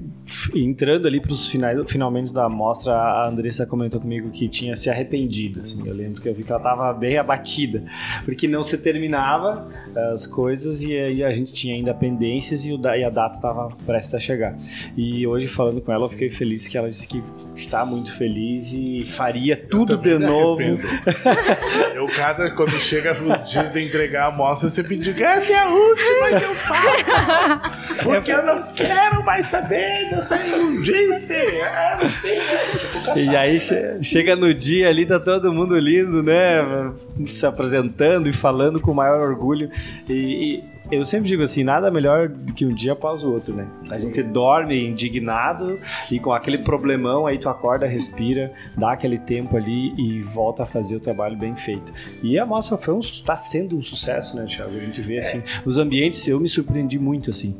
entrando 0.55 1.07
ali 1.07 1.19
pros 1.19 1.47
finais, 1.47 1.79
finalmente 1.87 2.33
da 2.33 2.49
mostra, 2.49 2.93
a 2.93 3.27
Andressa 3.27 3.65
comentou 3.67 4.01
comigo 4.01 4.31
que 4.31 4.49
tinha 4.49 4.75
se 4.75 4.89
arrependido, 4.89 5.61
assim. 5.61 5.83
Eu 5.85 5.93
lembro 5.93 6.21
que 6.21 6.27
eu 6.27 6.33
vi 6.33 6.43
que 6.43 6.51
ela 6.51 6.61
tava 6.61 6.91
bem 6.93 7.17
abatida, 7.17 7.83
porque 8.25 8.47
não 8.47 8.63
se 8.63 8.77
terminava 8.79 9.69
as 10.11 10.25
coisas 10.25 10.81
e 10.81 11.23
a 11.23 11.31
gente 11.31 11.53
tinha 11.53 11.75
ainda 11.75 11.93
pendências 11.93 12.65
e, 12.65 12.73
o 12.73 12.81
e 12.95 13.03
a 13.03 13.09
data 13.09 13.39
tava 13.39 13.69
prestes 13.85 14.15
a 14.15 14.19
chegar. 14.19 14.57
E 14.97 15.25
hoje, 15.25 15.47
falando 15.47 15.81
com 15.81 15.91
ela, 15.91 16.05
eu 16.05 16.09
fiquei 16.09 16.29
feliz 16.29 16.67
que 16.67 16.77
ela 16.77 16.87
disse 16.87 17.07
que 17.07 17.21
está 17.55 17.85
muito 17.85 18.13
feliz 18.15 18.73
e 18.73 19.03
faria 19.05 19.55
tudo 19.57 19.97
de 19.97 20.17
me 20.17 20.25
novo. 20.25 20.61
Eu, 21.93 22.07
cada, 22.07 22.49
quando 22.51 22.71
chega 22.79 23.13
nos 23.13 23.49
dias 23.49 23.71
de 23.73 23.81
entregar 23.85 24.23
a 24.23 24.27
amostra, 24.27 24.69
você 24.69 24.83
pediu 24.83 25.13
que 25.13 25.23
essa 25.23 25.51
é 25.51 25.59
a 25.59 25.69
última 25.69 26.39
que 26.39 26.45
eu 26.45 26.55
faço. 26.55 28.03
Porque 28.03 28.31
eu 28.31 28.43
não 28.45 28.63
quero 28.73 29.23
mais 29.23 29.47
saber 29.47 30.09
dessa 30.09 30.35
imundice. 30.37 31.33
É, 31.33 31.97
não 32.03 32.21
tem, 32.21 32.37
né? 32.37 32.77
Tipo, 32.77 33.19
E 33.19 33.35
aí 33.35 33.59
che- 33.59 34.01
chega 34.01 34.35
no 34.35 34.53
dia 34.53 34.89
ali, 34.89 35.05
tá 35.05 35.19
todo 35.19 35.53
mundo 35.53 35.77
lindo, 35.77 36.23
né? 36.23 36.91
Se 37.25 37.45
apresentando 37.45 38.27
e 38.29 38.33
falando 38.33 38.79
com 38.79 38.91
o 38.91 38.95
maior 38.95 39.21
orgulho. 39.21 39.69
E, 40.09 40.13
e 40.13 40.63
eu 40.91 41.05
sempre 41.05 41.27
digo 41.27 41.41
assim, 41.41 41.63
nada 41.63 41.89
melhor 41.89 42.27
do 42.27 42.53
que 42.53 42.65
um 42.65 42.73
dia 42.73 42.93
após 42.93 43.23
o 43.23 43.31
outro, 43.31 43.53
né? 43.53 43.67
A 43.89 43.97
gente 43.97 44.21
dorme 44.21 44.87
indignado 44.87 45.79
e 46.11 46.19
com 46.19 46.33
aquele 46.33 46.57
problemão, 46.59 47.25
aí 47.25 47.37
tu 47.37 47.47
acorda, 47.47 47.87
respira, 47.87 48.51
dá 48.75 48.91
aquele 48.91 49.17
tempo 49.17 49.55
ali 49.55 49.93
e 49.97 50.21
volta 50.21 50.63
a 50.63 50.65
fazer 50.65 50.97
o 50.97 50.99
trabalho 50.99 51.37
bem 51.37 51.55
feito. 51.55 51.93
E 52.21 52.37
a 52.37 52.45
mostra 52.45 52.77
foi 52.77 52.93
um, 52.93 52.99
tá 53.25 53.37
sendo 53.37 53.77
um 53.77 53.81
sucesso, 53.81 54.35
né, 54.35 54.45
Thiago? 54.45 54.75
A 54.75 54.79
gente 54.79 54.99
vê 55.01 55.19
assim, 55.19 55.41
os 55.65 55.77
ambientes, 55.77 56.27
eu 56.27 56.39
me 56.39 56.49
surpreendi 56.49 56.99
muito 56.99 57.29
assim, 57.29 57.55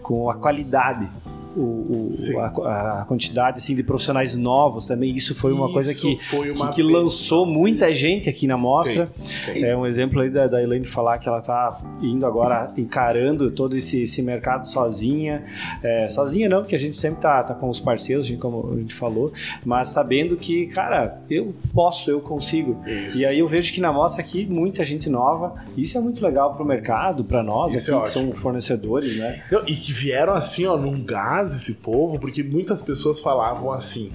com 0.00 0.30
a 0.30 0.34
qualidade 0.34 1.08
o, 1.56 2.06
o- 2.06 2.38
a, 2.66 3.00
a 3.02 3.04
quantidade 3.04 3.58
assim, 3.58 3.74
de 3.74 3.82
profissionais 3.82 4.36
novos 4.36 4.86
também. 4.86 5.14
Isso 5.14 5.34
foi 5.34 5.52
uma 5.52 5.72
coisa 5.72 5.92
Isso 5.92 6.00
que, 6.02 6.16
foi 6.24 6.50
uma 6.50 6.68
que, 6.68 6.76
que 6.76 6.82
lançou 6.82 7.46
muita 7.46 7.92
gente 7.92 8.28
aqui 8.28 8.46
na 8.46 8.56
mostra. 8.56 9.08
Sim, 9.24 9.52
sim. 9.54 9.64
É 9.64 9.76
um 9.76 9.86
exemplo 9.86 10.20
aí 10.20 10.30
da, 10.30 10.46
da 10.46 10.62
Elaine 10.62 10.84
falar 10.84 11.18
que 11.18 11.28
ela 11.28 11.40
tá 11.40 11.80
indo 12.02 12.26
agora 12.26 12.72
encarando 12.76 13.50
todo 13.50 13.76
esse, 13.76 14.02
esse 14.02 14.22
mercado 14.22 14.66
sozinha. 14.66 15.44
É, 15.82 16.08
sozinha 16.08 16.48
não, 16.48 16.60
porque 16.60 16.74
a 16.74 16.78
gente 16.78 16.96
sempre 16.96 17.20
tá, 17.20 17.42
tá 17.42 17.54
com 17.54 17.68
os 17.68 17.80
parceiros, 17.80 18.26
a 18.26 18.28
gente- 18.28 18.40
como 18.40 18.70
a 18.72 18.76
gente 18.76 18.94
falou, 18.94 19.32
mas 19.64 19.88
sabendo 19.88 20.36
que, 20.36 20.66
cara, 20.66 21.20
eu 21.30 21.54
posso, 21.74 22.10
eu 22.10 22.20
consigo. 22.20 22.82
Isso. 22.86 23.18
E 23.18 23.24
aí 23.26 23.38
eu 23.38 23.48
vejo 23.48 23.72
que 23.72 23.80
na 23.80 23.92
mostra 23.92 24.22
aqui 24.22 24.46
muita 24.46 24.84
gente 24.84 25.08
nova. 25.08 25.54
Isso 25.76 25.96
é 25.96 26.00
muito 26.00 26.24
legal 26.24 26.54
pro 26.54 26.64
mercado, 26.64 27.24
para 27.24 27.42
nós 27.42 27.74
Isso 27.74 27.90
é 27.90 27.94
aqui 27.94 28.02
que 28.04 28.08
ótimo. 28.10 28.32
são 28.32 28.40
fornecedores, 28.40 29.16
né? 29.18 29.42
E 29.66 29.74
que 29.76 29.92
vieram 29.92 30.34
assim, 30.34 30.66
ó, 30.66 30.76
num 30.76 31.02
gás 31.04 31.45
esse 31.54 31.74
povo, 31.74 32.18
porque 32.18 32.42
muitas 32.42 32.82
pessoas 32.82 33.20
falavam 33.20 33.70
assim: 33.72 34.10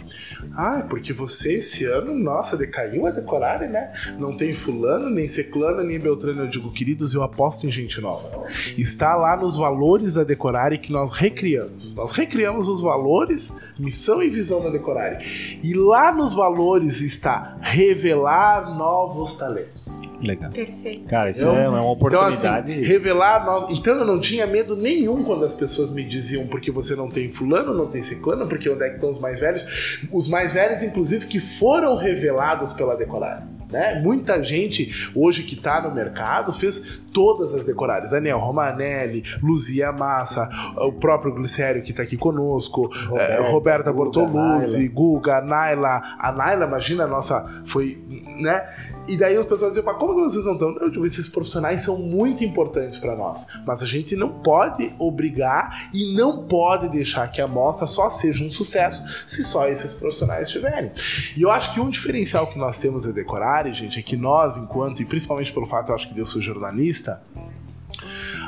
ah, 0.56 0.86
porque 0.90 1.14
você 1.14 1.56
esse 1.56 1.86
ano, 1.86 2.14
nossa, 2.14 2.58
decaiu 2.58 3.06
a 3.08 3.12
decorare, 3.12 3.68
né? 3.68 3.94
Não 4.18 4.36
tem 4.36 4.54
fulano, 4.54 5.10
nem 5.10 5.28
ciclano, 5.28 5.84
nem 5.84 6.00
beltrano. 6.00 6.44
Eu 6.44 6.48
digo, 6.48 6.72
queridos, 6.72 7.14
eu 7.14 7.24
aposto 7.24 7.66
em 7.66 7.72
gente 7.72 8.02
nova. 8.02 8.46
Está 8.78 9.16
lá 9.16 9.38
nos 9.38 9.58
valores 9.58 10.16
da 10.16 10.24
decorare 10.24 10.78
que 10.78 10.92
nós 10.92 11.12
recriamos. 11.12 11.96
Nós 11.96 12.12
recriamos 12.12 12.68
os 12.68 12.82
valores, 12.82 13.56
missão 13.78 14.22
e 14.22 14.30
visão 14.30 14.62
da 14.62 14.70
decorare. 14.70 15.60
E 15.64 15.74
lá 15.74 16.12
nos 16.12 16.34
valores 16.34 17.02
está 17.02 17.58
revelar 17.62 18.76
novos 18.78 19.38
talentos. 19.38 20.11
Legal. 20.22 20.52
Perfeito. 20.52 21.08
Cara, 21.08 21.30
isso 21.30 21.46
Eu- 21.46 21.56
é 21.56 21.68
uma 21.70 21.80
Então, 21.80 21.90
oportunidade. 21.92 22.72
assim, 22.74 22.84
revelar 22.84 23.46
nós. 23.46 23.70
Então 23.78 23.96
eu 23.98 24.06
não 24.06 24.20
tinha 24.20 24.46
medo 24.48 24.76
nenhum 24.76 25.24
quando 25.24 25.44
as 25.46 25.54
pessoas 25.54 25.94
me 25.94 26.04
diziam 26.04 26.48
porque 26.48 26.72
você 26.72 26.96
não 26.96 27.10
tem 27.10 27.28
fulano, 27.30 27.74
não 27.74 27.88
tem 27.88 28.02
ciclano, 28.02 28.48
porque 28.48 28.70
onde 28.70 28.84
é 28.84 28.90
que 28.90 28.96
estão 28.96 29.10
os 29.10 29.20
mais 29.20 29.40
velhos? 29.40 30.00
Os 30.12 30.28
mais 30.28 30.54
velhos, 30.54 30.82
inclusive, 30.84 31.26
que 31.28 31.40
foram 31.40 31.96
revelados 31.96 32.74
pela 32.74 32.96
decorar. 32.96 33.48
Né? 33.72 34.02
Muita 34.04 34.44
gente 34.44 35.10
hoje 35.16 35.44
que 35.44 35.56
está 35.56 35.82
no 35.82 35.96
mercado 35.96 36.52
fez 36.52 37.00
todas 37.14 37.54
as 37.54 37.66
decorares. 37.66 38.12
Daniel 38.12 38.40
Romanelli, 38.40 39.24
Luzia 39.42 39.92
Massa, 39.92 40.50
o 40.78 40.92
próprio 40.92 41.34
Glicério 41.34 41.84
que 41.84 41.92
está 41.92 42.04
aqui 42.04 42.18
conosco, 42.18 42.90
Roberta, 43.08 43.34
é, 43.34 43.52
Roberta 43.52 43.94
Bortoluzzi, 43.94 44.88
Guga, 44.88 45.42
Naila. 45.42 46.16
A 46.20 46.32
Naila, 46.32 46.66
imagina, 46.66 47.04
a 47.04 47.08
nossa, 47.08 47.62
foi, 47.66 48.02
né? 48.40 48.68
E 49.08 49.18
daí 49.18 49.38
os 49.38 49.46
pessoas 49.46 49.74
dizem, 49.74 49.84
como 49.84 50.16
que 50.16 50.22
vocês 50.22 50.46
não 50.46 50.54
estão? 50.54 50.78
Eu 50.78 50.90
digo, 50.90 51.06
esses 51.06 51.28
profissionais 51.28 51.82
são 51.82 51.98
muito 51.98 52.44
importantes 52.44 52.98
para 52.98 53.16
nós, 53.16 53.48
mas 53.66 53.84
a 53.84 53.86
gente 53.86 54.16
não 54.16 54.30
pode 54.30 54.94
obrigar 55.00 55.90
e 55.94 56.16
não 56.16 56.46
pode 56.46 56.90
deixar 56.90 57.28
que 57.32 57.42
a 57.42 57.48
mostra 57.48 57.88
só 57.88 58.10
seja 58.10 58.44
um 58.44 58.50
sucesso 58.50 59.04
se 59.28 59.44
só 59.44 59.68
esses 59.68 59.94
profissionais 59.94 60.48
estiverem. 60.48 60.92
E 61.36 61.42
eu 61.42 61.52
acho 61.52 61.74
que 61.74 61.80
um 61.80 61.90
diferencial 61.90 62.52
que 62.52 62.60
nós 62.60 62.78
temos 62.78 63.06
em 63.06 63.12
Decorare, 63.12 63.74
gente, 63.74 64.00
é 64.00 64.02
que 64.02 64.16
nós, 64.16 64.58
enquanto, 64.58 65.02
e 65.02 65.06
principalmente 65.06 65.52
pelo 65.52 65.66
fato, 65.66 65.90
eu 65.90 65.96
acho 65.96 66.08
que 66.08 66.20
eu 66.20 66.26
sou 66.26 66.42
jornalista, 66.42 67.01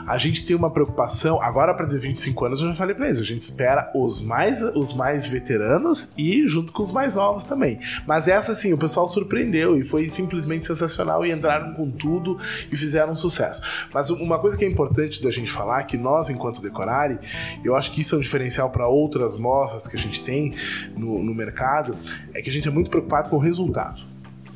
a 0.08 0.18
gente 0.18 0.46
tem 0.46 0.56
uma 0.56 0.70
preocupação. 0.70 1.42
Agora, 1.42 1.74
para 1.74 1.88
ter 1.88 2.00
25 2.00 2.46
anos, 2.46 2.62
eu 2.62 2.68
já 2.68 2.74
falei 2.74 2.96
para 2.96 3.08
eles: 3.08 3.20
a 3.20 3.24
gente 3.24 3.42
espera 3.42 3.92
os 3.96 4.22
mais, 4.22 4.62
os 4.62 4.94
mais 4.94 5.28
veteranos 5.28 6.14
e 6.18 6.48
junto 6.48 6.74
com 6.74 6.82
os 6.82 6.92
mais 6.92 7.16
novos 7.16 7.44
também. 7.44 7.80
Mas 8.06 8.28
essa, 8.28 8.52
assim, 8.52 8.74
o 8.74 8.78
pessoal 8.78 9.08
surpreendeu 9.08 9.78
e 9.78 9.84
foi 9.84 10.10
simplesmente 10.10 10.66
sensacional 10.66 11.26
e 11.26 11.32
entraram 11.32 11.74
com 11.74 11.90
tudo 11.90 12.38
e 12.72 12.78
fizeram 12.78 13.14
um 13.14 13.16
sucesso. 13.16 13.62
Mas 13.94 14.10
uma 14.10 14.40
coisa 14.40 14.58
que 14.58 14.66
é 14.66 14.68
importante 14.68 15.24
da 15.24 15.32
gente 15.32 15.52
falar, 15.52 15.84
que 15.84 15.98
nós, 15.98 16.30
enquanto 16.30 16.62
Decorare, 16.62 17.20
eu 17.64 17.76
acho 17.76 17.92
que 17.92 18.02
isso 18.02 18.16
é 18.16 18.18
um 18.18 18.22
diferencial 18.22 18.70
para 18.70 18.88
outras 18.88 19.38
mostras 19.38 19.88
que 19.88 19.96
a 19.96 20.00
gente 20.00 20.24
tem 20.24 20.56
no, 20.96 21.24
no 21.24 21.34
mercado, 21.34 21.96
é 22.34 22.42
que 22.42 22.50
a 22.50 22.54
gente 22.54 22.68
é 22.68 22.72
muito 22.72 22.90
preocupado 22.90 23.30
com 23.30 23.38
o 23.38 23.40
resultado. 23.40 24.13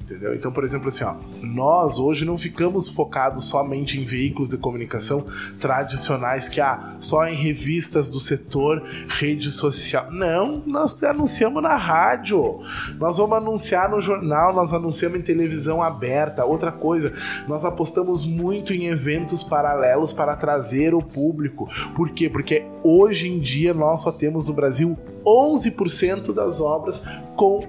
Entendeu? 0.07 0.33
Então, 0.33 0.53
por 0.53 0.63
exemplo, 0.63 0.87
assim, 0.87 1.03
ó, 1.03 1.15
nós 1.41 1.99
hoje 1.99 2.23
não 2.23 2.37
ficamos 2.37 2.87
focados 2.87 3.43
somente 3.43 3.99
em 3.99 4.05
veículos 4.05 4.47
de 4.47 4.57
comunicação 4.57 5.25
tradicionais, 5.59 6.47
que 6.47 6.61
ah, 6.61 6.95
só 6.97 7.27
em 7.27 7.35
revistas 7.35 8.07
do 8.07 8.17
setor, 8.17 8.81
rede 9.09 9.51
social. 9.51 10.09
Não, 10.09 10.63
nós 10.65 11.03
anunciamos 11.03 11.61
na 11.61 11.75
rádio, 11.75 12.61
nós 12.97 13.17
vamos 13.17 13.37
anunciar 13.37 13.91
no 13.91 13.99
jornal, 13.99 14.53
nós 14.53 14.71
anunciamos 14.71 15.19
em 15.19 15.21
televisão 15.21 15.83
aberta. 15.83 16.45
Outra 16.45 16.71
coisa, 16.71 17.11
nós 17.45 17.65
apostamos 17.65 18.23
muito 18.23 18.71
em 18.71 18.85
eventos 18.85 19.43
paralelos 19.43 20.13
para 20.13 20.37
trazer 20.37 20.93
o 20.93 21.01
público. 21.01 21.67
Por 21.93 22.11
quê? 22.11 22.29
Porque 22.29 22.65
hoje 22.81 23.29
em 23.29 23.39
dia 23.39 23.73
nós 23.73 24.03
só 24.03 24.11
temos 24.13 24.47
no 24.47 24.53
Brasil 24.53 24.97
11% 25.25 26.33
das 26.33 26.61
obras 26.61 27.03
com 27.35 27.67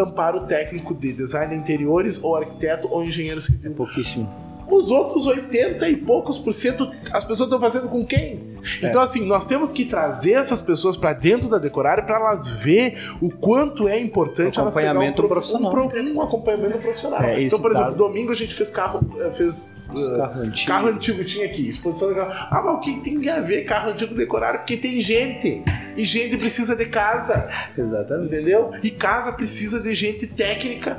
amparo 0.00 0.46
técnico 0.46 0.94
de 0.94 1.12
design 1.12 1.54
de 1.54 1.60
interiores, 1.60 2.22
ou 2.22 2.36
arquiteto, 2.36 2.88
ou 2.90 3.04
engenheiro 3.04 3.40
civil. 3.40 3.70
É 3.70 3.74
pouquíssimo. 3.74 4.49
Os 4.70 4.90
outros 4.90 5.26
80 5.26 5.88
e 5.88 5.96
poucos 5.96 6.38
por 6.38 6.52
cento, 6.52 6.90
as 7.12 7.24
pessoas 7.24 7.48
estão 7.48 7.60
fazendo 7.60 7.88
com 7.88 8.04
quem? 8.06 8.50
É. 8.82 8.88
Então, 8.88 9.00
assim, 9.00 9.24
nós 9.26 9.46
temos 9.46 9.72
que 9.72 9.84
trazer 9.84 10.32
essas 10.32 10.60
pessoas 10.62 10.96
para 10.96 11.12
dentro 11.12 11.48
da 11.48 11.58
decorária 11.58 12.02
para 12.02 12.16
elas 12.16 12.48
ver 12.48 12.98
o 13.20 13.30
quanto 13.30 13.88
é 13.88 13.98
importante 13.98 14.58
um 14.60 14.64
acompanhamento 14.64 15.22
elas 15.22 15.24
um 15.24 15.28
profissional. 15.28 15.74
Um, 15.74 16.18
um 16.18 16.22
acompanhamento 16.22 16.78
profissional. 16.78 17.22
É, 17.22 17.42
então, 17.42 17.60
por 17.60 17.72
exemplo, 17.72 17.94
domingo 17.94 18.32
a 18.32 18.34
gente 18.34 18.54
fez 18.54 18.70
carro, 18.70 19.00
eh, 19.18 19.30
fez 19.32 19.74
uh, 19.90 20.16
carro, 20.16 20.42
antigo. 20.42 20.68
carro 20.68 20.88
antigo 20.88 21.24
tinha 21.24 21.46
aqui, 21.46 21.68
exposição 21.68 22.08
de 22.08 22.14
carro. 22.14 22.48
Ah, 22.50 22.62
mas 22.64 22.74
o 22.74 22.80
que 22.80 23.00
tem 23.00 23.28
a 23.28 23.40
ver 23.40 23.64
carro 23.64 23.90
antigo 23.90 24.14
decorário? 24.14 24.60
Porque 24.60 24.76
tem 24.76 25.00
gente. 25.00 25.62
E 25.96 26.04
gente 26.04 26.36
precisa 26.36 26.76
de 26.76 26.86
casa. 26.86 27.48
Exatamente. 27.76 28.34
Entendeu? 28.34 28.72
E 28.82 28.90
casa 28.90 29.32
precisa 29.32 29.80
de 29.80 29.94
gente 29.94 30.26
técnica 30.26 30.98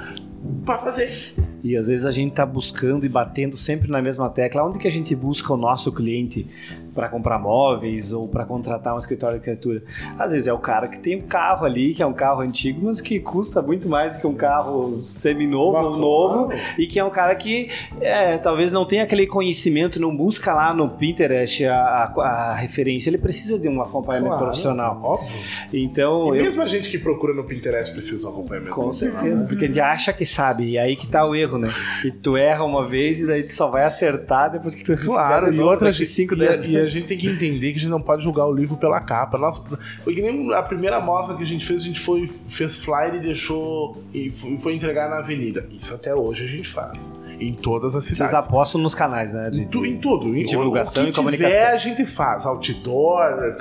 para 0.65 0.77
fazer. 0.77 1.33
E 1.63 1.77
às 1.77 1.87
vezes 1.87 2.05
a 2.05 2.11
gente 2.11 2.31
está 2.31 2.45
buscando 2.45 3.05
e 3.05 3.09
batendo 3.09 3.55
sempre 3.55 3.89
na 3.89 4.01
mesma 4.01 4.29
tecla. 4.29 4.65
Onde 4.65 4.79
que 4.79 4.87
a 4.87 4.91
gente 4.91 5.15
busca 5.15 5.53
o 5.53 5.57
nosso 5.57 5.91
cliente 5.91 6.47
para 6.93 7.07
comprar 7.09 7.37
móveis 7.37 8.11
ou 8.13 8.27
para 8.27 8.45
contratar 8.45 8.95
um 8.95 8.97
escritório 8.97 9.39
de 9.39 9.49
arquitetura? 9.49 9.83
Às 10.17 10.31
vezes 10.31 10.47
é 10.47 10.53
o 10.53 10.57
cara 10.57 10.87
que 10.87 10.97
tem 10.97 11.17
um 11.17 11.21
carro 11.21 11.65
ali, 11.65 11.93
que 11.93 12.01
é 12.01 12.05
um 12.05 12.13
carro 12.13 12.41
antigo, 12.41 12.81
mas 12.85 12.99
que 12.99 13.19
custa 13.19 13.61
muito 13.61 13.87
mais 13.87 14.17
que 14.17 14.25
um 14.25 14.33
carro 14.33 14.99
semi-novo 14.99 15.77
ou 15.77 15.97
novo, 15.97 16.53
e 16.77 16.87
que 16.87 16.99
é 16.99 17.03
um 17.03 17.09
cara 17.09 17.35
que 17.35 17.69
é, 17.99 18.37
talvez 18.37 18.73
não 18.73 18.85
tenha 18.85 19.03
aquele 19.03 19.27
conhecimento, 19.27 19.99
não 19.99 20.15
busca 20.15 20.53
lá 20.53 20.73
no 20.73 20.89
Pinterest 20.89 21.65
a, 21.65 21.75
a, 21.75 22.21
a 22.21 22.55
referência. 22.55 23.09
Ele 23.09 23.17
precisa 23.17 23.59
de 23.59 23.69
um 23.69 23.81
acompanhamento 23.81 24.29
claro, 24.29 24.45
profissional. 24.45 24.99
Óbvio. 25.03 25.29
Então, 25.71 26.35
e 26.35 26.39
eu... 26.39 26.43
mesmo 26.45 26.61
a 26.61 26.67
gente 26.67 26.89
que 26.89 26.97
procura 26.97 27.33
no 27.33 27.43
Pinterest 27.43 27.93
precisa 27.93 28.19
de 28.19 28.25
um 28.25 28.29
acompanhamento 28.29 28.73
Com 28.73 28.91
certeza, 28.91 29.45
porque 29.45 29.65
a 29.65 29.67
gente 29.67 29.79
acha 29.79 30.13
que 30.13 30.25
sabe, 30.25 30.71
e 30.71 30.77
aí 30.77 30.95
que 30.95 31.07
tá 31.07 31.25
o 31.25 31.35
erro 31.35 31.51
erro, 31.51 31.57
né? 31.57 31.69
E 32.05 32.11
tu 32.11 32.37
erra 32.37 32.63
uma 32.63 32.85
vez 32.85 33.19
e 33.19 33.27
daí 33.27 33.43
tu 33.43 33.51
só 33.51 33.67
vai 33.67 33.83
acertar 33.83 34.51
depois 34.51 34.73
que 34.73 34.83
tu 34.83 34.95
Claro, 34.97 35.53
e 35.53 35.59
outra 35.59 35.91
de 35.91 36.05
5, 36.05 36.35
10 36.35 36.65
E 36.65 36.77
a 36.81 36.87
gente 36.87 37.07
tem 37.07 37.17
que 37.17 37.27
entender 37.27 37.71
que 37.71 37.77
a 37.77 37.81
gente 37.81 37.89
não 37.89 38.01
pode 38.01 38.23
julgar 38.23 38.45
o 38.45 38.53
livro 38.53 38.77
pela 38.77 38.99
capa. 38.99 39.37
Nossa, 39.37 39.61
foi 40.03 40.15
que 40.15 40.21
nem 40.21 40.53
a 40.53 40.63
primeira 40.63 40.97
amostra 40.97 41.35
que 41.35 41.43
a 41.43 41.45
gente 41.45 41.65
fez, 41.65 41.81
a 41.81 41.85
gente 41.85 41.99
foi, 41.99 42.27
fez 42.27 42.75
flyer 42.75 43.15
e 43.15 43.19
deixou. 43.19 44.01
e 44.13 44.29
foi 44.29 44.75
entregar 44.75 45.09
na 45.09 45.17
avenida. 45.17 45.67
Isso 45.71 45.93
até 45.93 46.13
hoje 46.13 46.43
a 46.43 46.47
gente 46.47 46.67
faz 46.67 47.13
em 47.41 47.53
todas 47.53 47.95
as 47.95 48.03
cidades. 48.03 48.31
Vocês 48.31 48.47
apostam 48.47 48.79
nos 48.79 48.93
canais, 48.93 49.33
né? 49.33 49.49
De, 49.49 49.61
em, 49.61 49.67
tu, 49.67 49.85
em 49.85 49.97
tudo. 49.97 50.35
Em 50.35 50.45
divulgação 50.45 51.07
e 51.07 51.11
comunicação. 51.11 51.51
Tiver, 51.51 51.71
a 51.71 51.77
gente 51.77 52.05
faz. 52.05 52.45
Outdoor, 52.45 53.55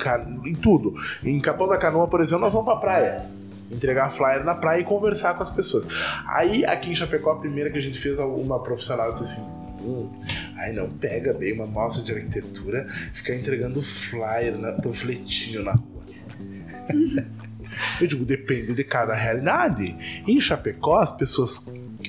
em 0.47 0.55
tudo. 0.55 0.95
Em 1.25 1.41
Capão 1.41 1.67
da 1.67 1.79
Canoa, 1.79 2.07
por 2.07 2.21
exemplo, 2.21 2.41
nós 2.41 2.53
vamos 2.53 2.67
pra 2.67 2.77
praia 2.77 3.25
entregar 3.71 4.11
flyer 4.11 4.45
na 4.45 4.55
praia 4.55 4.81
e 4.81 4.85
conversar 4.85 5.35
com 5.35 5.43
as 5.43 5.51
pessoas. 5.51 5.87
Aí 6.27 6.65
aqui 6.65 6.91
em 6.91 6.95
Chapecó, 6.95 7.33
a 7.33 7.37
primeira 7.37 7.71
que 7.71 7.79
a 7.79 7.81
gente 7.81 7.99
fez, 7.99 8.19
uma 8.19 8.61
profissional 8.61 9.13
disse 9.13 9.25
assim: 9.25 9.60
hum, 9.81 10.11
aí 10.57 10.73
não 10.73 10.89
pega 10.91 11.33
bem 11.33 11.53
uma 11.53 11.67
mostra 11.67 12.03
de 12.03 12.13
arquitetura, 12.13 12.89
ficar 13.13 13.35
entregando 13.35 13.81
flyer, 13.83 14.57
na, 14.59 14.73
panfletinho 14.73 15.63
na 15.63 15.73
rua. 15.73 16.05
Eu 18.01 18.07
digo, 18.07 18.25
depende 18.25 18.75
de 18.75 18.85
cada 18.85 19.15
realidade. 19.15 19.97
Em 20.27 20.41
Chapecó, 20.41 20.97
as 20.97 21.13
pessoas 21.13 21.59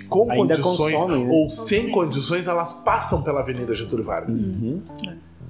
com 0.09 0.31
Ainda 0.31 0.55
condições 0.55 0.93
consomem, 0.93 1.25
né? 1.25 1.31
ou 1.31 1.49
sem 1.49 1.89
condições, 1.91 2.47
elas 2.47 2.83
passam 2.83 3.21
pela 3.21 3.41
Avenida 3.41 3.73
Getúlio 3.73 4.03
Vargas. 4.03 4.47
Uhum. 4.47 4.81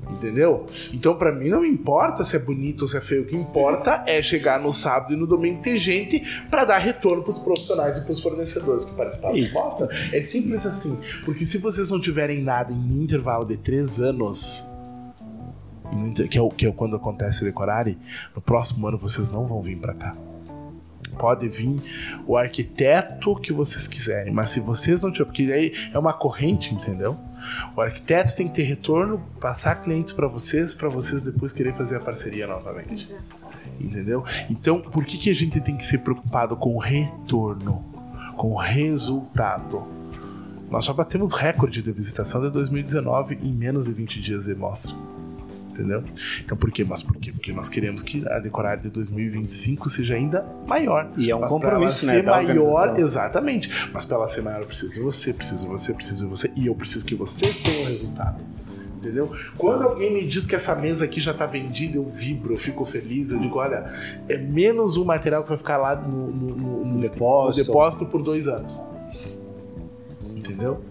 Entendeu? 0.10 0.66
Então, 0.94 1.16
para 1.16 1.32
mim, 1.32 1.48
não 1.48 1.64
importa 1.64 2.24
se 2.24 2.36
é 2.36 2.40
bonito 2.40 2.82
ou 2.82 2.88
se 2.88 2.98
é 2.98 3.02
feio. 3.02 3.24
O 3.24 3.26
que 3.26 3.36
importa 3.36 4.04
é 4.06 4.22
chegar 4.22 4.60
no 4.60 4.74
sábado 4.74 5.14
e 5.14 5.16
no 5.16 5.26
domingo 5.26 5.62
ter 5.62 5.78
gente 5.78 6.22
para 6.50 6.66
dar 6.66 6.80
retorno 6.80 7.24
pros 7.24 7.40
profissionais 7.40 7.98
e 7.98 8.06
pros 8.06 8.22
fornecedores 8.22 8.86
que 8.86 8.96
participaram 8.96 9.40
da 9.40 9.52
mostra. 9.52 9.90
É 10.12 10.22
simples 10.22 10.66
assim. 10.66 11.00
Porque 11.24 11.46
se 11.46 11.58
vocês 11.58 11.92
não 11.92 12.00
tiverem 12.00 12.42
nada 12.42 12.74
em 12.74 12.78
um 12.78 13.02
intervalo 13.02 13.46
de 13.46 13.58
três 13.58 14.02
anos, 14.02 14.68
que 16.30 16.38
é, 16.38 16.42
o, 16.42 16.50
que 16.50 16.66
é 16.66 16.72
quando 16.72 16.96
acontece 16.96 17.44
decorare, 17.44 17.98
no 18.36 18.42
próximo 18.42 18.88
ano 18.88 18.98
vocês 18.98 19.30
não 19.30 19.46
vão 19.46 19.62
vir 19.62 19.78
para 19.78 19.94
cá 19.94 20.16
pode 21.18 21.48
vir 21.50 21.76
o 22.26 22.38
arquiteto 22.38 23.36
que 23.36 23.52
vocês 23.54 23.88
quiserem, 23.88 24.34
mas 24.34 24.50
se 24.50 24.60
vocês 24.60 25.04
não 25.04 25.12
tiverem, 25.12 25.28
porque 25.28 25.54
aí 25.54 25.74
é 25.94 26.00
uma 26.00 26.14
corrente, 26.14 26.74
entendeu? 26.74 27.18
O 27.76 27.82
arquiteto 27.82 28.36
tem 28.36 28.48
que 28.48 28.54
ter 28.54 28.64
retorno, 28.64 29.20
passar 29.40 29.76
clientes 29.76 30.14
para 30.14 30.28
vocês, 30.28 30.74
para 30.74 30.90
vocês 30.90 31.22
depois 31.22 31.52
querer 31.52 31.74
fazer 31.74 31.98
a 31.98 32.00
parceria 32.00 32.48
novamente. 32.48 32.94
Exato. 32.94 33.52
Entendeu? 33.80 34.24
Então, 34.50 34.82
por 34.82 35.06
que, 35.06 35.18
que 35.18 35.30
a 35.30 35.36
gente 35.36 35.60
tem 35.60 35.76
que 35.76 35.86
ser 35.86 36.00
preocupado 36.00 36.56
com 36.56 36.76
o 36.76 36.80
retorno, 36.80 37.84
com 38.38 38.52
o 38.52 38.58
resultado? 38.58 39.88
Nós 40.70 40.86
já 40.86 40.94
batemos 40.94 41.34
recorde 41.34 41.82
de 41.82 41.92
visitação 41.92 42.42
de 42.42 42.50
2019 42.50 43.40
em 43.42 43.52
menos 43.52 43.86
de 43.86 43.94
20 43.94 44.22
dias 44.22 44.46
de 44.46 44.56
mostra 44.56 44.96
entendeu? 45.72 46.04
Então 46.44 46.58
por 46.58 46.72
quê? 46.72 46.84
Mas 46.84 47.02
por 47.02 47.16
quê? 47.18 47.32
Porque 47.32 47.52
nós 47.52 47.70
queremos 47.70 48.04
que 48.04 48.28
a 48.28 48.40
decorar 48.40 48.76
de 48.78 48.90
2025 48.90 49.90
seja 49.90 50.16
ainda 50.16 50.46
maior. 50.68 51.10
E 51.18 51.32
é 51.32 51.36
um 51.36 51.40
mas 51.40 51.52
compromisso, 51.52 52.06
né? 52.06 52.14
Ser 52.16 52.24
maior, 52.24 53.00
exatamente. 53.00 53.90
Mas 53.92 54.06
para 54.06 54.18
ela 54.18 54.28
ser 54.28 54.42
maior, 54.42 54.62
eu 54.62 54.68
preciso 54.68 54.94
de 54.94 55.00
você, 55.00 55.34
preciso 55.34 55.66
de 55.66 55.72
você, 55.72 55.94
preciso 55.94 56.26
de 56.26 56.30
você. 56.30 56.52
E 56.56 56.68
eu 56.68 56.76
preciso 56.76 57.06
que 57.06 57.16
vocês 57.16 57.58
tenham 57.58 57.90
resultado. 57.90 58.42
Entendeu? 58.98 59.32
Quando 59.58 59.84
alguém 59.84 60.14
me 60.14 60.24
diz 60.24 60.46
que 60.46 60.56
essa 60.56 60.76
mesa 60.76 61.06
aqui 61.06 61.20
já 61.20 61.32
está 61.32 61.48
vendida, 61.48 61.98
eu 61.98 62.06
vibro, 62.06 62.54
eu 62.54 62.60
fico 62.60 62.86
feliz. 62.86 63.32
Eu 63.32 63.40
digo, 63.40 63.58
olha, 63.58 63.92
é 64.30 64.38
menos 64.38 64.96
um 64.96 65.04
material 65.04 65.42
que 65.42 65.50
vai 65.50 65.58
ficar 65.58 65.78
lá 65.78 65.96
no, 65.96 66.28
no, 66.28 66.56
no, 66.56 66.86
no 66.86 67.00
depósito. 67.00 67.66
depósito 67.66 68.06
por 68.06 68.22
dois 68.22 68.48
anos. 68.48 68.80
Entendeu? 70.36 70.82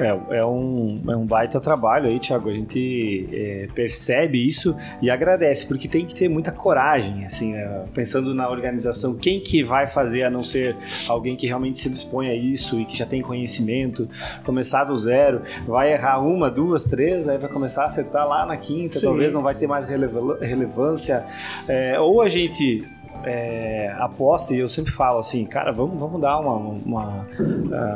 É, 0.00 0.38
é, 0.38 0.44
um, 0.44 1.02
é 1.08 1.16
um 1.16 1.26
baita 1.26 1.60
trabalho 1.60 2.08
aí, 2.08 2.18
Thiago. 2.18 2.48
A 2.48 2.52
gente 2.52 3.28
é, 3.32 3.68
percebe 3.74 4.44
isso 4.44 4.74
e 5.02 5.10
agradece, 5.10 5.66
porque 5.66 5.86
tem 5.86 6.06
que 6.06 6.14
ter 6.14 6.28
muita 6.28 6.50
coragem, 6.50 7.24
assim, 7.26 7.52
né? 7.52 7.84
pensando 7.94 8.34
na 8.34 8.48
organização, 8.48 9.16
quem 9.16 9.40
que 9.40 9.62
vai 9.62 9.86
fazer 9.86 10.24
a 10.24 10.30
não 10.30 10.42
ser 10.42 10.76
alguém 11.06 11.36
que 11.36 11.46
realmente 11.46 11.78
se 11.78 11.90
dispõe 11.90 12.28
a 12.28 12.34
isso 12.34 12.80
e 12.80 12.84
que 12.84 12.96
já 12.96 13.04
tem 13.04 13.20
conhecimento, 13.20 14.08
começar 14.44 14.84
do 14.84 14.96
zero, 14.96 15.42
vai 15.66 15.92
errar 15.92 16.20
uma, 16.20 16.50
duas, 16.50 16.84
três, 16.84 17.28
aí 17.28 17.36
vai 17.36 17.50
começar 17.50 17.82
a 17.82 17.86
acertar 17.86 18.26
lá 18.26 18.46
na 18.46 18.56
quinta, 18.56 18.98
Sim. 18.98 19.06
talvez 19.06 19.34
não 19.34 19.42
vai 19.42 19.54
ter 19.54 19.66
mais 19.66 19.86
relevância. 19.86 21.26
É, 21.68 22.00
ou 22.00 22.22
a 22.22 22.28
gente 22.28 22.86
é, 23.24 23.94
aposta, 23.98 24.54
e 24.54 24.58
eu 24.58 24.68
sempre 24.68 24.92
falo 24.92 25.18
assim, 25.18 25.44
cara, 25.44 25.72
vamos, 25.72 25.98
vamos 25.98 26.20
dar 26.20 26.38
uma, 26.38 26.54
uma, 26.54 27.26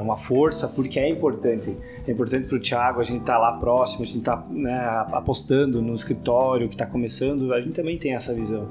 uma 0.03 0.16
força, 0.16 0.68
porque 0.68 0.99
é 0.99 1.09
importante. 1.09 1.74
É 2.07 2.13
importante 2.13 2.47
para 2.47 2.57
o 2.57 2.61
Thiago, 2.61 3.01
a 3.01 3.05
gente 3.05 3.21
estar 3.21 3.35
tá 3.35 3.39
lá 3.39 3.53
próximo, 3.53 4.05
a 4.05 4.07
gente 4.07 4.19
está 4.19 4.45
né, 4.51 5.07
apostando 5.13 5.81
no 5.81 5.95
escritório 5.95 6.69
que 6.69 6.75
está 6.75 6.87
começando, 6.87 7.53
a 7.53 7.61
gente 7.61 7.75
também 7.75 7.99
tem 7.99 8.15
essa 8.15 8.35
visão. 8.35 8.69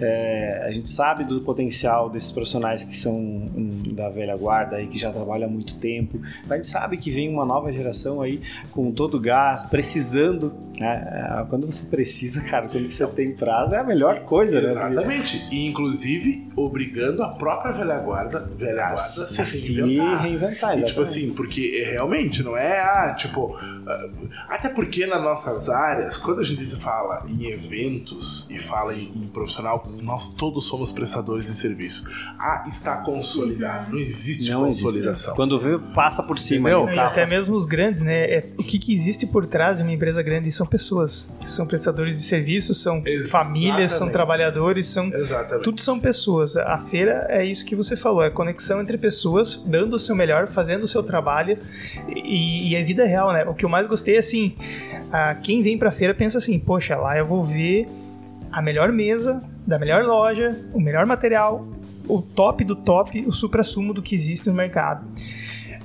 É, 0.00 0.64
a 0.66 0.70
gente 0.70 0.88
sabe 0.90 1.24
do 1.24 1.40
potencial 1.40 2.08
desses 2.08 2.30
profissionais 2.30 2.84
que 2.84 2.96
são 2.96 3.14
um, 3.16 3.82
da 3.92 4.08
velha 4.08 4.36
guarda 4.36 4.80
e 4.80 4.86
que 4.86 4.98
já 4.98 5.10
trabalham 5.10 5.48
há 5.48 5.50
muito 5.50 5.74
tempo. 5.78 6.20
A 6.48 6.54
gente 6.54 6.68
sabe 6.68 6.96
que 6.96 7.10
vem 7.10 7.28
uma 7.28 7.44
nova 7.44 7.72
geração 7.72 8.22
aí 8.22 8.40
com 8.72 8.90
todo 8.92 9.16
o 9.16 9.20
gás, 9.20 9.64
precisando. 9.64 10.52
Né? 10.78 11.46
Quando 11.48 11.66
você 11.66 11.88
precisa, 11.88 12.40
cara, 12.42 12.68
quando 12.68 12.86
você 12.86 13.06
tem 13.08 13.32
prazo, 13.32 13.74
é 13.74 13.78
a 13.78 13.84
melhor 13.84 14.20
coisa, 14.20 14.58
Exatamente. 14.58 14.94
né? 14.94 15.16
Exatamente. 15.16 15.48
E 15.50 15.66
inclusive 15.66 16.46
obrigando 16.56 17.22
a 17.22 17.28
própria 17.30 17.72
velha 17.72 17.98
guarda, 17.98 18.40
velha 18.56 18.74
guarda 18.74 18.94
a 18.94 18.96
se, 18.96 19.46
se 19.46 19.74
reinventar. 19.74 20.22
reinventar 20.22 20.78
e, 20.78 20.84
tipo 20.84 21.00
assim, 21.00 21.32
porque 21.32 21.84
realmente 21.90 22.42
não 22.42 22.56
é 22.56 22.75
ah, 22.78 23.14
tipo. 23.14 23.58
Até 24.48 24.68
porque 24.68 25.06
nas 25.06 25.22
nossas 25.22 25.68
áreas, 25.68 26.16
quando 26.16 26.40
a 26.40 26.44
gente 26.44 26.74
fala 26.76 27.24
em 27.28 27.46
eventos 27.46 28.46
e 28.50 28.58
fala 28.58 28.94
em, 28.94 29.10
em 29.14 29.26
profissional, 29.28 29.86
nós 30.02 30.34
todos 30.34 30.66
somos 30.66 30.90
prestadores 30.90 31.46
de 31.46 31.54
serviço. 31.54 32.08
Ah, 32.38 32.64
está 32.66 32.98
consolidado. 32.98 33.92
Não 33.92 33.98
existe 33.98 34.50
não 34.50 34.64
consolidação. 34.64 35.12
Existe. 35.12 35.34
Quando 35.34 35.58
vê, 35.58 35.78
passa 35.94 36.22
por 36.22 36.38
cima. 36.38 36.70
Entendeu? 36.70 36.94
E 36.94 36.98
até 36.98 37.26
mesmo 37.26 37.54
os 37.54 37.64
grandes, 37.66 38.00
né? 38.00 38.24
É, 38.24 38.48
o 38.58 38.62
que, 38.62 38.78
que, 38.78 38.92
existe 38.92 39.26
por 39.26 39.46
trás 39.46 39.78
de 39.78 39.82
uma 39.82 39.92
empresa 39.92 40.22
grande 40.22 40.50
são 40.50 40.66
pessoas. 40.66 41.32
São 41.44 41.66
prestadores 41.66 42.16
de 42.16 42.22
serviço, 42.22 42.74
são 42.74 42.98
Exatamente. 42.98 43.28
famílias, 43.28 43.92
são 43.92 44.08
trabalhadores, 44.08 44.86
são. 44.88 45.12
Exatamente. 45.12 45.64
Tudo 45.64 45.80
são 45.80 45.98
pessoas. 45.98 46.56
A 46.56 46.78
feira 46.78 47.26
é 47.28 47.44
isso 47.44 47.64
que 47.64 47.76
você 47.76 47.96
falou, 47.96 48.22
é 48.22 48.30
conexão 48.30 48.80
entre 48.80 48.98
pessoas, 48.98 49.62
dando 49.66 49.94
o 49.94 49.98
seu 49.98 50.14
melhor, 50.16 50.48
fazendo 50.48 50.84
o 50.84 50.88
seu 50.88 51.02
trabalho 51.02 51.58
e, 52.08 52.65
e 52.66 52.76
é 52.76 52.82
vida 52.82 53.04
real, 53.04 53.32
né? 53.32 53.44
O 53.44 53.54
que 53.54 53.64
eu 53.64 53.68
mais 53.68 53.86
gostei 53.86 54.16
é 54.16 54.18
assim, 54.18 54.54
a, 55.12 55.34
quem 55.34 55.62
vem 55.62 55.78
pra 55.78 55.92
feira 55.92 56.14
pensa 56.14 56.38
assim, 56.38 56.58
poxa, 56.58 56.96
lá 56.96 57.16
eu 57.16 57.26
vou 57.26 57.42
ver 57.42 57.86
a 58.50 58.60
melhor 58.60 58.90
mesa 58.92 59.42
da 59.66 59.78
melhor 59.78 60.04
loja, 60.04 60.64
o 60.72 60.80
melhor 60.80 61.06
material, 61.06 61.66
o 62.08 62.22
top 62.22 62.64
do 62.64 62.76
top, 62.76 63.24
o 63.26 63.32
supra-sumo 63.32 63.92
do 63.92 64.02
que 64.02 64.14
existe 64.14 64.48
no 64.48 64.54
mercado 64.54 65.06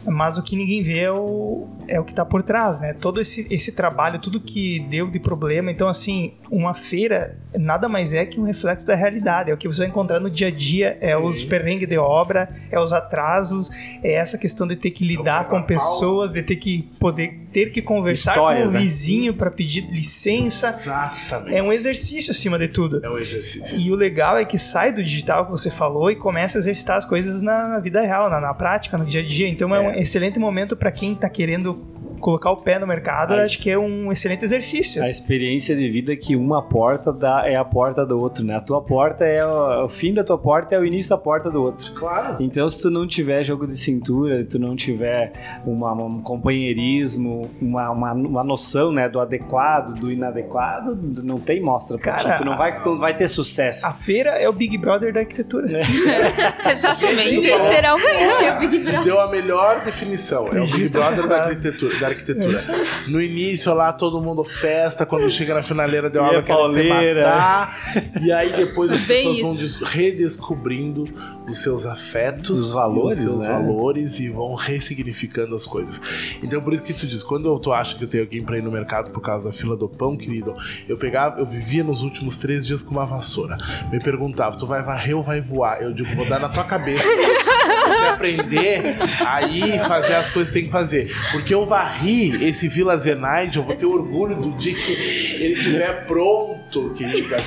mas 0.05 0.37
o 0.37 0.43
que 0.43 0.55
ninguém 0.55 0.81
vê 0.81 0.99
é 0.99 1.11
o, 1.11 1.67
é 1.91 1.99
o 1.99 2.03
que 2.05 2.11
está 2.11 2.23
por 2.23 2.41
trás, 2.41 2.79
né? 2.79 2.93
Todo 2.93 3.19
esse, 3.19 3.45
esse 3.51 3.73
trabalho, 3.73 4.19
tudo 4.19 4.39
que 4.39 4.79
deu 4.89 5.09
de 5.09 5.19
problema. 5.19 5.69
Então, 5.69 5.89
assim, 5.89 6.33
uma 6.49 6.73
feira 6.73 7.37
nada 7.53 7.89
mais 7.89 8.13
é 8.13 8.25
que 8.25 8.39
um 8.39 8.43
reflexo 8.43 8.87
da 8.87 8.95
realidade. 8.95 9.51
É 9.51 9.53
o 9.53 9.57
que 9.57 9.67
você 9.67 9.79
vai 9.79 9.87
encontrar 9.89 10.19
no 10.19 10.29
dia 10.29 10.47
a 10.47 10.51
dia, 10.51 10.97
é 11.01 11.17
Sim. 11.17 11.23
os 11.23 11.43
perrengues 11.43 11.89
de 11.89 11.97
obra, 11.97 12.47
é 12.71 12.79
os 12.79 12.93
atrasos, 12.93 13.69
é 14.01 14.13
essa 14.13 14.37
questão 14.37 14.65
de 14.65 14.77
ter 14.77 14.91
que 14.91 15.05
lidar 15.05 15.49
com 15.49 15.61
pessoas, 15.61 16.31
de 16.31 16.41
ter 16.41 16.55
que 16.55 16.83
poder 16.97 17.41
ter 17.51 17.71
que 17.71 17.81
conversar 17.81 18.31
Histórias, 18.31 18.63
com 18.63 18.69
o 18.69 18.73
né? 18.73 18.79
vizinho 18.79 19.33
para 19.33 19.51
pedir 19.51 19.81
licença. 19.91 20.69
Exatamente. 20.69 21.55
É 21.55 21.61
um 21.61 21.71
exercício 21.71 22.31
acima 22.31 22.57
de 22.57 22.69
tudo. 22.69 23.01
É 23.03 23.09
um 23.09 23.17
exercício. 23.17 23.79
E 23.79 23.91
o 23.91 23.95
legal 23.95 24.37
é 24.37 24.45
que 24.45 24.57
sai 24.57 24.91
do 24.91 25.03
digital 25.03 25.45
que 25.45 25.51
você 25.51 25.69
falou 25.69 26.09
e 26.09 26.15
começa 26.15 26.57
a 26.57 26.59
exercitar 26.59 26.97
as 26.97 27.05
coisas 27.05 27.41
na, 27.41 27.67
na 27.67 27.79
vida 27.79 28.01
real, 28.01 28.29
na, 28.29 28.39
na, 28.39 28.53
prática, 28.53 28.97
no 28.97 29.05
dia 29.05 29.21
a 29.21 29.25
dia. 29.25 29.47
Então 29.47 29.75
é, 29.75 29.77
é 29.77 29.81
um 29.81 29.91
excelente 29.93 30.39
momento 30.39 30.75
para 30.75 30.91
quem 30.91 31.13
está 31.13 31.29
querendo 31.29 31.80
colocar 32.21 32.51
o 32.51 32.57
pé 32.57 32.79
no 32.79 32.87
mercado, 32.87 33.33
acho 33.33 33.59
que 33.59 33.69
é 33.69 33.77
um 33.77 34.11
excelente 34.11 34.45
exercício. 34.45 35.03
A 35.03 35.09
experiência 35.09 35.75
de 35.75 35.89
vida 35.89 36.15
que 36.15 36.35
uma 36.35 36.61
porta 36.61 37.11
dá 37.11 37.43
é 37.45 37.55
a 37.55 37.65
porta 37.65 38.05
do 38.05 38.19
outro, 38.19 38.43
né? 38.43 38.55
A 38.55 38.61
tua 38.61 38.81
porta 38.81 39.25
é 39.25 39.45
o, 39.45 39.85
o 39.85 39.87
fim 39.87 40.13
da 40.13 40.23
tua 40.23 40.37
porta 40.37 40.75
é 40.75 40.79
o 40.79 40.85
início 40.85 41.09
da 41.09 41.17
porta 41.17 41.49
do 41.49 41.61
outro. 41.61 41.91
Claro. 41.93 42.37
Então, 42.39 42.67
se 42.69 42.81
tu 42.81 42.89
não 42.89 43.05
tiver 43.05 43.43
jogo 43.43 43.67
de 43.67 43.75
cintura, 43.75 44.45
tu 44.45 44.59
não 44.59 44.75
tiver 44.75 45.33
uma, 45.65 45.93
um 45.93 46.21
companheirismo, 46.21 47.49
uma, 47.61 47.89
uma, 47.89 48.13
uma 48.13 48.43
noção, 48.43 48.91
né, 48.91 49.09
do 49.09 49.19
adequado, 49.19 49.99
do 49.99 50.11
inadequado, 50.11 50.97
não 51.23 51.37
tem 51.37 51.61
mostra 51.61 51.97
pra 51.97 52.13
Cara, 52.13 52.33
ti. 52.33 52.37
Tu 52.39 52.45
não 52.45 52.57
vai, 52.57 52.83
tu 52.83 52.89
não 52.91 52.97
vai 52.97 53.15
ter 53.15 53.27
sucesso. 53.27 53.87
A 53.87 53.93
feira 53.93 54.31
é 54.31 54.47
o 54.47 54.53
Big 54.53 54.77
Brother 54.77 55.13
da 55.13 55.21
arquitetura. 55.21 55.79
É. 55.79 55.81
Exatamente. 56.71 57.41
Literalmente 57.41 58.43
é 58.45 58.55
o 58.55 58.59
Big 58.59 58.79
Brother. 58.79 59.03
Deu 59.03 59.19
a 59.19 59.27
melhor 59.29 59.83
definição. 59.83 60.47
É 60.47 60.61
o 60.61 60.65
Big 60.65 60.89
Brother 60.91 61.27
da 61.27 61.43
arquitetura. 61.45 61.99
Da 61.99 62.07
arquitetura. 62.11 62.57
É 62.57 63.09
no 63.09 63.21
início 63.21 63.73
lá, 63.73 63.91
todo 63.91 64.21
mundo 64.21 64.43
festa, 64.43 65.05
quando 65.05 65.29
chega 65.29 65.53
na 65.53 65.63
finaleira 65.63 66.09
de 66.09 66.17
obra, 66.17 66.43
quer 66.43 66.55
se 66.71 66.83
matar. 66.83 67.77
E 68.21 68.31
aí 68.31 68.53
depois 68.53 68.91
as 68.91 69.01
Bem 69.11 69.33
pessoas 69.33 69.59
isso. 69.61 69.83
vão 69.83 69.93
redescobrindo 69.93 71.05
os 71.47 71.61
seus 71.61 71.85
afetos, 71.85 72.59
os 72.59 72.73
valores, 72.73 73.19
os 73.19 73.23
seus 73.23 73.39
né? 73.39 73.49
valores 73.49 74.19
e 74.19 74.29
vão 74.29 74.53
ressignificando 74.53 75.55
as 75.55 75.65
coisas. 75.65 76.01
Então 76.41 76.61
por 76.61 76.73
isso 76.73 76.83
que 76.83 76.93
tu 76.93 77.07
diz, 77.07 77.23
quando 77.23 77.57
tu 77.59 77.73
acha 77.73 77.97
que 77.97 78.03
eu 78.03 78.07
tenho 78.07 78.23
alguém 78.23 78.41
pra 78.41 78.57
ir 78.57 78.63
no 78.63 78.71
mercado 78.71 79.11
por 79.11 79.21
causa 79.21 79.49
da 79.49 79.53
fila 79.53 79.75
do 79.75 79.89
pão, 79.89 80.15
querido, 80.15 80.55
eu 80.87 80.97
pegava, 80.97 81.39
eu 81.39 81.45
vivia 81.45 81.83
nos 81.83 82.01
últimos 82.01 82.37
três 82.37 82.65
dias 82.65 82.81
com 82.81 82.91
uma 82.91 83.05
vassoura. 83.05 83.57
Me 83.91 83.99
perguntava, 83.99 84.57
tu 84.57 84.65
vai 84.65 84.81
varrer 84.81 85.15
ou 85.15 85.23
vai 85.23 85.41
voar? 85.41 85.81
Eu 85.81 85.93
digo, 85.93 86.13
vou 86.15 86.27
dar 86.27 86.39
na 86.39 86.49
tua 86.49 86.63
cabeça. 86.63 87.03
Você 87.87 88.05
aprender 88.05 88.81
aí 89.25 89.79
fazer 89.79 90.15
as 90.15 90.29
coisas 90.29 90.53
que 90.53 90.59
tem 90.59 90.65
que 90.67 90.71
fazer. 90.71 91.15
Porque 91.31 91.53
eu 91.53 91.65
varri 91.65 92.47
esse 92.47 92.67
Vila 92.67 92.95
Zenaide, 92.97 93.57
eu 93.57 93.63
vou 93.63 93.75
ter 93.75 93.85
orgulho 93.85 94.35
do 94.35 94.51
dia 94.51 94.73
que 94.75 94.91
ele 94.91 95.53
estiver 95.55 96.05
pronto, 96.05 96.93
querida. 96.95 97.37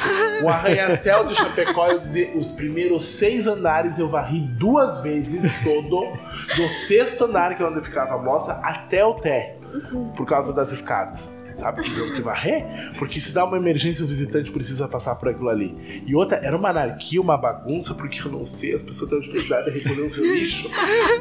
O 0.43 0.49
arranha-céu 0.49 1.27
de 1.27 1.35
Chapecó, 1.35 1.89
eu 1.89 1.99
dizer, 2.01 2.33
os 2.37 2.49
primeiros 2.53 3.05
seis 3.05 3.47
andares 3.47 3.99
eu 3.99 4.09
varri 4.09 4.41
duas 4.41 5.03
vezes 5.03 5.53
todo, 5.62 6.12
do 6.57 6.69
sexto 6.69 7.25
andar, 7.25 7.55
que 7.55 7.62
é 7.62 7.67
onde 7.67 7.81
ficava 7.81 8.15
a 8.15 8.19
moça, 8.19 8.61
até 8.62 9.05
o 9.05 9.15
térreo, 9.15 9.61
por 10.17 10.27
causa 10.27 10.53
das 10.53 10.73
escadas 10.73 11.43
sabe? 11.55 11.83
Que, 11.83 12.15
que 12.15 12.21
varrer, 12.21 12.93
porque 12.99 13.21
se 13.21 13.33
dá 13.33 13.45
uma 13.45 13.57
emergência, 13.57 14.05
o 14.05 14.09
visitante 14.09 14.51
precisa 14.51 14.89
passar 14.89 15.15
por 15.17 15.29
aquilo 15.29 15.49
ali. 15.49 16.03
E 16.07 16.15
outra, 16.15 16.39
era 16.39 16.57
uma 16.57 16.71
anarquia, 16.71 17.21
uma 17.21 17.37
bagunça, 17.37 17.95
porque 17.95 18.21
eu 18.27 18.31
não 18.31 18.45
sei, 18.45 18.73
as 18.73 18.83
pessoas 18.83 19.11
têm 19.11 19.21
dificuldade 19.21 19.73
de 19.73 19.79
recolher 19.79 20.03
o 20.03 20.11
seu 20.11 20.25
lixo. 20.25 20.69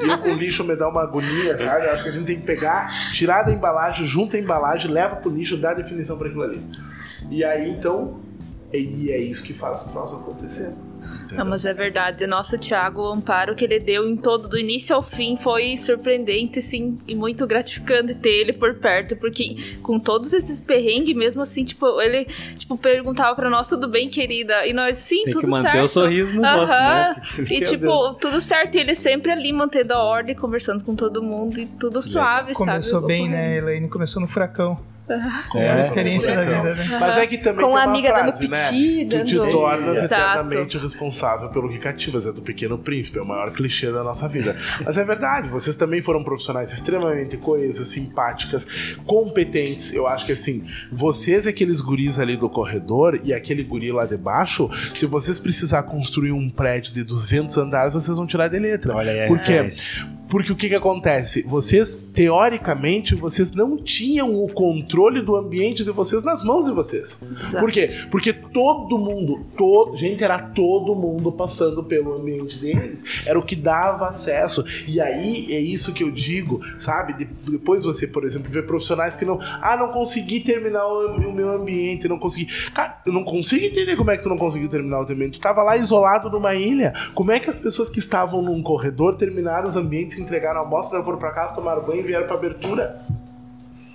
E 0.04 0.10
eu 0.10 0.18
com 0.18 0.30
o 0.30 0.34
lixo 0.34 0.64
me 0.64 0.76
dá 0.76 0.90
uma 0.90 1.02
agonia, 1.02 1.56
cara. 1.58 1.86
Eu 1.86 1.94
acho 1.94 2.04
que 2.04 2.10
a 2.10 2.12
gente 2.12 2.26
tem 2.26 2.40
que 2.40 2.46
pegar, 2.46 3.12
tirar 3.14 3.44
da 3.44 3.52
embalagem, 3.52 4.06
junta 4.06 4.38
a 4.38 4.40
embalagem, 4.40 4.92
leva 4.92 5.16
pro 5.18 5.30
lixo, 5.30 5.58
dá 5.58 5.72
a 5.72 5.76
definição 5.76 6.18
para 6.18 6.28
aquilo 6.28 6.44
ali. 6.44 6.62
E 7.30 7.44
aí, 7.44 7.70
então, 7.70 8.20
e 8.72 9.12
é 9.12 9.18
isso 9.18 9.44
que 9.44 9.54
faz 9.54 9.84
o 9.84 9.90
troço 9.92 10.16
acontecer. 10.16 10.74
Não, 11.32 11.46
mas 11.46 11.66
é 11.66 11.74
verdade. 11.74 12.28
Nosso 12.28 12.58
Thiago, 12.58 13.02
o 13.02 13.12
amparo 13.14 13.56
que 13.56 13.64
ele 13.64 13.80
deu 13.80 14.08
em 14.08 14.16
todo, 14.16 14.48
do 14.48 14.58
início 14.58 14.96
ao 14.96 15.02
fim, 15.02 15.36
foi 15.38 15.76
surpreendente, 15.76 16.62
sim, 16.62 16.98
e 17.08 17.16
muito 17.16 17.46
gratificante 17.48 18.14
ter 18.16 18.30
ele 18.30 18.54
por 18.54 18.76
perto, 18.76 19.16
porque 19.16 19.78
com 19.82 20.00
todos 20.00 20.34
esses 20.34 20.60
perrengues, 20.60 21.16
mesmo 21.16 21.42
assim, 21.42 21.64
tipo, 21.64 22.02
ele, 22.02 22.28
tipo, 22.58 22.78
perguntava 22.78 23.36
pra 23.36 23.50
nós, 23.50 23.68
tudo 23.70 23.88
bem, 23.88 24.10
querida? 24.10 24.66
E 24.68 24.74
nós, 24.74 24.98
sim, 24.98 25.24
Tem 25.24 25.34
tudo 25.34 25.46
que 25.46 25.52
manter 25.52 25.72
certo. 25.72 25.84
o 25.84 25.88
sorriso 25.88 26.36
no 26.36 26.48
rosto, 26.48 26.74
né? 26.74 27.16
E, 27.54 27.62
tipo, 27.62 27.86
Deus. 27.86 28.18
tudo 28.20 28.42
certo. 28.42 28.76
E 28.76 28.80
ele 28.80 28.96
sempre 28.96 29.32
ali 29.32 29.52
mantendo 29.52 29.94
a 29.94 30.04
ordem, 30.04 30.36
conversando 30.36 30.84
com 30.84 30.96
todo 30.96 31.22
mundo 31.22 31.60
e 31.60 31.66
tudo 31.66 32.02
suave, 32.02 32.54
Começou 32.54 32.66
sabe? 32.66 32.80
Começou 32.80 33.02
bem, 33.02 33.30
né, 33.30 33.58
Elaine? 33.58 33.90
Começou 33.90 34.22
no 34.22 34.28
furacão. 34.28 34.93
Com 35.50 35.60
é, 35.60 35.72
a 35.72 35.78
experiência 35.78 36.34
da 36.34 36.44
vida, 36.44 36.76
né? 36.76 36.98
Mas 37.00 37.18
é 37.18 37.28
que 37.28 37.38
também 37.38 37.66
Com 37.66 37.76
a 37.76 37.84
amiga 37.84 38.10
frase, 38.10 38.26
dando 38.26 38.40
piti, 38.40 39.06
né? 39.06 39.20
Tu 39.20 39.26
te 39.26 39.36
tornas 39.36 39.98
Exato. 39.98 40.14
eternamente 40.14 40.78
responsável 40.78 41.50
pelo 41.50 41.70
que 41.70 41.78
cativas. 41.78 42.26
É 42.26 42.32
do 42.32 42.42
Pequeno 42.42 42.78
Príncipe, 42.78 43.20
é 43.20 43.22
o 43.22 43.26
maior 43.26 43.52
clichê 43.52 43.92
da 43.92 44.04
nossa 44.04 44.30
vida. 44.30 44.56
Mas 44.86 44.98
é 44.98 45.04
verdade, 45.04 45.50
vocês 45.50 45.76
também 45.76 46.02
foram 46.02 46.24
profissionais 46.24 46.72
extremamente 46.72 47.36
coesas, 47.36 47.88
simpáticas, 47.88 48.66
competentes. 49.06 49.94
Eu 49.94 50.08
acho 50.08 50.26
que 50.26 50.32
assim, 50.32 50.66
vocês, 50.92 51.46
aqueles 51.46 51.82
guris 51.82 52.20
ali 52.20 52.38
do 52.38 52.50
corredor 52.50 53.20
e 53.24 53.34
aquele 53.34 53.64
guri 53.64 53.92
lá 53.92 54.06
de 54.06 54.16
baixo, 54.16 54.70
se 54.94 55.06
vocês 55.06 55.38
precisar 55.38 55.84
construir 55.84 56.32
um 56.32 56.50
prédio 56.50 56.94
de 56.94 57.04
200 57.04 57.58
andares, 57.58 57.94
vocês 57.94 58.18
vão 58.18 58.26
tirar 58.26 58.48
de 58.48 58.60
letra. 58.60 58.96
Olha 58.96 59.12
aí, 59.12 59.28
Por 59.28 59.40
quê? 59.40 59.54
É 59.54 59.68
porque 60.34 60.52
o 60.52 60.56
que 60.56 60.68
que 60.68 60.74
acontece? 60.74 61.44
Vocês, 61.44 61.96
teoricamente, 62.12 63.14
vocês 63.14 63.52
não 63.52 63.78
tinham 63.78 64.44
o 64.44 64.52
controle 64.52 65.22
do 65.22 65.36
ambiente 65.36 65.84
de 65.84 65.92
vocês 65.92 66.24
nas 66.24 66.44
mãos 66.44 66.66
de 66.66 66.72
vocês. 66.72 67.22
Exato. 67.40 67.64
Por 67.64 67.72
quê? 67.72 68.08
Porque 68.10 68.34
todo 68.34 68.98
mundo, 68.98 69.40
todo, 69.56 69.96
gente, 69.96 70.24
era 70.24 70.40
todo 70.40 70.96
mundo 70.96 71.32
passando 71.32 71.84
pelo 71.84 72.16
ambiente 72.16 72.58
deles. 72.58 73.24
Era 73.28 73.38
o 73.38 73.46
que 73.46 73.56
dava 73.56 74.08
acesso. 74.08 74.66
E 74.88 75.00
aí 75.00 75.54
é 75.54 75.60
isso 75.60 75.94
que 75.94 76.04
eu 76.04 76.10
digo, 76.10 76.62
sabe? 76.80 77.14
De, 77.14 77.26
depois 77.52 77.84
você, 77.84 78.08
por 78.08 78.26
exemplo, 78.26 78.50
vê 78.50 78.64
profissionais 78.64 79.16
que 79.16 79.26
não, 79.26 79.40
ah, 79.40 79.78
não 79.78 79.90
consegui 79.90 80.40
terminar 80.40 80.84
o, 80.88 81.16
o, 81.16 81.32
meu 81.32 81.52
ambiente, 81.52 82.08
não 82.08 82.18
consegui. 82.18 82.48
Cara, 82.72 83.04
eu 83.06 83.14
não 83.14 83.24
consigo 83.24 83.64
entender 83.64 83.96
como 83.96 84.10
é 84.10 84.18
que 84.18 84.24
tu 84.24 84.30
não 84.30 84.38
conseguiu 84.40 84.68
terminar 84.68 85.02
o 85.02 85.06
teu 85.06 85.16
ambiente. 85.16 85.40
Tu 85.40 85.44
tava 85.44 85.62
lá 85.62 85.78
isolado 85.78 86.28
numa 86.32 86.56
ilha. 86.56 86.92
Como 87.14 87.32
é 87.32 87.40
que 87.40 87.52
as 87.52 87.60
pessoas 87.60 87.88
que 87.88 88.00
estavam 88.00 88.42
num 88.42 88.64
corredor 88.64 89.16
terminaram 89.16 89.68
os 89.68 89.76
ambientes 89.76 90.23
entregaram 90.24 90.62
a 90.62 90.64
almoço, 90.64 90.90
foram 91.04 91.18
pra 91.18 91.32
casa, 91.32 91.56
tomaram 91.56 91.84
banho 91.84 92.00
e 92.00 92.04
vieram 92.04 92.26
pra 92.26 92.36
abertura. 92.36 93.02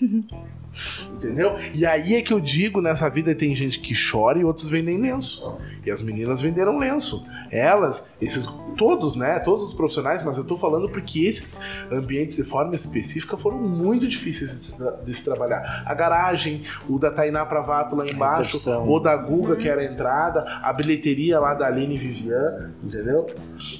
Entendeu? 1.12 1.56
E 1.74 1.84
aí 1.84 2.14
é 2.14 2.22
que 2.22 2.32
eu 2.32 2.40
digo, 2.40 2.80
nessa 2.80 3.08
vida 3.08 3.34
tem 3.34 3.54
gente 3.54 3.80
que 3.80 3.94
chora 3.94 4.38
e 4.38 4.44
outros 4.44 4.70
vendem 4.70 4.98
lenço. 4.98 5.58
E 5.89 5.91
as 5.91 6.03
meninas 6.03 6.43
venderam 6.43 6.78
lenço. 6.78 7.26
Elas, 7.51 8.11
esses 8.20 8.47
todos, 8.76 9.16
né? 9.16 9.39
Todos 9.39 9.68
os 9.68 9.74
profissionais, 9.74 10.22
mas 10.22 10.36
eu 10.36 10.45
tô 10.45 10.55
falando 10.55 10.86
porque 10.89 11.20
esses 11.24 11.59
ambientes 11.91 12.36
de 12.36 12.45
forma 12.45 12.74
específica 12.74 13.39
foram 13.39 13.59
muito 13.59 14.07
difíceis 14.07 14.76
de 15.05 15.14
se 15.14 15.24
trabalhar. 15.24 15.82
A 15.86 15.95
garagem, 15.95 16.62
o 16.86 16.99
da 16.99 17.11
Tainá 17.11 17.47
Pravato 17.47 17.97
lá 17.97 18.07
embaixo, 18.07 18.70
o 18.86 19.01
da 19.01 19.16
Guga, 19.16 19.57
que 19.57 19.66
era 19.66 19.80
a 19.80 19.84
entrada, 19.84 20.41
a 20.62 20.70
bilheteria 20.74 21.41
lá 21.41 21.55
da 21.55 21.66
Aline 21.66 21.97
Vivian, 21.97 22.70
entendeu? 22.84 23.26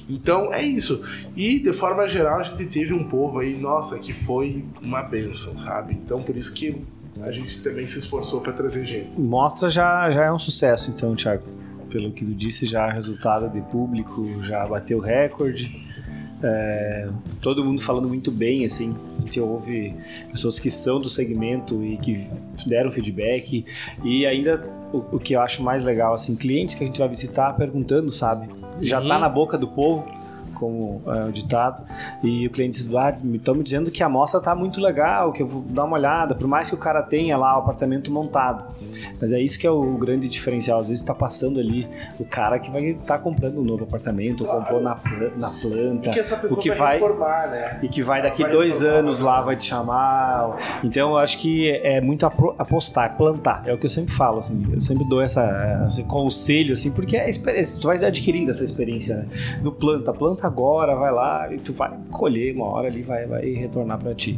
Então 0.09 0.51
é 0.51 0.63
isso. 0.63 1.05
E 1.35 1.59
de 1.59 1.71
forma 1.71 2.07
geral 2.07 2.39
a 2.39 2.43
gente 2.43 2.65
teve 2.65 2.91
um 2.91 3.07
povo 3.07 3.39
aí, 3.39 3.55
nossa, 3.55 3.99
que 3.99 4.11
foi 4.11 4.65
uma 4.81 5.03
benção, 5.03 5.57
sabe? 5.59 5.93
Então 5.93 6.23
por 6.23 6.35
isso 6.35 6.51
que 6.55 6.81
a 7.21 7.31
gente 7.31 7.61
também 7.61 7.85
se 7.85 7.99
esforçou 7.99 8.41
para 8.41 8.53
trazer 8.53 8.85
gente. 8.85 9.19
Mostra 9.19 9.69
já, 9.69 10.09
já 10.09 10.25
é 10.25 10.31
um 10.31 10.39
sucesso, 10.39 10.89
então, 10.89 11.15
Thiago. 11.15 11.43
Pelo 11.89 12.11
que 12.11 12.25
tu 12.25 12.33
disse, 12.33 12.65
já 12.65 12.89
resultado 12.89 13.49
de 13.49 13.61
público, 13.61 14.41
já 14.41 14.65
bateu 14.65 14.99
recorde. 14.99 15.87
É, 16.41 17.09
todo 17.41 17.63
mundo 17.63 17.81
falando 17.81 18.07
muito 18.07 18.31
bem, 18.31 18.65
assim. 18.65 18.95
A 19.17 19.21
gente 19.23 19.39
ouve 19.39 19.93
pessoas 20.31 20.59
que 20.59 20.69
são 20.69 20.99
do 20.99 21.09
segmento 21.09 21.83
e 21.83 21.97
que 21.97 22.27
deram 22.67 22.91
feedback. 22.91 23.65
E 24.03 24.25
ainda 24.25 24.63
o, 24.93 25.17
o 25.17 25.19
que 25.19 25.33
eu 25.33 25.41
acho 25.41 25.61
mais 25.61 25.83
legal, 25.83 26.13
assim, 26.13 26.35
clientes 26.35 26.75
que 26.75 26.83
a 26.83 26.87
gente 26.87 26.99
vai 26.99 27.09
visitar 27.09 27.53
perguntando, 27.53 28.09
sabe? 28.09 28.47
Já 28.81 29.01
tá 29.01 29.19
na 29.19 29.27
boca 29.27 29.57
do 29.57 29.67
povo 29.67 30.18
como 30.59 31.01
é 31.07 31.25
o 31.25 31.31
ditado, 31.31 31.81
e 32.21 32.45
o 32.45 32.49
cliente 32.49 32.77
diz, 32.77 32.93
ah, 32.95 33.13
estão 33.33 33.55
me 33.55 33.63
dizendo 33.63 33.89
que 33.89 34.03
a 34.03 34.07
amostra 34.07 34.39
está 34.39 34.53
muito 34.53 34.81
legal, 34.81 35.31
que 35.31 35.41
eu 35.41 35.47
vou 35.47 35.61
dar 35.61 35.85
uma 35.85 35.97
olhada, 35.97 36.35
por 36.35 36.47
mais 36.47 36.69
que 36.69 36.75
o 36.75 36.77
cara 36.77 37.01
tenha 37.01 37.37
lá 37.37 37.57
o 37.57 37.59
apartamento 37.59 38.11
montado. 38.11 38.75
Mas 39.19 39.31
é 39.31 39.39
isso 39.39 39.57
que 39.57 39.65
é 39.65 39.71
o 39.71 39.97
grande 39.97 40.27
diferencial, 40.27 40.79
às 40.79 40.89
vezes 40.89 41.01
está 41.01 41.15
passando 41.15 41.59
ali 41.59 41.87
o 42.19 42.25
cara 42.25 42.59
que 42.59 42.69
vai 42.69 42.83
estar 42.87 43.17
tá 43.17 43.19
comprando 43.19 43.59
um 43.59 43.63
novo 43.63 43.83
apartamento, 43.83 44.43
claro. 44.43 44.59
comprou 44.59 44.81
na, 44.81 44.99
na 45.37 45.49
planta, 45.51 46.11
o 46.51 46.57
que 46.57 46.71
vai, 46.71 46.99
reformar, 46.99 47.49
né? 47.49 47.79
e 47.81 47.87
que 47.87 48.03
vai 48.03 48.21
daqui 48.21 48.43
vai 48.43 48.51
dois 48.51 48.83
anos 48.83 49.19
lá 49.19 49.41
vai 49.41 49.55
te 49.55 49.65
chamar. 49.65 50.79
Então 50.83 51.11
eu 51.11 51.17
acho 51.17 51.37
que 51.37 51.69
é 51.69 52.01
muito 52.01 52.25
apostar, 52.25 53.15
plantar, 53.15 53.63
é 53.65 53.73
o 53.73 53.77
que 53.77 53.85
eu 53.85 53.89
sempre 53.89 54.13
falo, 54.13 54.39
assim, 54.39 54.65
eu 54.71 54.81
sempre 54.81 55.07
dou 55.07 55.21
essa, 55.21 55.85
esse 55.87 56.03
conselho, 56.03 56.73
assim, 56.73 56.91
porque 56.91 57.17
é 57.17 57.29
experiência, 57.29 57.79
tu 57.79 57.87
vai 57.87 58.03
adquirindo 58.03 58.49
essa 58.49 58.63
experiência 58.63 59.17
né? 59.17 59.27
no 59.61 59.71
planta, 59.71 60.13
planta 60.13 60.48
agora, 60.49 60.95
vai 60.95 61.11
lá 61.11 61.53
e 61.53 61.57
tu 61.57 61.73
vai 61.73 61.91
colher 62.11 62.53
uma 62.55 62.65
hora 62.65 62.87
ali, 62.87 63.01
vai, 63.01 63.25
vai 63.25 63.49
retornar 63.51 63.99
para 63.99 64.13
ti. 64.13 64.37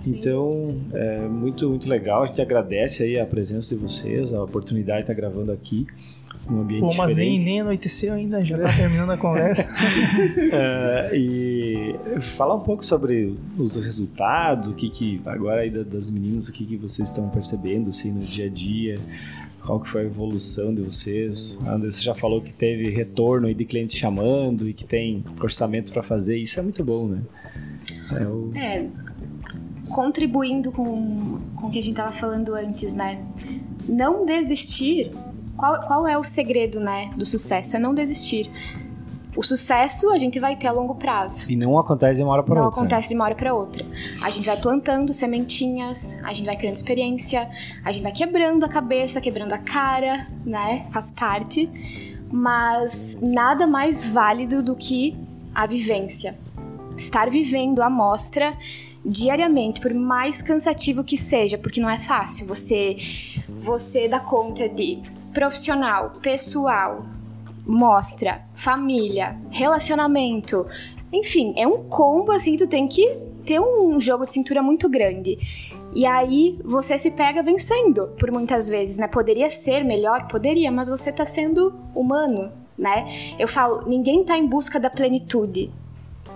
Sim. 0.00 0.16
Então, 0.16 0.76
é 0.92 1.20
muito, 1.20 1.68
muito 1.68 1.88
legal. 1.88 2.22
A 2.22 2.26
gente 2.26 2.40
agradece 2.40 3.02
aí 3.02 3.18
a 3.18 3.26
presença 3.26 3.74
de 3.74 3.80
vocês, 3.80 4.32
a 4.32 4.42
oportunidade 4.42 5.04
de 5.04 5.10
estar 5.10 5.14
gravando 5.14 5.52
aqui. 5.52 5.86
Um 6.50 6.62
ambiente 6.62 6.80
Pô, 6.80 6.86
mas 6.96 7.08
diferente. 7.08 7.16
nem, 7.16 7.44
nem 7.44 7.60
anoiteceu 7.60 8.14
ainda, 8.14 8.42
já 8.42 8.56
está 8.56 8.74
terminando 8.74 9.10
a 9.10 9.18
conversa. 9.18 9.68
é, 10.50 11.10
e 11.14 11.94
falar 12.20 12.54
um 12.54 12.60
pouco 12.60 12.84
sobre 12.86 13.34
os 13.58 13.76
resultados, 13.76 14.68
o 14.68 14.74
que, 14.74 14.88
que 14.88 15.20
agora 15.26 15.60
aí 15.60 15.70
das 15.70 16.10
meninas, 16.10 16.48
o 16.48 16.52
que, 16.52 16.64
que 16.64 16.76
vocês 16.76 17.10
estão 17.10 17.28
percebendo 17.28 17.90
assim, 17.90 18.12
no 18.12 18.24
dia 18.24 18.46
a 18.46 18.48
dia, 18.48 18.98
qual 19.64 19.80
que 19.80 19.88
foi 19.88 20.02
a 20.02 20.04
evolução 20.04 20.74
de 20.74 20.82
vocês? 20.82 21.62
A 21.66 21.74
Andressa 21.74 22.00
já 22.00 22.14
falou 22.14 22.40
que 22.40 22.52
teve 22.52 22.90
retorno 22.90 23.52
de 23.52 23.64
clientes 23.64 23.96
chamando 23.96 24.68
e 24.68 24.72
que 24.72 24.84
tem 24.84 25.24
orçamento 25.40 25.92
para 25.92 26.02
fazer. 26.02 26.38
Isso 26.38 26.58
é 26.58 26.62
muito 26.62 26.82
bom, 26.84 27.06
né? 27.06 27.22
É, 28.12 28.26
o... 28.26 28.52
é 28.54 28.86
contribuindo 29.88 30.70
com, 30.70 31.38
com 31.56 31.66
o 31.66 31.70
que 31.70 31.78
a 31.78 31.82
gente 31.82 31.92
estava 31.92 32.12
falando 32.12 32.54
antes, 32.54 32.94
né? 32.94 33.24
Não 33.88 34.24
desistir. 34.24 35.10
Qual, 35.56 35.80
qual 35.86 36.06
é 36.06 36.16
o 36.16 36.22
segredo, 36.22 36.78
né, 36.78 37.10
do 37.16 37.26
sucesso? 37.26 37.76
É 37.76 37.78
não 37.80 37.92
desistir. 37.92 38.50
O 39.38 39.42
sucesso 39.44 40.10
a 40.10 40.18
gente 40.18 40.40
vai 40.40 40.56
ter 40.56 40.66
a 40.66 40.72
longo 40.72 40.96
prazo. 40.96 41.48
E 41.48 41.54
não 41.54 41.78
acontece 41.78 42.16
de 42.16 42.24
uma 42.24 42.32
hora 42.32 42.42
para 42.42 42.54
outra. 42.54 42.62
Não 42.62 42.68
acontece 42.70 43.08
de 43.10 43.14
uma 43.14 43.24
hora 43.24 43.36
para 43.36 43.54
outra. 43.54 43.86
A 44.20 44.30
gente 44.30 44.46
vai 44.46 44.56
plantando 44.56 45.14
sementinhas, 45.14 46.20
a 46.24 46.32
gente 46.32 46.44
vai 46.44 46.56
criando 46.56 46.74
experiência, 46.74 47.48
a 47.84 47.92
gente 47.92 48.02
vai 48.02 48.10
quebrando 48.10 48.64
a 48.64 48.68
cabeça, 48.68 49.20
quebrando 49.20 49.52
a 49.52 49.58
cara, 49.58 50.26
né? 50.44 50.88
Faz 50.90 51.12
parte. 51.12 51.70
Mas 52.32 53.16
nada 53.22 53.64
mais 53.64 54.08
válido 54.08 54.60
do 54.60 54.74
que 54.74 55.16
a 55.54 55.66
vivência. 55.66 56.36
Estar 56.96 57.30
vivendo 57.30 57.80
a 57.80 57.88
mostra 57.88 58.58
diariamente, 59.06 59.80
por 59.80 59.94
mais 59.94 60.42
cansativo 60.42 61.04
que 61.04 61.16
seja, 61.16 61.56
porque 61.56 61.80
não 61.80 61.88
é 61.88 62.00
fácil 62.00 62.44
você 62.44 62.96
você 63.48 64.08
dá 64.08 64.18
conta 64.18 64.68
de 64.68 65.00
profissional, 65.32 66.14
pessoal, 66.20 67.06
mostra, 67.68 68.40
família, 68.54 69.38
relacionamento. 69.50 70.66
Enfim, 71.12 71.52
é 71.54 71.66
um 71.68 71.84
combo 71.84 72.32
assim 72.32 72.56
tu 72.56 72.66
tem 72.66 72.88
que 72.88 73.06
ter 73.44 73.60
um 73.60 74.00
jogo 74.00 74.24
de 74.24 74.30
cintura 74.30 74.62
muito 74.62 74.88
grande. 74.88 75.38
E 75.94 76.06
aí 76.06 76.58
você 76.64 76.98
se 76.98 77.10
pega 77.10 77.42
vencendo 77.42 78.08
por 78.18 78.30
muitas 78.30 78.68
vezes, 78.68 78.98
né? 78.98 79.06
Poderia 79.06 79.50
ser 79.50 79.84
melhor, 79.84 80.28
poderia, 80.28 80.70
mas 80.70 80.88
você 80.88 81.12
tá 81.12 81.24
sendo 81.24 81.74
humano, 81.94 82.50
né? 82.76 83.06
Eu 83.38 83.48
falo, 83.48 83.86
ninguém 83.86 84.24
tá 84.24 84.36
em 84.36 84.46
busca 84.46 84.80
da 84.80 84.88
plenitude. 84.90 85.70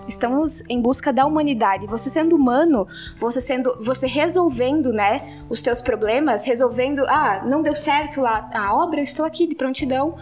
Estamos 0.07 0.63
em 0.69 0.81
busca 0.81 1.13
da 1.13 1.25
humanidade. 1.25 1.87
Você 1.87 2.09
sendo 2.09 2.35
humano, 2.35 2.87
você 3.19 3.39
sendo, 3.39 3.77
você 3.81 4.05
resolvendo, 4.05 4.91
né, 4.91 5.43
os 5.49 5.61
teus 5.61 5.81
problemas, 5.81 6.45
resolvendo, 6.45 7.05
ah, 7.07 7.43
não 7.45 7.61
deu 7.61 7.75
certo 7.75 8.21
lá 8.21 8.49
a 8.53 8.75
obra, 8.75 8.99
eu 8.99 9.03
estou 9.03 9.25
aqui 9.25 9.47
de 9.47 9.55
prontidão 9.55 10.15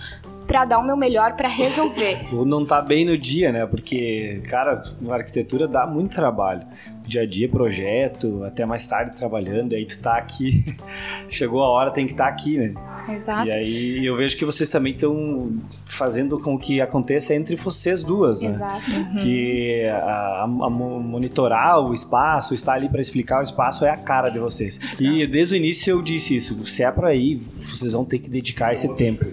para 0.52 0.66
dar 0.66 0.80
o 0.80 0.84
meu 0.84 0.98
melhor 0.98 1.38
para 1.38 1.48
resolver. 1.48 2.28
Ou 2.34 2.44
não 2.46 2.66
tá 2.66 2.82
bem 2.82 3.06
no 3.06 3.18
dia, 3.18 3.54
né? 3.54 3.66
Porque, 3.66 4.44
cara, 4.50 4.82
a 5.10 5.14
arquitetura 5.14 5.66
dá 5.66 5.88
muito 5.88 6.14
trabalho. 6.14 6.64
Dia 7.06 7.22
a 7.22 7.26
dia, 7.26 7.50
projeto, 7.50 8.44
até 8.44 8.66
mais 8.66 8.88
tarde 8.88 9.16
trabalhando, 9.16 9.74
aí 9.74 9.86
tu 9.86 10.00
tá 10.00 10.18
aqui, 10.18 10.76
chegou 11.28 11.64
a 11.64 11.70
hora, 11.70 11.92
tem 11.92 12.06
que 12.06 12.14
estar 12.14 12.26
tá 12.26 12.30
aqui, 12.30 12.58
né? 12.58 12.74
Exato. 13.10 13.48
E 13.48 13.52
aí 13.52 14.06
eu 14.06 14.16
vejo 14.16 14.38
que 14.38 14.46
vocês 14.46 14.70
também 14.70 14.94
estão 14.94 15.52
fazendo 15.86 16.40
com 16.40 16.58
que 16.58 16.80
aconteça 16.82 17.34
entre 17.34 17.56
vocês 17.56 18.04
duas, 18.04 18.42
né? 18.42 18.50
Exato. 18.50 18.92
Uhum. 18.92 19.16
Que 19.18 19.86
a, 19.88 20.44
a, 20.44 20.48
monitorar 20.48 21.80
o 21.80 21.94
espaço, 21.94 22.54
estar 22.54 22.74
ali 22.74 22.90
para 22.90 23.02
explicar 23.02 23.40
o 23.40 23.44
espaço 23.44 23.86
é 23.86 23.90
a 23.90 23.98
cara 23.98 24.30
de 24.30 24.40
vocês. 24.40 24.78
Exato. 24.78 25.04
E 25.04 25.26
desde 25.28 25.56
o 25.56 25.58
início 25.58 25.92
eu 25.92 26.02
disse 26.02 26.36
isso, 26.36 26.66
se 26.66 26.84
é 26.84 26.92
para 26.92 27.14
ir, 27.14 27.38
vocês 27.62 27.94
vão 27.94 28.06
ter 28.06 28.20
que 28.20 28.30
dedicar 28.30 28.74
esse 28.74 28.94
tempo. 28.96 29.26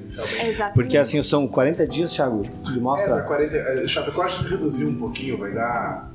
Exato. 0.44 0.74
Porque 0.74 0.96
assim, 0.96 1.22
são 1.22 1.46
40 1.46 1.86
dias, 1.86 2.12
Thiago, 2.12 2.46
de 2.64 2.80
mostra. 2.80 3.18
É, 3.18 3.22
40, 3.22 3.88
Chapecó 3.88 4.22
a 4.22 4.28
gente 4.28 4.48
reduziu 4.48 4.88
um 4.88 4.94
pouquinho, 4.94 5.38
vai 5.38 5.52
dar 5.52 6.10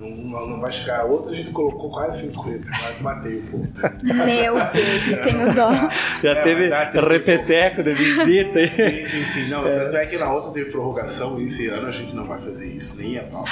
não, 0.00 0.46
não 0.46 0.60
vai 0.60 0.72
chegar. 0.72 1.04
Outra 1.04 1.30
a 1.30 1.34
gente 1.34 1.50
colocou 1.50 1.90
quase 1.90 2.26
50, 2.28 2.70
quase 2.80 3.02
matei 3.02 3.36
o 3.36 3.42
povo. 3.42 3.68
Meu 4.02 4.54
Deus, 4.72 5.18
tenho 5.22 5.54
dó. 5.54 5.70
Já 6.22 6.30
é, 6.30 6.42
teve 6.42 6.70
repeteco 7.06 7.82
de 7.82 7.92
visita. 7.92 8.66
sim, 8.66 9.04
sim, 9.04 9.26
sim. 9.26 9.48
Não, 9.48 9.66
é. 9.66 9.80
Tanto 9.80 9.96
é 9.96 10.06
que 10.06 10.16
na 10.16 10.32
outra 10.32 10.52
teve 10.52 10.70
prorrogação 10.70 11.38
e 11.38 11.44
esse 11.44 11.68
ano 11.68 11.86
a 11.86 11.90
gente 11.90 12.14
não 12.14 12.24
vai 12.24 12.38
fazer 12.38 12.66
isso, 12.66 12.96
nem 12.96 13.18
a 13.18 13.24
pau. 13.24 13.44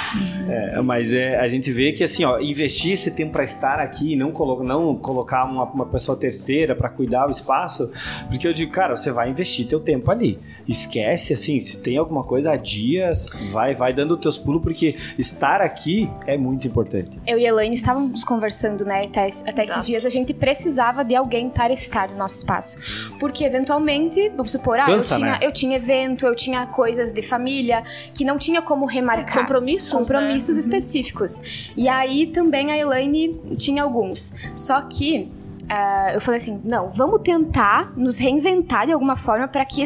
É, 0.49 0.81
mas 0.81 1.13
é, 1.13 1.39
a 1.39 1.47
gente 1.47 1.71
vê 1.71 1.91
que 1.91 2.03
assim, 2.03 2.25
ó, 2.25 2.39
investir 2.39 2.93
esse 2.93 3.11
tempo 3.11 3.33
para 3.33 3.43
estar 3.43 3.79
aqui, 3.79 4.15
não, 4.15 4.31
colo 4.31 4.63
não 4.63 4.95
colocar 4.95 5.45
uma, 5.45 5.65
uma 5.65 5.85
pessoa 5.85 6.17
terceira 6.17 6.75
para 6.75 6.89
cuidar 6.89 7.27
o 7.27 7.31
espaço, 7.31 7.91
porque 8.27 8.47
eu 8.47 8.53
digo, 8.53 8.71
cara, 8.71 8.95
você 8.95 9.11
vai 9.11 9.29
investir 9.29 9.67
teu 9.67 9.79
tempo 9.79 10.09
ali. 10.09 10.39
Esquece, 10.67 11.33
assim, 11.33 11.59
se 11.59 11.81
tem 11.81 11.97
alguma 11.97 12.23
coisa 12.23 12.51
a 12.51 12.55
dias, 12.55 13.27
vai, 13.51 13.75
vai 13.75 13.93
dando 13.93 14.15
os 14.15 14.19
teus 14.19 14.37
pulos, 14.37 14.61
porque 14.61 14.95
estar 15.17 15.61
aqui 15.61 16.09
é 16.25 16.38
muito 16.39 16.67
importante. 16.67 17.11
Eu 17.27 17.37
e 17.37 17.45
a 17.45 17.49
Elaine 17.49 17.75
estávamos 17.75 18.23
conversando, 18.23 18.85
né? 18.85 19.05
Até, 19.05 19.29
até 19.47 19.63
esses 19.63 19.85
dias 19.85 20.05
a 20.05 20.09
gente 20.09 20.33
precisava 20.33 21.03
de 21.03 21.15
alguém 21.15 21.49
para 21.49 21.73
estar 21.73 22.09
no 22.09 22.17
nosso 22.17 22.37
espaço. 22.37 22.77
Porque 23.19 23.43
eventualmente, 23.43 24.29
vamos 24.29 24.51
supor, 24.51 24.79
ah, 24.79 24.85
Cansa, 24.85 25.15
eu, 25.15 25.17
tinha, 25.17 25.31
né? 25.31 25.39
eu 25.41 25.51
tinha 25.51 25.77
evento, 25.77 26.25
eu 26.25 26.35
tinha 26.35 26.67
coisas 26.67 27.13
de 27.13 27.21
família 27.21 27.83
que 28.13 28.23
não 28.23 28.37
tinha 28.37 28.61
como 28.61 28.85
remarcar. 28.85 29.39
Compromissos. 29.39 29.91
Compromissos 29.91 30.55
né? 30.55 30.61
específicos. 30.61 31.71
E 31.75 31.87
aí 31.87 32.27
também 32.27 32.71
a 32.71 32.77
Elaine 32.77 33.39
tinha 33.57 33.83
alguns. 33.83 34.33
Só 34.55 34.81
que 34.81 35.38
Uh, 35.69 36.15
eu 36.15 36.21
falei 36.21 36.39
assim, 36.39 36.59
não, 36.65 36.89
vamos 36.89 37.21
tentar 37.21 37.93
nos 37.95 38.17
reinventar 38.17 38.87
de 38.87 38.91
alguma 38.91 39.15
forma 39.15 39.47
para 39.47 39.63
que, 39.63 39.83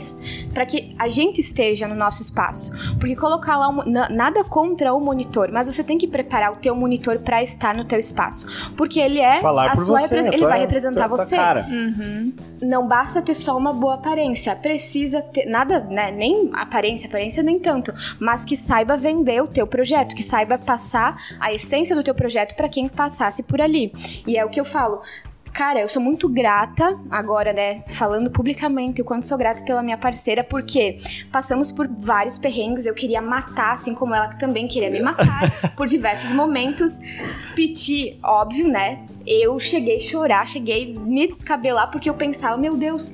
para 0.53 0.65
que 0.65 0.95
a 0.97 1.09
gente 1.09 1.41
esteja 1.41 1.89
no 1.89 1.95
nosso 1.95 2.21
espaço. 2.21 2.71
Porque 2.97 3.17
colocar 3.17 3.57
lá, 3.57 3.67
um, 3.67 3.83
nada 4.09 4.45
contra 4.45 4.93
o 4.93 5.01
monitor, 5.01 5.51
mas 5.51 5.67
você 5.67 5.83
tem 5.83 5.97
que 5.97 6.07
preparar 6.07 6.53
o 6.53 6.55
teu 6.55 6.73
monitor 6.73 7.19
para 7.19 7.43
estar 7.43 7.75
no 7.75 7.83
teu 7.83 7.99
espaço. 7.99 8.71
Porque 8.77 8.97
ele 8.97 9.19
é 9.19 9.41
Falar 9.41 9.71
a 9.71 9.75
sua 9.75 9.99
você, 9.99 10.29
ele 10.29 10.45
vai 10.45 10.61
representar 10.61 11.09
tua, 11.09 11.17
você. 11.17 11.35
Tua 11.35 11.65
uhum. 11.67 12.33
Não 12.61 12.87
basta 12.87 13.21
ter 13.21 13.33
só 13.33 13.57
uma 13.57 13.73
boa 13.73 13.95
aparência, 13.95 14.55
precisa 14.55 15.21
ter, 15.21 15.45
nada, 15.47 15.81
né, 15.81 16.11
nem 16.11 16.49
aparência, 16.53 17.09
aparência 17.09 17.43
nem 17.43 17.59
tanto, 17.59 17.93
mas 18.21 18.45
que 18.45 18.55
saiba 18.55 18.95
vender 18.95 19.41
o 19.41 19.47
teu 19.47 19.67
projeto, 19.67 20.15
que 20.15 20.23
saiba 20.23 20.57
passar 20.57 21.17
a 21.41 21.51
essência 21.51 21.93
do 21.93 22.03
teu 22.03 22.15
projeto 22.15 22.55
para 22.55 22.69
quem 22.69 22.87
passasse 22.87 23.43
por 23.43 23.59
ali. 23.59 23.91
E 24.25 24.37
é 24.37 24.45
o 24.45 24.49
que 24.49 24.61
eu 24.61 24.65
falo, 24.65 25.01
Cara, 25.53 25.79
eu 25.79 25.87
sou 25.87 26.01
muito 26.01 26.27
grata, 26.27 26.99
agora, 27.11 27.53
né, 27.53 27.83
falando 27.87 28.31
publicamente 28.31 29.03
o 29.03 29.05
quanto 29.05 29.27
sou 29.27 29.37
grata 29.37 29.63
pela 29.63 29.83
minha 29.83 29.97
parceira, 29.97 30.43
porque 30.43 30.97
passamos 31.31 31.71
por 31.71 31.87
vários 31.87 32.39
perrengues, 32.39 32.87
eu 32.87 32.95
queria 32.95 33.21
matar, 33.21 33.73
assim 33.73 33.93
como 33.93 34.15
ela 34.15 34.29
também 34.29 34.67
queria 34.67 34.89
me 34.89 34.99
matar, 34.99 35.51
por 35.77 35.85
diversos 35.85 36.33
momentos. 36.33 36.99
Piti, 37.55 38.17
óbvio, 38.23 38.67
né? 38.67 39.05
Eu 39.27 39.59
cheguei 39.59 39.97
a 39.97 40.01
chorar, 40.01 40.47
cheguei 40.47 40.95
a 40.97 40.99
me 40.99 41.27
descabelar, 41.27 41.91
porque 41.91 42.09
eu 42.09 42.15
pensava, 42.15 42.57
meu 42.57 42.75
Deus, 42.75 43.13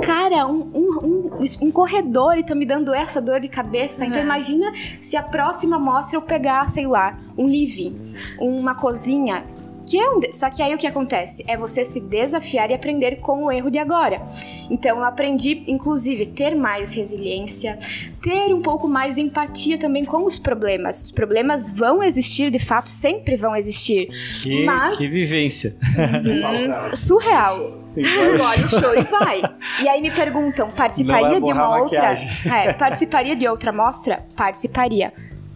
cara, 0.00 0.46
um, 0.46 0.70
um, 0.74 0.98
um, 1.02 1.66
um, 1.66 1.70
corredor 1.70 2.36
e 2.36 2.42
tá 2.42 2.54
me 2.54 2.64
dando 2.64 2.94
essa 2.94 3.20
dor 3.20 3.40
de 3.40 3.48
cabeça. 3.48 4.06
Então 4.06 4.22
imagina 4.22 4.72
se 5.00 5.16
a 5.16 5.22
próxima 5.22 5.78
mostra 5.78 6.16
eu 6.16 6.22
pegar, 6.22 6.68
sei 6.68 6.86
lá, 6.86 7.18
um 7.36 7.46
living, 7.46 8.14
uma 8.38 8.74
cozinha. 8.74 9.44
Que 9.88 9.98
é 9.98 10.10
um 10.10 10.18
de... 10.18 10.32
Só 10.32 10.48
que 10.48 10.62
aí 10.62 10.74
o 10.74 10.78
que 10.78 10.86
acontece? 10.86 11.44
É 11.46 11.56
você 11.56 11.84
se 11.84 12.00
desafiar 12.00 12.70
e 12.70 12.74
aprender 12.74 13.16
com 13.16 13.44
o 13.44 13.52
erro 13.52 13.70
de 13.70 13.78
agora. 13.78 14.22
Então 14.70 14.98
eu 14.98 15.04
aprendi, 15.04 15.62
inclusive, 15.66 16.26
ter 16.26 16.54
mais 16.54 16.94
resiliência, 16.94 17.78
ter 18.22 18.54
um 18.54 18.62
pouco 18.62 18.88
mais 18.88 19.16
de 19.16 19.20
empatia 19.20 19.76
também 19.78 20.04
com 20.04 20.24
os 20.24 20.38
problemas. 20.38 21.02
Os 21.02 21.10
problemas 21.10 21.70
vão 21.70 22.02
existir, 22.02 22.50
de 22.50 22.58
fato, 22.58 22.88
sempre 22.88 23.36
vão 23.36 23.54
existir. 23.54 24.08
Que, 24.42 24.64
mas... 24.64 24.98
que 24.98 25.06
vivência. 25.06 25.76
Uhum, 25.82 26.96
surreal. 26.96 27.84
Engole 27.96 28.64
o 28.64 28.68
choro 28.68 29.00
e 29.00 29.04
vai. 29.04 29.40
E 29.82 29.88
aí 29.88 30.00
me 30.02 30.10
perguntam, 30.10 30.68
participaria 30.68 31.40
de 31.40 31.52
uma 31.52 31.78
outra. 31.78 32.14
É, 32.44 32.72
participaria 32.72 33.36
de 33.36 33.46
outra 33.46 33.72
mostra? 33.72 34.24
Participaria. 34.34 35.12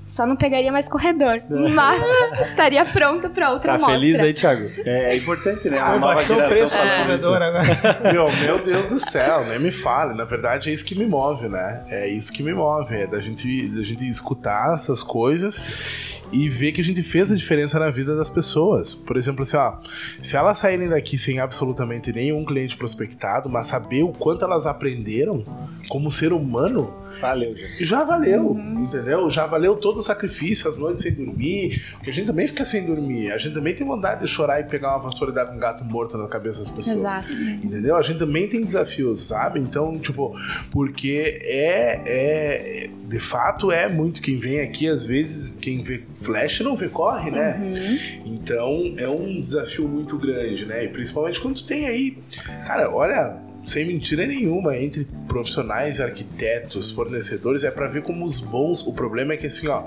Só 0.09 0.26
não 0.26 0.34
pegaria 0.34 0.72
mais 0.72 0.88
corredor. 0.88 1.42
Mas 1.48 2.04
estaria 2.40 2.84
pronta 2.86 3.28
para 3.28 3.52
outra 3.52 3.74
tá 3.74 3.78
mostra. 3.78 3.94
Tá 3.94 4.00
feliz 4.00 4.20
aí, 4.20 4.32
Thiago? 4.32 4.68
É, 4.84 5.14
importante, 5.16 5.68
né? 5.68 5.76
Uma 5.76 5.94
ah, 5.94 5.98
nova 5.98 6.24
geração 6.24 6.46
o 6.46 6.48
preço 6.48 6.78
é. 6.78 7.02
corredor 7.04 7.42
agora. 7.42 8.12
Meu, 8.12 8.32
meu 8.32 8.62
Deus 8.62 8.88
do 8.88 8.98
céu, 8.98 9.44
nem 9.44 9.59
me 9.59 9.70
fale. 9.70 10.14
Na 10.14 10.24
verdade, 10.24 10.70
é 10.70 10.72
isso 10.72 10.84
que 10.84 10.98
me 10.98 11.06
move, 11.06 11.48
né? 11.48 11.84
É 11.90 12.09
isso 12.09 12.32
que 12.32 12.42
me 12.42 12.54
move. 12.54 12.94
É 12.94 13.06
da 13.06 13.20
gente, 13.20 13.68
da 13.68 13.82
gente 13.82 14.09
escutar 14.09 14.74
essas 14.74 15.02
coisas 15.02 16.17
e 16.32 16.48
ver 16.48 16.72
que 16.72 16.80
a 16.80 16.84
gente 16.84 17.02
fez 17.02 17.30
a 17.32 17.36
diferença 17.36 17.78
na 17.78 17.90
vida 17.90 18.14
das 18.16 18.28
pessoas. 18.28 18.94
Por 18.94 19.16
exemplo, 19.16 19.42
assim, 19.42 19.56
ó, 19.56 19.78
se 20.20 20.36
elas 20.36 20.58
saírem 20.58 20.88
daqui 20.88 21.16
sem 21.18 21.40
absolutamente 21.40 22.12
nenhum 22.12 22.44
cliente 22.44 22.76
prospectado, 22.76 23.48
mas 23.48 23.66
saber 23.66 24.02
o 24.02 24.12
quanto 24.12 24.44
elas 24.44 24.66
aprenderam 24.66 25.42
como 25.88 26.10
ser 26.10 26.32
humano, 26.32 26.92
Valeu, 27.20 27.56
já. 27.56 27.66
Já 27.80 28.04
valeu, 28.04 28.46
uhum. 28.48 28.84
entendeu? 28.84 29.28
Já 29.28 29.46
valeu 29.46 29.76
todo 29.76 29.98
o 29.98 30.02
sacrifício, 30.02 30.68
as 30.68 30.76
noites 30.76 31.02
sem 31.02 31.12
dormir, 31.12 31.82
porque 31.94 32.10
a 32.10 32.12
gente 32.12 32.26
também 32.26 32.46
fica 32.46 32.64
sem 32.64 32.84
dormir. 32.84 33.32
A 33.32 33.38
gente 33.38 33.54
também 33.54 33.74
tem 33.74 33.86
vontade 33.86 34.20
de 34.20 34.28
chorar 34.28 34.60
e 34.60 34.64
pegar 34.64 34.90
uma 34.90 35.04
vassoura 35.04 35.32
e 35.32 35.34
dar 35.34 35.46
com 35.46 35.54
um 35.54 35.58
gato 35.58 35.84
morto 35.84 36.16
na 36.16 36.28
cabeça 36.28 36.60
das 36.60 36.70
pessoas. 36.70 36.98
Exato. 36.98 37.32
Entendeu? 37.32 37.96
A 37.96 38.02
gente 38.02 38.18
também 38.18 38.48
tem 38.48 38.62
desafios, 38.62 39.22
sabe? 39.22 39.58
Então, 39.60 39.98
tipo, 39.98 40.34
porque 40.70 41.40
é, 41.42 42.02
é 42.06 42.90
de 43.06 43.18
fato 43.18 43.72
é 43.72 43.88
muito 43.88 44.20
quem 44.20 44.36
vem 44.36 44.60
aqui, 44.60 44.86
às 44.86 45.04
vezes, 45.04 45.56
quem 45.60 45.80
vê 45.80 45.98
flash 46.18 46.60
não 46.60 46.74
vê 46.74 46.88
corre, 46.88 47.30
né? 47.30 47.58
Uhum. 47.62 48.34
Então, 48.34 48.94
é 48.96 49.08
um 49.08 49.40
desafio 49.40 49.86
muito 49.88 50.18
grande, 50.18 50.66
né? 50.66 50.84
E 50.84 50.88
principalmente 50.88 51.40
quando 51.40 51.62
tem 51.62 51.86
aí, 51.86 52.18
cara, 52.66 52.90
olha, 52.90 53.36
sem 53.64 53.86
mentira 53.86 54.26
nenhuma, 54.26 54.76
entre 54.76 55.06
profissionais, 55.28 56.00
arquitetos, 56.00 56.90
fornecedores, 56.90 57.62
é 57.62 57.70
para 57.70 57.86
ver 57.86 58.02
como 58.02 58.24
os 58.24 58.40
bons. 58.40 58.84
O 58.86 58.92
problema 58.92 59.34
é 59.34 59.36
que 59.36 59.46
assim, 59.46 59.68
ó, 59.68 59.84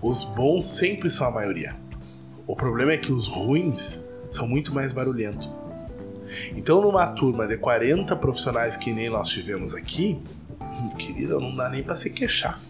os 0.00 0.24
bons 0.24 0.64
sempre 0.64 1.10
são 1.10 1.28
a 1.28 1.30
maioria. 1.30 1.76
O 2.46 2.56
problema 2.56 2.92
é 2.92 2.96
que 2.96 3.12
os 3.12 3.28
ruins 3.28 4.08
são 4.30 4.48
muito 4.48 4.74
mais 4.74 4.90
barulhentos. 4.92 5.48
Então, 6.56 6.80
numa 6.80 7.06
turma 7.08 7.46
de 7.46 7.56
40 7.56 8.16
profissionais 8.16 8.76
que 8.76 8.92
nem 8.92 9.10
nós 9.10 9.28
tivemos 9.28 9.74
aqui, 9.74 10.18
querida, 10.98 11.38
não 11.38 11.54
dá 11.54 11.68
nem 11.68 11.82
para 11.82 11.94
se 11.94 12.10
queixar. 12.10 12.60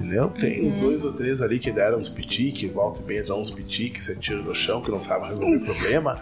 Entendeu? 0.00 0.30
Tem 0.30 0.62
uhum. 0.62 0.68
uns 0.68 0.76
dois 0.78 1.04
ou 1.04 1.12
três 1.12 1.42
ali 1.42 1.58
que 1.58 1.70
deram 1.70 1.98
uns 1.98 2.08
piti, 2.08 2.50
que 2.52 2.66
volta 2.66 3.02
e 3.02 3.04
meia 3.04 3.22
dão 3.22 3.38
uns 3.38 3.50
piti, 3.50 3.90
que 3.90 4.02
você 4.02 4.16
tira 4.16 4.42
do 4.42 4.54
chão, 4.54 4.80
que 4.80 4.90
não 4.90 4.98
sabe 4.98 5.28
resolver 5.28 5.56
o 5.56 5.64
problema, 5.64 6.16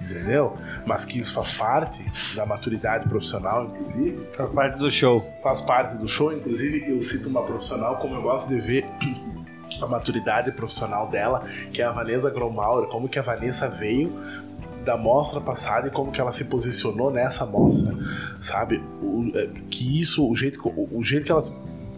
entendeu? 0.00 0.56
Mas 0.84 1.04
que 1.04 1.18
isso 1.18 1.32
faz 1.32 1.52
parte 1.52 2.04
da 2.34 2.44
maturidade 2.44 3.08
profissional, 3.08 3.66
inclusive. 3.66 4.18
Faz 4.36 4.50
parte 4.50 4.78
do 4.78 4.90
show. 4.90 5.32
Faz 5.42 5.60
parte 5.60 5.96
do 5.96 6.08
show, 6.08 6.32
inclusive 6.32 6.90
eu 6.90 7.00
cito 7.02 7.28
uma 7.28 7.42
profissional 7.42 7.98
como 7.98 8.16
eu 8.16 8.22
gosto 8.22 8.48
de 8.48 8.60
ver 8.60 8.84
a 9.80 9.86
maturidade 9.86 10.50
profissional 10.50 11.08
dela, 11.08 11.46
que 11.72 11.80
é 11.80 11.84
a 11.84 11.92
Vanessa 11.92 12.30
Gromauer, 12.30 12.88
como 12.88 13.08
que 13.08 13.18
a 13.18 13.22
Vanessa 13.22 13.68
veio 13.68 14.12
da 14.84 14.96
mostra 14.96 15.40
passada 15.40 15.86
e 15.86 15.90
como 15.90 16.10
que 16.10 16.20
ela 16.20 16.32
se 16.32 16.46
posicionou 16.46 17.12
nessa 17.12 17.46
mostra, 17.46 17.94
sabe? 18.40 18.82
O, 19.00 19.30
é, 19.34 19.48
que 19.70 20.00
isso, 20.00 20.28
o 20.28 20.34
jeito, 20.34 20.58
o, 20.66 20.98
o 20.98 21.04
jeito 21.04 21.24
que 21.24 21.30
ela 21.30 21.42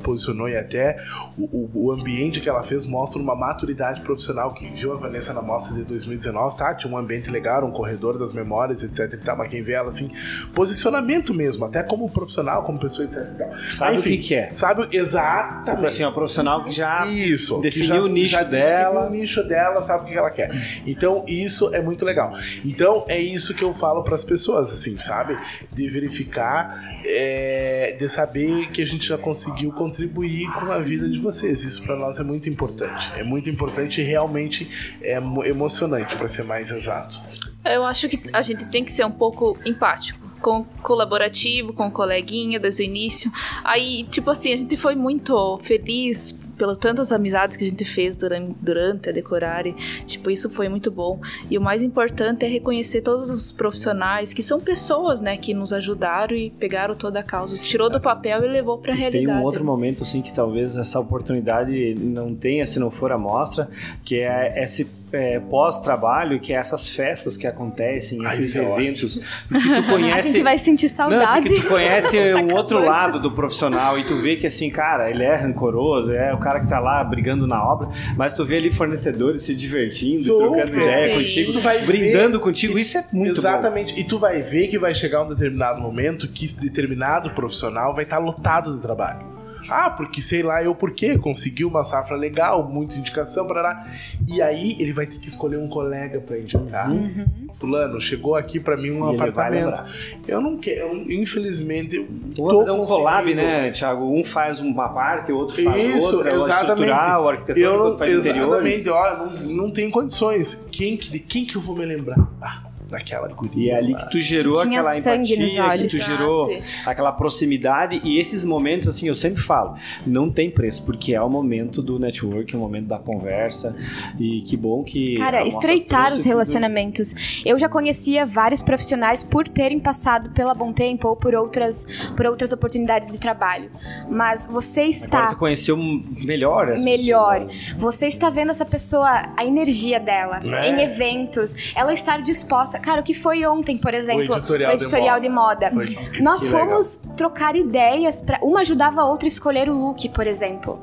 posicionou 0.03 0.49
e 0.49 0.57
até 0.57 1.03
o, 1.39 1.71
o, 1.73 1.93
ambiente 1.93 2.41
que 2.41 2.49
ela 2.49 2.63
fez 2.63 2.85
mostra 2.85 3.21
uma 3.21 3.35
maturidade 3.35 4.03
profissional 4.03 4.53
que 4.53 4.69
viu 4.69 4.93
a 4.93 4.97
Vanessa 4.97 5.33
na 5.33 5.43
mostra 5.43 5.75
de 5.75 5.85
2019, 5.85 6.57
tá? 6.57 6.75
Tinha 6.75 6.93
um 6.93 6.99
ambiente 6.99 7.31
legal, 7.31 7.65
um 7.65 7.71
corredor 7.71 8.19
das 8.19 8.33
memórias, 8.33 8.83
etc 8.83 9.13
e 9.13 9.17
tal, 9.17 9.37
mas 9.37 9.49
quem 9.49 9.63
vê 9.63 9.73
ela 9.73 9.89
assim, 9.89 10.11
posicionamento 10.55 11.33
mesmo, 11.33 11.65
até 11.65 11.83
como 11.83 12.09
profissional, 12.11 12.65
como 12.65 12.79
pessoa, 12.79 13.07
etc 13.07 13.23
e 13.23 13.39
tal. 13.39 13.51
Sabe 13.71 13.97
Enfim, 13.97 14.09
o 14.09 14.13
que, 14.13 14.19
que 14.19 14.35
é? 14.35 14.55
Sabe 14.55 14.89
exatamente. 14.93 15.77
Tipo 15.77 15.87
assim, 15.87 16.05
uma 16.05 16.13
profissional 16.13 16.65
que 16.65 16.71
já 16.71 17.07
isso, 17.07 17.61
definiu 17.61 17.87
já, 17.87 18.01
o 18.03 18.09
nicho 18.09 18.31
já 18.31 18.43
dela. 18.43 19.07
o 19.07 19.11
nicho 19.11 19.43
dela, 19.43 19.83
sabe 19.83 20.05
o 20.05 20.13
que 20.13 20.19
ela 20.19 20.31
quer. 20.31 20.51
Então, 20.87 21.25
isso 21.27 21.75
é 21.75 21.81
muito 21.81 22.05
legal. 22.05 22.33
Então, 22.65 23.05
é 23.09 23.19
isso 23.19 23.55
que 23.55 23.65
eu 23.65 23.73
falo 23.73 24.03
para 24.03 24.15
as 24.15 24.25
pessoas, 24.25 24.73
assim, 24.73 24.99
sabe? 24.99 25.37
De 25.71 25.89
verificar, 25.89 27.01
é, 27.07 27.97
de 27.99 28.09
saber 28.09 28.71
que 28.71 28.83
a 28.83 28.87
gente 28.87 29.07
já 29.07 29.19
conseguiu 29.19 29.73
contribuir 29.93 30.51
com 30.53 30.73
a 30.73 30.79
vida 30.79 31.09
de 31.09 31.19
vocês. 31.19 31.63
Isso 31.65 31.85
para 31.85 31.95
nós 31.95 32.19
é 32.19 32.25
muito 32.25 32.49
importante. 32.49 33.13
É 33.15 33.23
muito 33.23 33.51
importante 33.51 34.01
e 34.01 34.05
realmente 34.05 34.97
é 35.03 35.19
emocionante, 35.45 36.17
para 36.17 36.27
ser 36.27 36.45
mais 36.45 36.71
exato. 36.71 37.21
Eu 37.63 37.85
acho 37.85 38.09
que 38.09 38.31
a 38.33 38.41
gente 38.41 38.65
tem 38.71 38.83
que 38.83 38.91
ser 38.91 39.05
um 39.05 39.11
pouco 39.11 39.57
empático 39.65 40.19
com 40.41 40.65
colaborativo, 40.83 41.73
com 41.73 41.89
coleguinha 41.91 42.59
desde 42.59 42.83
o 42.83 42.85
início. 42.85 43.31
Aí, 43.63 44.05
tipo 44.11 44.29
assim, 44.31 44.53
a 44.53 44.57
gente 44.57 44.77
foi 44.77 44.97
muito 44.97 45.59
feliz 45.63 46.37
pelas 46.57 46.79
tantas 46.79 47.13
amizades 47.13 47.57
que 47.57 47.65
a 47.65 47.69
gente 47.69 47.85
fez 47.85 48.17
durante, 48.17 48.55
durante 48.61 49.09
a 49.09 49.13
Decorare. 49.13 49.75
Tipo, 50.07 50.31
isso 50.31 50.51
foi 50.51 50.69
muito 50.69 50.91
bom. 50.91 51.21
E 51.51 51.59
o 51.59 51.61
mais 51.61 51.83
importante 51.83 52.45
é 52.45 52.49
reconhecer 52.49 53.03
todos 53.03 53.31
os 53.31 53.51
profissionais 53.51 54.33
que 54.33 54.43
são 54.43 54.61
pessoas, 54.61 55.21
né, 55.21 55.37
que 55.37 55.55
nos 55.55 55.73
ajudaram 55.73 56.37
e 56.37 56.51
pegaram 56.51 56.95
toda 56.95 57.21
a 57.21 57.23
causa, 57.23 57.59
tirou 57.59 57.91
do 57.91 58.01
papel 58.01 58.45
e 58.45 58.49
levou 58.49 58.79
para 58.79 58.93
a 58.93 58.97
realidade. 58.97 59.27
Tem 59.27 59.35
um 59.35 59.43
outro 59.43 59.65
momento 59.65 60.03
assim 60.03 60.23
que 60.23 60.33
talvez 60.33 60.77
essa 60.77 60.99
oportunidade 60.99 61.95
não 61.95 62.35
tenha 62.35 62.65
se 62.67 62.79
não 62.79 62.91
for 62.91 63.13
a 63.13 63.19
mostra, 63.19 63.69
que 64.05 64.17
é 64.17 64.63
esse 64.63 65.02
é, 65.13 65.39
pós-trabalho, 65.41 66.41
que 66.41 66.53
é 66.53 66.57
essas 66.57 66.89
festas 66.89 67.37
que 67.37 67.47
acontecem, 67.47 68.25
esses 68.27 68.57
Ai, 68.57 68.65
é 68.65 68.73
eventos. 68.73 69.23
Porque 69.49 69.69
tu 69.69 69.83
conhece... 69.85 70.29
A 70.29 70.33
gente 70.33 70.43
vai 70.43 70.59
sentir 70.59 70.89
saudade. 70.89 71.23
Não, 71.25 71.43
porque 71.43 71.63
tu 71.63 71.69
conhece 71.69 72.33
tá 72.33 72.41
um 72.41 72.55
outro 72.55 72.83
lado 72.83 73.21
do 73.21 73.31
profissional 73.31 73.99
e 73.99 74.07
tu 74.07 74.17
vê 74.17 74.37
que 74.37 74.47
assim, 74.47 74.71
cara, 74.71 75.11
ele 75.11 75.23
é 75.23 75.35
rancoroso, 75.35 76.13
é 76.13 76.33
o 76.33 76.39
cara 76.39 76.61
que 76.61 76.69
tá 76.69 76.79
lá 76.79 77.05
brigando 77.05 77.47
na 77.47 77.63
obra, 77.63 77.89
mas 78.17 78.35
tu 78.35 78.45
vê 78.45 78.57
ali 78.57 78.71
fornecedores 78.71 79.43
se 79.43 79.55
divertindo, 79.55 80.23
Super, 80.23 80.65
trocando 80.65 80.83
ideia 80.83 81.15
sim. 81.15 81.23
contigo, 81.23 81.53
tu 81.53 81.61
vai 81.61 81.79
brindando 81.83 82.39
ver, 82.39 82.45
contigo, 82.45 82.79
isso 82.79 82.99
é 82.99 83.05
muito 83.13 83.39
Exatamente. 83.39 83.95
Bom. 83.95 84.01
E 84.01 84.05
tu 84.05 84.19
vai 84.19 84.41
ver 84.41 84.69
que 84.69 84.79
vai 84.79 84.95
chegar 84.95 85.23
um 85.23 85.29
determinado 85.29 85.81
momento 85.81 86.29
que 86.29 86.47
determinado 86.55 87.31
profissional 87.31 87.95
vai 87.95 88.05
estar 88.05 88.17
tá 88.17 88.23
lotado 88.23 88.75
de 88.75 88.81
trabalho. 88.81 89.42
Ah, 89.69 89.91
porque 89.91 90.21
sei 90.21 90.43
lá 90.43 90.63
eu 90.63 90.75
por 90.75 90.93
quê, 90.93 91.19
conseguiu 91.19 91.69
uma 91.69 91.85
safra 91.85 92.17
legal, 92.17 92.69
muita 92.69 92.97
indicação, 92.97 93.47
lá. 93.47 93.87
E 94.27 94.41
aí 94.41 94.77
ele 94.79 94.93
vai 94.93 95.07
ter 95.07 95.19
que 95.19 95.29
escolher 95.29 95.59
um 95.59 95.69
colega 95.69 96.21
para 96.21 96.39
indicar. 96.39 96.91
Uhum. 96.91 97.27
Fulano, 97.55 98.01
chegou 98.01 98.35
aqui 98.35 98.59
para 98.59 98.77
mim 98.77 98.91
um 98.91 99.13
e 99.13 99.15
apartamento. 99.15 99.85
Eu 100.27 100.41
não 100.41 100.57
quero, 100.57 101.11
infelizmente. 101.11 101.97
Eu 101.97 102.09
Vou 102.37 102.59
fazer 102.59 102.71
um 102.71 102.85
collab, 102.85 103.35
né, 103.35 103.71
Thiago? 103.71 104.05
Um 104.05 104.25
faz 104.25 104.61
uma 104.61 104.89
parte, 104.89 105.33
o 105.33 105.37
outro 105.37 105.63
faz 105.63 105.97
Isso, 105.97 106.17
outra. 106.17 106.35
Exatamente. 106.35 106.93
O 106.93 107.59
eu 107.59 107.79
não, 107.79 107.99
faz 107.99 108.11
exatamente, 108.11 108.89
ó, 108.89 109.17
não, 109.17 109.31
não 109.43 109.71
tem 109.71 109.91
condições. 109.91 110.67
Quem, 110.73 110.97
de 110.97 111.19
quem 111.19 111.45
que 111.45 111.57
eu 111.57 111.61
vou 111.61 111.77
me 111.77 111.85
lembrar? 111.85 112.29
Ah 112.41 112.72
daquela 112.93 113.29
guria. 113.29 113.53
E 113.63 113.71
é 113.71 113.77
ali 113.77 113.95
que 113.95 114.11
tu 114.11 114.21
gerou 114.21 114.55
que 114.55 114.69
aquela 114.69 114.99
empatia, 114.99 115.37
que 115.79 115.89
tu 115.89 115.97
gerou 115.97 116.51
aquela 116.87 117.13
proximidade 117.13 118.01
e 118.05 118.19
esses 118.19 118.45
momentos, 118.45 118.87
assim, 118.87 119.09
eu 119.09 119.15
sempre 119.15 119.43
falo, 119.43 119.75
não 120.07 120.31
tem 120.31 120.51
preço, 120.51 120.85
porque 120.85 121.15
é 121.15 121.21
o 121.21 121.29
momento 121.29 121.83
do 121.83 121.99
network, 121.99 122.55
é 122.55 122.57
o 122.57 122.61
momento 122.61 122.87
da 122.87 122.99
conversa 122.99 123.77
e 124.19 124.43
que 124.43 124.57
bom 124.57 124.83
que... 124.85 125.17
Cara, 125.17 125.47
estreitar 125.47 126.13
os 126.13 126.25
relacionamentos. 126.25 127.13
Tudo. 127.13 127.49
Eu 127.49 127.59
já 127.59 127.69
conhecia 127.69 128.27
vários 128.27 128.63
profissionais 128.63 129.25
por 129.25 129.49
terem 129.49 129.81
passado 129.81 130.31
pela 130.31 130.55
Bom 130.55 130.73
Tempo 130.73 131.09
ou 131.09 131.17
por 131.17 131.35
outras, 131.35 131.87
por 132.17 132.27
outras 132.27 132.53
oportunidades 132.53 133.11
de 133.11 133.19
trabalho, 133.19 133.71
mas 134.11 134.47
você 134.47 134.85
está... 134.85 135.19
Agora 135.19 135.35
tu 135.35 135.39
conheceu 135.39 135.77
melhor 135.77 136.69
essa 136.69 136.85
Melhor. 136.85 137.47
Pessoa. 137.47 137.79
Você 137.79 138.07
está 138.07 138.31
vendo 138.31 138.51
essa 138.51 138.65
pessoa, 138.65 139.33
a 139.37 139.45
energia 139.45 139.99
dela, 139.99 140.41
é. 140.45 140.71
em 140.71 140.81
eventos, 140.83 141.73
ela 141.75 141.93
estar 141.93 142.21
disposta 142.21 142.79
Cara, 142.83 143.01
o 143.01 143.05
que 143.05 143.15
foi 143.15 143.47
ontem, 143.47 143.79
por 143.79 143.95
exemplo, 143.95 144.35
o 144.35 144.37
editorial, 144.37 144.71
o 144.71 144.75
editorial 144.75 145.21
de 145.21 145.29
moda. 145.29 145.71
De 145.71 145.77
moda. 145.77 146.21
Nós 146.21 146.47
fomos 146.47 147.01
legal. 147.03 147.17
trocar 147.17 147.57
ideias 147.57 148.21
para 148.21 148.39
uma 148.43 148.61
ajudava 148.61 149.03
a 149.03 149.07
outra 149.07 149.27
a 149.27 149.29
escolher 149.29 149.69
o 149.69 149.75
look, 149.75 150.09
por 150.11 150.27
exemplo. 150.27 150.79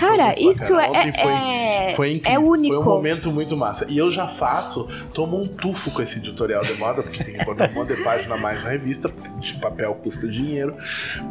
Cara, 0.00 0.34
isso 0.40 0.78
é, 0.78 1.12
foi, 1.12 1.30
é, 1.30 1.92
foi 1.94 2.12
incrível. 2.12 2.40
é 2.40 2.42
único. 2.42 2.74
Foi 2.74 2.82
um 2.82 2.86
momento 2.86 3.30
muito 3.30 3.54
massa. 3.54 3.86
E 3.86 3.98
eu 3.98 4.10
já 4.10 4.26
faço, 4.26 4.88
tomo 5.12 5.38
um 5.38 5.46
tufo 5.46 5.90
com 5.90 6.00
esse 6.00 6.22
tutorial 6.22 6.62
de 6.64 6.72
moda, 6.74 7.02
porque 7.02 7.22
tem 7.22 7.34
que 7.36 7.44
botar 7.44 7.70
uma 7.70 7.84
de 7.84 8.02
página 8.02 8.34
mais 8.38 8.64
na 8.64 8.70
revista, 8.70 9.12
de 9.38 9.54
papel 9.54 9.94
custa 10.02 10.26
dinheiro. 10.26 10.74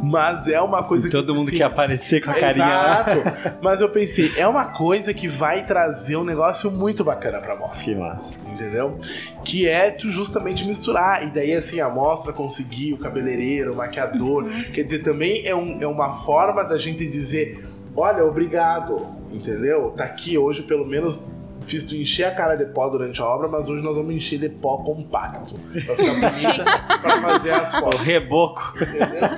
Mas 0.00 0.46
é 0.46 0.60
uma 0.60 0.84
coisa 0.84 1.08
e 1.08 1.10
que. 1.10 1.16
Todo 1.16 1.34
mundo 1.34 1.48
assim, 1.48 1.58
quer 1.58 1.64
aparecer 1.64 2.22
com 2.22 2.30
a 2.30 2.34
carinha 2.34 2.66
Exato. 2.66 3.18
lá. 3.18 3.56
Mas 3.60 3.80
eu 3.80 3.88
pensei, 3.88 4.32
é 4.36 4.46
uma 4.46 4.66
coisa 4.66 5.12
que 5.12 5.26
vai 5.26 5.66
trazer 5.66 6.16
um 6.16 6.24
negócio 6.24 6.70
muito 6.70 7.02
bacana 7.02 7.40
pra 7.40 7.56
mostra. 7.56 7.80
Que 7.82 7.94
massa. 7.98 8.38
Entendeu? 8.46 8.98
Que 9.44 9.68
é 9.68 9.90
tu 9.90 10.08
justamente 10.08 10.64
misturar. 10.64 11.26
E 11.26 11.32
daí, 11.32 11.54
assim, 11.54 11.80
a 11.80 11.88
mostra 11.88 12.32
conseguir 12.32 12.92
o 12.92 12.98
cabeleireiro, 12.98 13.72
o 13.72 13.76
maquiador. 13.76 14.44
Uhum. 14.44 14.62
Quer 14.72 14.84
dizer, 14.84 15.00
também 15.00 15.44
é, 15.44 15.54
um, 15.56 15.78
é 15.80 15.86
uma 15.86 16.12
forma 16.12 16.62
da 16.62 16.78
gente 16.78 17.04
dizer 17.06 17.69
olha, 17.96 18.24
obrigado, 18.24 19.06
entendeu? 19.32 19.90
Tá 19.96 20.04
aqui 20.04 20.36
hoje, 20.38 20.62
pelo 20.62 20.86
menos 20.86 21.28
fiz 21.62 21.84
tu 21.84 21.94
encher 21.94 22.24
a 22.24 22.34
cara 22.34 22.56
de 22.56 22.64
pó 22.64 22.88
durante 22.88 23.20
a 23.20 23.26
obra, 23.26 23.46
mas 23.46 23.68
hoje 23.68 23.82
nós 23.82 23.94
vamos 23.94 24.14
encher 24.14 24.38
de 24.38 24.48
pó 24.48 24.78
compacto. 24.78 25.54
Pra 25.84 25.94
ficar 25.94 26.14
bonita, 26.30 26.98
pra 27.00 27.20
fazer 27.20 27.52
as 27.52 27.74
fotos. 27.74 28.00
O 28.00 28.02
reboco. 28.02 28.74
Entendeu? 28.76 29.28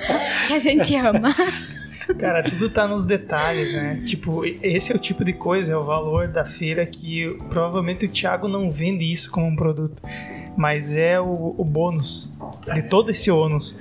Que 0.47 0.55
a 0.55 0.59
gente 0.59 0.95
ama. 0.97 1.35
Cara, 2.19 2.43
tudo 2.43 2.69
tá 2.69 2.87
nos 2.87 3.07
detalhes, 3.07 3.75
né? 3.75 4.03
Tipo, 4.07 4.45
esse 4.45 4.93
é 4.93 4.97
o 4.97 4.99
tipo 4.99 5.25
de 5.25 5.33
coisa, 5.33 5.75
é 5.75 5.77
o 5.77 5.85
valor 5.85 6.29
da 6.29 6.45
feira 6.45 6.85
que 6.85 7.37
provavelmente 7.49 8.07
o 8.07 8.09
Thiago 8.09 8.49
não 8.49 8.71
vende 8.71 9.11
isso 9.11 9.31
como 9.31 9.47
um 9.47 9.55
produto 9.57 10.03
mas 10.57 10.95
é 10.95 11.21
o, 11.21 11.55
o 11.57 11.65
bônus 11.65 12.33
de 12.75 12.83
todo 12.83 13.11
esse 13.11 13.31
ônus. 13.31 13.79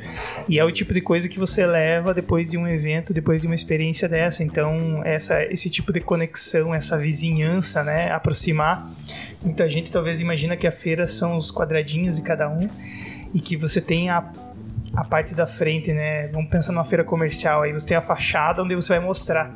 E 0.47 0.59
é 0.59 0.63
o 0.63 0.71
tipo 0.71 0.93
de 0.93 1.01
coisa 1.01 1.27
que 1.29 1.39
você 1.39 1.65
leva 1.65 2.13
depois 2.13 2.49
de 2.49 2.57
um 2.57 2.67
evento, 2.67 3.13
depois 3.13 3.41
de 3.41 3.47
uma 3.47 3.55
experiência 3.55 4.07
dessa. 4.07 4.43
Então, 4.43 5.01
essa, 5.03 5.43
esse 5.45 5.69
tipo 5.69 5.91
de 5.91 5.99
conexão, 5.99 6.73
essa 6.73 6.97
vizinhança, 6.97 7.83
né, 7.83 8.11
aproximar. 8.11 8.91
Muita 9.43 9.69
gente 9.69 9.91
talvez 9.91 10.21
imagina 10.21 10.55
que 10.55 10.67
a 10.67 10.71
feira 10.71 11.07
são 11.07 11.35
os 11.35 11.51
quadradinhos 11.51 12.17
de 12.17 12.21
cada 12.21 12.49
um 12.49 12.69
e 13.33 13.39
que 13.39 13.55
você 13.55 13.81
tem 13.81 14.09
a 14.09 14.31
a 14.93 15.03
parte 15.03 15.33
da 15.33 15.47
frente, 15.47 15.93
né? 15.93 16.27
Vamos 16.27 16.49
pensar 16.49 16.71
numa 16.73 16.83
feira 16.83 17.03
comercial, 17.03 17.61
aí 17.61 17.71
você 17.71 17.87
tem 17.87 17.97
a 17.97 18.01
fachada 18.01 18.61
onde 18.61 18.75
você 18.75 18.93
vai 18.93 18.99
mostrar. 18.99 19.55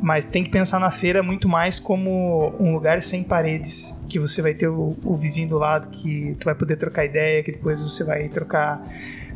Mas 0.00 0.24
tem 0.24 0.42
que 0.44 0.50
pensar 0.50 0.78
na 0.78 0.90
feira 0.90 1.22
muito 1.22 1.48
mais 1.48 1.78
como 1.78 2.54
um 2.58 2.72
lugar 2.72 3.02
sem 3.02 3.22
paredes, 3.22 3.99
que 4.10 4.18
você 4.18 4.42
vai 4.42 4.52
ter 4.52 4.68
o, 4.68 4.96
o 5.04 5.16
vizinho 5.16 5.48
do 5.48 5.58
lado 5.58 5.88
que 5.88 6.36
tu 6.38 6.44
vai 6.44 6.54
poder 6.54 6.76
trocar 6.76 7.04
ideia, 7.04 7.42
que 7.42 7.52
depois 7.52 7.82
você 7.82 8.02
vai 8.04 8.28
trocar 8.28 8.84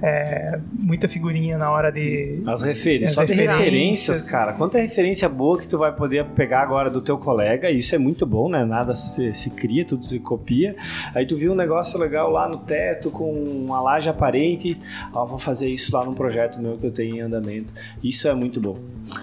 é, 0.02 0.58
muita 0.72 1.08
figurinha 1.08 1.56
na 1.56 1.70
hora 1.70 1.90
de. 1.90 2.42
As 2.46 2.62
referências. 2.62 3.12
Só 3.12 3.24
tem 3.24 3.36
referências, 3.36 4.28
cara. 4.28 4.52
Quanta 4.52 4.78
referência 4.78 5.28
boa 5.28 5.58
que 5.58 5.68
tu 5.68 5.78
vai 5.78 5.94
poder 5.94 6.24
pegar 6.26 6.60
agora 6.60 6.90
do 6.90 7.00
teu 7.00 7.16
colega, 7.16 7.70
isso 7.70 7.94
é 7.94 7.98
muito 7.98 8.26
bom, 8.26 8.48
né? 8.48 8.64
Nada 8.64 8.94
se, 8.94 9.32
se 9.32 9.50
cria, 9.50 9.84
tudo 9.84 10.04
se 10.04 10.18
copia. 10.18 10.76
Aí 11.14 11.26
tu 11.26 11.36
viu 11.36 11.52
um 11.52 11.54
negócio 11.54 11.98
legal 11.98 12.30
lá 12.30 12.48
no 12.48 12.58
teto 12.58 13.10
com 13.10 13.32
uma 13.32 13.80
laje 13.80 14.08
aparente. 14.08 14.76
Ó, 15.12 15.24
vou 15.24 15.38
fazer 15.38 15.68
isso 15.68 15.96
lá 15.96 16.04
num 16.04 16.14
projeto 16.14 16.60
meu 16.60 16.76
que 16.76 16.86
eu 16.86 16.92
tenho 16.92 17.16
em 17.16 17.20
andamento. 17.20 17.72
Isso 18.02 18.28
é 18.28 18.34
muito 18.34 18.60
bom. 18.60 18.76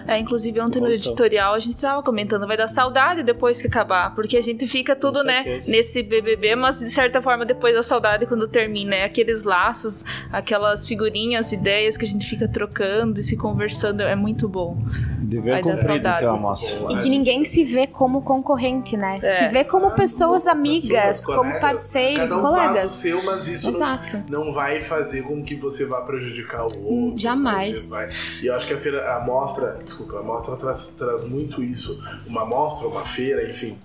É, 0.06 0.18
inclusive 0.18 0.60
ontem 0.60 0.80
no 0.80 0.90
editorial 0.90 1.54
a 1.54 1.58
gente 1.58 1.76
estava 1.76 2.02
comentando, 2.02 2.46
vai 2.46 2.56
dar 2.56 2.68
saudade 2.68 3.22
depois 3.22 3.60
que 3.60 3.66
acabar, 3.66 4.14
porque 4.14 4.36
a 4.36 4.40
gente 4.40 4.66
fica 4.66 4.94
tudo, 4.94 5.22
né, 5.22 5.58
nesse 5.68 6.02
BBB, 6.02 6.56
mas 6.56 6.80
de 6.80 6.90
certa 6.90 7.20
forma 7.22 7.44
depois 7.44 7.74
da 7.74 7.82
saudade 7.82 8.26
quando 8.26 8.46
termina, 8.48 8.94
é 8.94 9.04
aqueles 9.04 9.42
laços, 9.42 10.04
aquelas 10.32 10.86
figurinhas, 10.86 11.52
ideias 11.52 11.96
que 11.96 12.04
a 12.04 12.08
gente 12.08 12.26
fica 12.26 12.48
trocando 12.48 13.20
e 13.20 13.22
se 13.22 13.36
conversando, 13.36 14.02
é 14.02 14.14
muito 14.14 14.48
bom. 14.48 14.78
Dever 15.18 15.62
cumprido, 15.62 16.08
então, 16.08 16.34
amostra. 16.34 16.78
E 16.90 16.98
que 16.98 17.08
ninguém 17.08 17.44
se 17.44 17.64
vê 17.64 17.86
como 17.86 18.22
concorrente, 18.22 18.96
né? 18.96 19.18
É. 19.22 19.28
Se 19.28 19.48
vê 19.48 19.64
como 19.64 19.90
pessoas 19.92 20.46
amigas, 20.46 21.24
como 21.24 21.58
parceiros, 21.60 22.30
Cada 22.30 22.36
um 22.36 22.42
colegas. 22.42 22.74
Faz 22.74 22.92
o 22.92 22.96
seu, 22.96 23.24
mas 23.24 23.48
isso 23.48 23.68
Exato. 23.68 24.22
Não, 24.28 24.42
não 24.44 24.52
vai 24.52 24.80
fazer 24.80 25.22
com 25.22 25.42
que 25.42 25.54
você 25.54 25.84
vá 25.84 26.00
prejudicar 26.02 26.66
o 26.66 26.84
outro. 26.84 27.18
Jamais. 27.18 27.90
Vai... 27.90 28.08
E 28.42 28.46
eu 28.46 28.54
acho 28.54 28.66
que 28.66 28.74
a 28.74 28.78
feira, 28.78 29.16
a 29.16 29.20
mostra 29.20 29.78
desculpa, 29.82 30.18
a 30.18 30.22
mostra 30.22 30.56
traz, 30.56 30.86
traz 30.88 31.24
muito 31.24 31.62
isso. 31.62 32.02
Uma 32.26 32.44
mostra, 32.44 32.86
uma 32.86 33.04
feira, 33.04 33.48
enfim, 33.48 33.78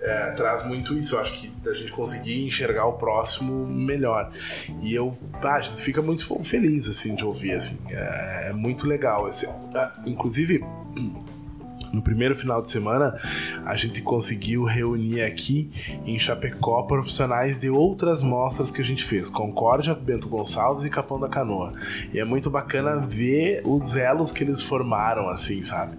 é, 0.00 0.30
traz 0.32 0.64
muito 0.64 0.96
isso. 0.96 1.16
Eu 1.16 1.20
acho 1.20 1.38
que 1.38 1.52
a 1.68 1.74
gente 1.74 1.92
conseguir 1.92 2.44
enxergar 2.44 2.86
o 2.86 2.94
próximo 2.94 3.66
melhor. 3.66 4.30
E 4.80 4.94
eu, 4.94 5.16
a 5.42 5.60
gente 5.60 5.82
fica 5.82 6.00
muito 6.00 6.42
feliz 6.42 6.88
assim 6.88 7.14
de 7.14 7.24
ouvir, 7.24 7.52
assim. 7.52 7.78
É, 7.88 8.48
é 8.50 8.52
muito 8.52 8.86
legal. 8.86 9.28
Esse, 9.28 9.46
ah, 9.74 9.92
inclusive 10.06 10.64
no 11.92 12.02
primeiro 12.02 12.36
final 12.36 12.62
de 12.62 12.70
semana, 12.70 13.18
a 13.64 13.74
gente 13.74 14.00
conseguiu 14.00 14.64
reunir 14.64 15.22
aqui 15.22 15.70
em 16.06 16.18
Chapecó 16.18 16.82
profissionais 16.82 17.58
de 17.58 17.68
outras 17.68 18.22
mostras 18.22 18.70
que 18.70 18.80
a 18.80 18.84
gente 18.84 19.04
fez: 19.04 19.28
Concórdia, 19.28 19.94
Bento 19.94 20.28
Gonçalves 20.28 20.84
e 20.84 20.90
Capão 20.90 21.18
da 21.18 21.28
Canoa. 21.28 21.72
E 22.12 22.18
é 22.18 22.24
muito 22.24 22.50
bacana 22.50 22.96
ver 22.96 23.62
os 23.64 23.96
elos 23.96 24.32
que 24.32 24.44
eles 24.44 24.62
formaram, 24.62 25.28
assim, 25.28 25.64
sabe? 25.64 25.96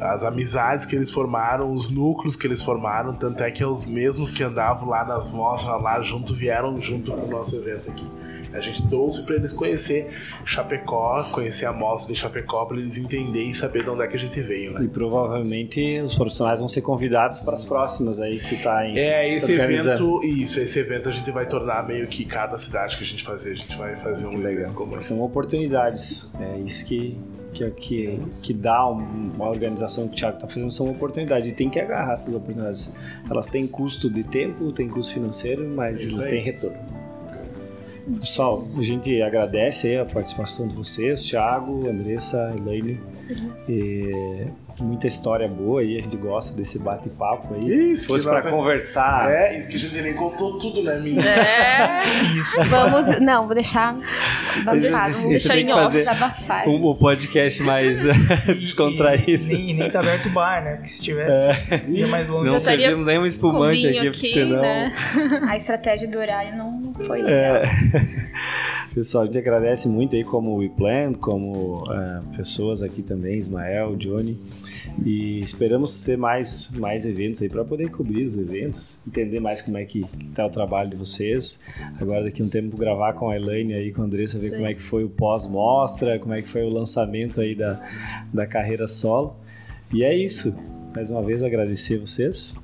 As 0.00 0.22
amizades 0.22 0.86
que 0.86 0.96
eles 0.96 1.10
formaram, 1.10 1.72
os 1.72 1.90
núcleos 1.90 2.36
que 2.36 2.46
eles 2.46 2.62
formaram. 2.62 3.14
Tanto 3.14 3.42
é 3.42 3.50
que 3.50 3.62
é 3.62 3.66
os 3.66 3.84
mesmos 3.84 4.30
que 4.30 4.42
andavam 4.42 4.88
lá 4.88 5.04
nas 5.04 5.30
mostras, 5.30 5.80
lá 5.80 6.00
junto, 6.02 6.34
vieram 6.34 6.80
junto 6.80 7.12
pro 7.12 7.28
nosso 7.28 7.56
evento 7.56 7.90
aqui. 7.90 8.23
A 8.54 8.60
gente 8.60 8.86
trouxe 8.88 9.26
para 9.26 9.36
eles 9.36 9.52
conhecer 9.52 10.08
Chapecó, 10.44 11.22
conhecer 11.32 11.66
a 11.66 11.72
mostra 11.72 12.12
de 12.12 12.18
Chapecó, 12.18 12.64
para 12.64 12.78
eles 12.78 12.96
entenderem 12.96 13.50
e 13.50 13.54
saber 13.54 13.82
de 13.82 13.90
onde 13.90 14.02
é 14.02 14.06
que 14.06 14.16
a 14.16 14.18
gente 14.18 14.40
veio, 14.40 14.72
né? 14.72 14.84
E 14.84 14.88
provavelmente 14.88 16.00
os 16.00 16.14
profissionais 16.14 16.60
vão 16.60 16.68
ser 16.68 16.82
convidados 16.82 17.40
para 17.40 17.54
as 17.54 17.64
próximas 17.64 18.20
aí 18.20 18.38
que 18.38 18.62
tá 18.62 18.86
em. 18.86 18.98
É, 18.98 19.34
esse 19.34 19.52
evento, 19.52 20.24
isso, 20.24 20.60
esse 20.60 20.78
evento 20.78 21.08
a 21.08 21.12
gente 21.12 21.30
vai 21.30 21.46
tornar 21.46 21.86
meio 21.86 22.06
que 22.06 22.24
cada 22.24 22.56
cidade 22.56 22.96
que 22.96 23.04
a 23.04 23.06
gente 23.06 23.24
fazer, 23.24 23.52
a 23.52 23.56
gente 23.56 23.76
vai 23.76 23.96
fazer 23.96 24.26
um 24.26 24.38
legal. 24.38 24.72
como 24.72 25.00
São 25.00 25.20
oportunidades. 25.22 26.32
É 26.40 26.58
isso 26.58 26.86
que 26.86 27.18
que, 27.54 27.70
que, 27.70 28.20
que 28.42 28.52
dá 28.52 28.86
uma 28.88 29.48
organização 29.48 30.08
que 30.08 30.14
o 30.14 30.16
Thiago 30.16 30.36
está 30.36 30.48
fazendo 30.48 30.70
são 30.70 30.90
oportunidades 30.90 31.50
e 31.50 31.54
tem 31.54 31.70
que 31.70 31.78
agarrar 31.78 32.12
essas 32.12 32.34
oportunidades. 32.34 32.96
Elas 33.30 33.46
têm 33.46 33.66
custo 33.66 34.10
de 34.10 34.24
tempo, 34.24 34.72
têm 34.72 34.88
custo 34.88 35.14
financeiro, 35.14 35.66
mas 35.68 36.12
elas 36.12 36.26
têm 36.26 36.42
retorno. 36.42 37.03
Pessoal, 38.20 38.68
a 38.76 38.82
gente 38.82 39.22
agradece 39.22 39.96
a 39.96 40.04
participação 40.04 40.68
de 40.68 40.74
vocês, 40.74 41.22
Thiago, 41.22 41.88
Andressa, 41.88 42.54
Elaine. 42.56 43.00
E 43.68 44.46
muita 44.80 45.06
história 45.06 45.46
boa 45.46 45.80
aí, 45.80 45.98
a 45.98 46.02
gente 46.02 46.16
gosta 46.16 46.56
desse 46.56 46.78
bate-papo 46.78 47.54
aí. 47.54 47.90
Isso, 47.90 48.02
Se 48.02 48.06
fosse 48.08 48.26
para 48.26 48.42
conversar. 48.50 49.30
É, 49.30 49.58
isso 49.58 49.68
que 49.68 49.76
a 49.76 49.78
gente 49.78 50.02
nem 50.02 50.14
contou 50.14 50.58
tudo, 50.58 50.82
né, 50.82 50.98
menina? 50.98 51.24
É, 51.28 52.02
isso. 52.36 52.56
Vamos, 52.64 53.20
não, 53.20 53.46
vou 53.46 53.54
deixar 53.54 53.96
abafado, 54.66 55.14
vou 55.14 55.28
deixar 55.28 55.56
em 55.58 55.72
off, 55.72 56.08
abafar. 56.08 56.68
Um, 56.68 56.84
o 56.84 56.94
podcast 56.94 57.62
mais 57.62 58.04
descontraído. 58.46 59.44
E, 59.44 59.56
nem, 59.56 59.74
nem 59.74 59.90
tá 59.90 60.00
aberto 60.00 60.26
o 60.26 60.32
bar, 60.32 60.64
né? 60.64 60.74
Porque 60.74 60.88
se 60.88 61.02
tivesse, 61.02 61.46
é. 61.70 61.84
ia 61.88 62.06
mais 62.06 62.28
longe. 62.28 62.50
Não 62.50 62.58
servimos 62.58 63.06
nem 63.06 63.18
um 63.18 63.26
espumante 63.26 63.86
aqui, 63.86 63.98
aqui, 63.98 64.10
porque 64.10 64.28
senão... 64.28 64.60
Né? 64.60 64.92
A 65.48 65.56
estratégia 65.56 66.08
do 66.08 66.18
horário 66.18 66.56
não 66.56 66.92
foi 66.94 67.22
legal. 67.22 67.56
É. 67.56 67.64
Pessoal, 68.94 69.24
a 69.24 69.26
gente 69.26 69.38
agradece 69.38 69.88
muito 69.88 70.14
aí 70.14 70.22
como 70.22 70.52
o 70.52 70.58
WePlan, 70.58 71.14
como 71.14 71.82
uh, 71.82 72.36
pessoas 72.36 72.80
aqui 72.80 73.02
também, 73.02 73.36
Ismael, 73.36 73.96
Johnny. 73.96 74.38
E 75.04 75.40
esperamos 75.40 76.04
ter 76.04 76.16
mais, 76.16 76.70
mais 76.76 77.04
eventos 77.04 77.42
aí 77.42 77.48
para 77.48 77.64
poder 77.64 77.90
cobrir 77.90 78.24
os 78.24 78.36
eventos, 78.36 79.00
entender 79.04 79.40
mais 79.40 79.60
como 79.62 79.78
é 79.78 79.84
que 79.84 80.04
está 80.30 80.46
o 80.46 80.50
trabalho 80.50 80.90
de 80.90 80.96
vocês. 80.96 81.60
Agora 82.00 82.22
daqui 82.22 82.40
um 82.40 82.48
tempo 82.48 82.76
gravar 82.76 83.14
com 83.14 83.30
a 83.30 83.34
Elaine 83.34 83.74
aí, 83.74 83.92
com 83.92 84.02
a 84.02 84.04
Andressa, 84.04 84.38
ver 84.38 84.50
Sim. 84.50 84.54
como 84.54 84.66
é 84.66 84.74
que 84.74 84.82
foi 84.82 85.02
o 85.02 85.08
pós-mostra, 85.08 86.16
como 86.20 86.32
é 86.32 86.40
que 86.40 86.48
foi 86.48 86.62
o 86.62 86.68
lançamento 86.68 87.40
aí 87.40 87.56
da, 87.56 87.84
da 88.32 88.46
carreira 88.46 88.86
solo. 88.86 89.34
E 89.92 90.04
é 90.04 90.14
isso. 90.16 90.54
Mais 90.94 91.10
uma 91.10 91.20
vez 91.20 91.42
agradecer 91.42 91.98
vocês. 91.98 92.54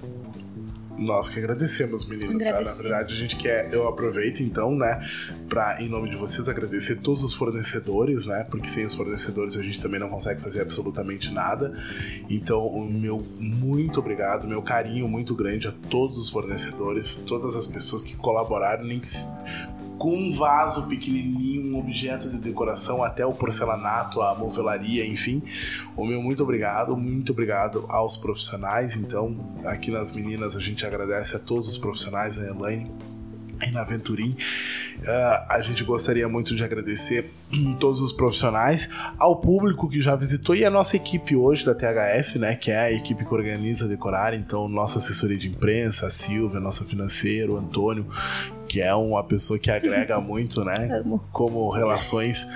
Nós 1.00 1.30
que 1.30 1.38
agradecemos, 1.38 2.04
meninas. 2.04 2.44
Na 2.44 2.82
verdade, 2.82 3.14
a 3.14 3.16
gente 3.16 3.36
quer. 3.36 3.72
Eu 3.72 3.88
aproveito 3.88 4.40
então, 4.40 4.76
né, 4.76 5.00
para 5.48 5.82
em 5.82 5.88
nome 5.88 6.10
de 6.10 6.16
vocês 6.16 6.46
agradecer 6.46 6.96
todos 6.96 7.22
os 7.22 7.32
fornecedores, 7.32 8.26
né, 8.26 8.46
porque 8.50 8.68
sem 8.68 8.84
os 8.84 8.94
fornecedores 8.94 9.56
a 9.56 9.62
gente 9.62 9.80
também 9.80 9.98
não 9.98 10.10
consegue 10.10 10.42
fazer 10.42 10.60
absolutamente 10.60 11.32
nada. 11.32 11.74
Então, 12.28 12.66
o 12.66 12.84
meu 12.84 13.26
muito 13.38 13.98
obrigado, 14.00 14.46
meu 14.46 14.62
carinho 14.62 15.08
muito 15.08 15.34
grande 15.34 15.68
a 15.68 15.72
todos 15.72 16.18
os 16.18 16.28
fornecedores, 16.28 17.16
todas 17.16 17.56
as 17.56 17.66
pessoas 17.66 18.04
que 18.04 18.14
colaboraram, 18.16 18.84
nem 18.84 19.00
que 19.00 19.08
com 20.00 20.16
um 20.16 20.32
vaso 20.32 20.88
pequenininho, 20.88 21.74
um 21.74 21.78
objeto 21.78 22.30
de 22.30 22.38
decoração, 22.38 23.04
até 23.04 23.26
o 23.26 23.32
porcelanato, 23.32 24.22
a 24.22 24.34
movelaria, 24.34 25.04
enfim. 25.04 25.42
O 25.94 26.06
meu 26.06 26.22
muito 26.22 26.42
obrigado, 26.42 26.96
muito 26.96 27.32
obrigado 27.32 27.84
aos 27.86 28.16
profissionais. 28.16 28.96
Então, 28.96 29.36
aqui 29.62 29.90
nas 29.90 30.10
meninas 30.10 30.56
a 30.56 30.60
gente 30.60 30.86
agradece 30.86 31.36
a 31.36 31.38
todos 31.38 31.68
os 31.68 31.76
profissionais, 31.76 32.38
a 32.38 32.46
Elaine, 32.46 32.90
e 33.62 33.70
na 33.70 33.84
Venturim. 33.84 34.34
Uh, 35.00 35.46
a 35.48 35.60
gente 35.62 35.82
gostaria 35.82 36.28
muito 36.28 36.54
de 36.54 36.62
agradecer 36.62 37.30
todos 37.80 38.00
os 38.00 38.12
profissionais, 38.12 38.88
ao 39.18 39.36
público 39.36 39.88
que 39.88 40.00
já 40.00 40.14
visitou 40.14 40.54
e 40.54 40.64
a 40.64 40.70
nossa 40.70 40.96
equipe 40.96 41.34
hoje 41.34 41.64
da 41.64 41.74
THF, 41.74 42.38
né, 42.38 42.54
que 42.54 42.70
é 42.70 42.78
a 42.78 42.92
equipe 42.92 43.24
que 43.24 43.34
organiza 43.34 43.86
a 43.86 43.88
Decorar, 43.88 44.34
então 44.34 44.68
nossa 44.68 44.98
assessoria 44.98 45.38
de 45.38 45.48
imprensa, 45.48 46.06
a 46.06 46.10
Silvia, 46.10 46.60
nosso 46.60 46.84
financeiro, 46.84 47.54
o 47.54 47.56
Antônio, 47.56 48.06
que 48.70 48.80
é 48.80 48.94
uma 48.94 49.24
pessoa 49.24 49.58
que 49.58 49.68
agrega 49.68 50.20
muito, 50.22 50.64
né? 50.64 51.00
Amo. 51.00 51.20
Como 51.32 51.68
relações. 51.70 52.46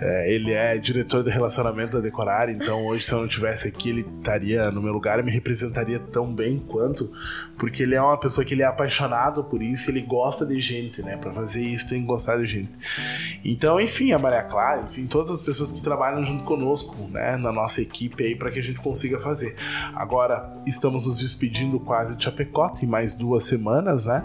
É, 0.00 0.34
ele 0.34 0.52
é 0.52 0.76
diretor 0.76 1.22
de 1.22 1.30
relacionamento 1.30 1.92
da 1.92 2.00
Decorar, 2.00 2.50
então 2.50 2.86
hoje, 2.86 3.04
se 3.04 3.12
eu 3.12 3.20
não 3.20 3.28
tivesse 3.28 3.68
aqui, 3.68 3.90
ele 3.90 4.06
estaria 4.18 4.68
no 4.72 4.82
meu 4.82 4.92
lugar 4.92 5.20
e 5.20 5.22
me 5.22 5.30
representaria 5.30 6.00
tão 6.00 6.34
bem 6.34 6.58
quanto, 6.58 7.12
porque 7.56 7.84
ele 7.84 7.94
é 7.94 8.02
uma 8.02 8.18
pessoa 8.18 8.44
que 8.44 8.52
ele 8.52 8.62
é 8.62 8.66
apaixonado 8.66 9.44
por 9.44 9.62
isso, 9.62 9.90
ele 9.92 10.00
gosta 10.00 10.44
de 10.44 10.58
gente, 10.58 11.02
né? 11.02 11.16
Para 11.16 11.32
fazer 11.32 11.62
isso 11.62 11.89
tem 11.90 12.00
que 12.00 12.06
gostar 12.06 12.38
de 12.38 12.46
gente. 12.46 12.70
Então, 13.44 13.80
enfim, 13.80 14.12
a 14.12 14.18
Maria 14.18 14.42
Clara, 14.42 14.86
enfim, 14.90 15.06
todas 15.06 15.30
as 15.30 15.40
pessoas 15.40 15.72
que 15.72 15.80
trabalham 15.80 16.24
junto 16.24 16.44
conosco, 16.44 16.96
né? 17.10 17.36
Na 17.36 17.52
nossa 17.52 17.80
equipe 17.80 18.24
aí, 18.24 18.34
para 18.34 18.50
que 18.50 18.58
a 18.58 18.62
gente 18.62 18.80
consiga 18.80 19.18
fazer. 19.18 19.56
Agora, 19.94 20.52
estamos 20.66 21.06
nos 21.06 21.18
despedindo 21.18 21.78
quase 21.78 22.14
de 22.14 22.24
Chapecó, 22.24 22.72
em 22.82 22.86
mais 22.86 23.14
duas 23.14 23.44
semanas, 23.44 24.06
né? 24.06 24.24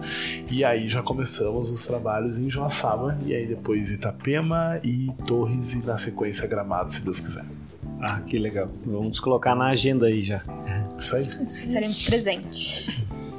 E 0.50 0.64
aí 0.64 0.90
já 0.90 1.02
começamos 1.02 1.26
começamos 1.26 1.72
os 1.72 1.88
trabalhos 1.88 2.38
em 2.38 2.50
Joaçaba 2.50 3.18
e 3.26 3.34
aí 3.34 3.48
depois 3.48 3.90
Itapema 3.90 4.80
e 4.84 5.12
Torres 5.26 5.74
e 5.74 5.80
na 5.80 5.98
sequência 5.98 6.48
Gramado, 6.48 6.92
se 6.92 7.04
Deus 7.04 7.20
quiser. 7.20 7.46
Ah, 8.02 8.22
que 8.22 8.38
legal. 8.38 8.70
Vamos 8.86 9.20
colocar 9.20 9.56
na 9.56 9.68
agenda 9.68 10.06
aí 10.06 10.22
já. 10.22 10.44
Isso 10.98 11.16
aí. 11.16 11.28
Estaremos 11.48 12.04
presentes. 12.04 12.90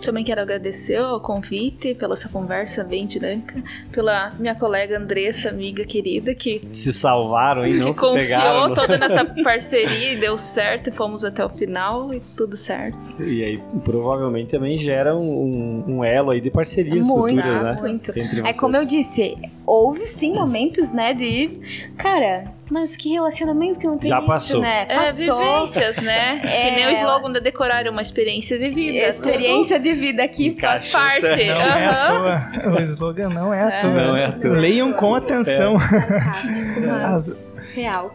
Também 0.02 0.24
quero 0.24 0.40
agradecer 0.40 1.00
o 1.00 1.20
convite, 1.20 1.94
pela 1.94 2.14
essa 2.14 2.28
conversa 2.28 2.82
bem 2.82 3.06
dinâmica, 3.06 3.62
pela 3.92 4.32
minha 4.38 4.54
colega 4.54 4.98
Andressa, 4.98 5.50
amiga 5.50 5.84
querida, 5.84 6.34
que 6.34 6.62
se 6.72 6.92
salvaram 6.92 7.66
e 7.66 7.74
não 7.74 7.92
se 7.92 8.00
pegaram. 8.12 8.68
confiou 8.68 8.74
toda 8.74 8.98
nessa 8.98 9.24
parceria 9.42 10.12
e 10.12 10.16
deu 10.16 10.38
certo 10.38 10.88
e 10.88 10.92
fomos 10.92 11.24
até 11.24 11.44
o 11.44 11.48
final 11.48 12.12
e 12.14 12.20
tudo 12.36 12.56
certo. 12.56 13.22
E 13.22 13.42
aí 13.42 13.62
provavelmente 13.84 14.50
também 14.50 14.76
gera 14.76 15.16
um, 15.16 15.84
um 15.86 16.04
elo 16.04 16.30
aí 16.30 16.40
de 16.40 16.50
parcerias 16.50 17.06
muito, 17.06 17.36
futuras, 17.36 17.62
né? 17.62 17.76
Muito. 17.80 18.12
É 18.46 18.52
como 18.54 18.76
eu 18.76 18.86
disse, 18.86 19.36
houve 19.66 20.06
sim 20.06 20.32
momentos, 20.32 20.92
né, 20.92 21.12
de 21.12 21.60
cara, 21.96 22.55
mas 22.70 22.96
que 22.96 23.10
relacionamento 23.12 23.78
que 23.78 23.86
não 23.86 23.96
tem 23.98 24.10
Já 24.10 24.18
isso, 24.18 24.26
passou. 24.26 24.60
né? 24.60 24.86
É, 24.88 24.96
Passou. 24.96 25.38
vivências, 25.38 25.96
né? 25.98 26.40
É, 26.44 26.62
que 26.70 26.76
nem 26.76 26.86
o 26.86 26.90
slogan 26.90 27.32
da 27.32 27.40
Decorar, 27.40 27.86
uma 27.88 28.02
experiência 28.02 28.58
de 28.58 28.68
vida. 28.70 29.06
Experiência 29.08 29.78
de 29.78 29.92
vida 29.94 30.22
aqui 30.24 30.56
faz 30.60 30.90
parte. 30.90 31.22
Não 31.22 31.76
é 31.76 31.86
à 31.86 32.06
toa. 32.06 32.72
O 32.76 32.80
slogan 32.82 33.28
não 33.28 33.52
é 33.54 33.62
à 33.62 33.80
toa. 33.80 33.90
Não 33.90 34.16
é 34.16 34.24
à 34.26 34.32
toa. 34.32 34.50
Leiam 34.56 34.92
com 34.92 35.14
atenção. 35.14 35.78
Fantástico, 35.78 36.80
mas 36.86 37.28
As- 37.28 37.48
real. 37.74 38.14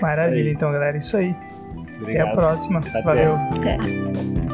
Maravilha, 0.00 0.50
então, 0.50 0.72
galera. 0.72 0.96
Isso 0.96 1.16
aí. 1.16 1.34
Até 1.94 2.00
Obrigado. 2.00 2.28
a 2.28 2.34
próxima. 2.36 2.80
Até. 2.80 3.02
Valeu. 3.02 3.34
Até. 3.36 4.51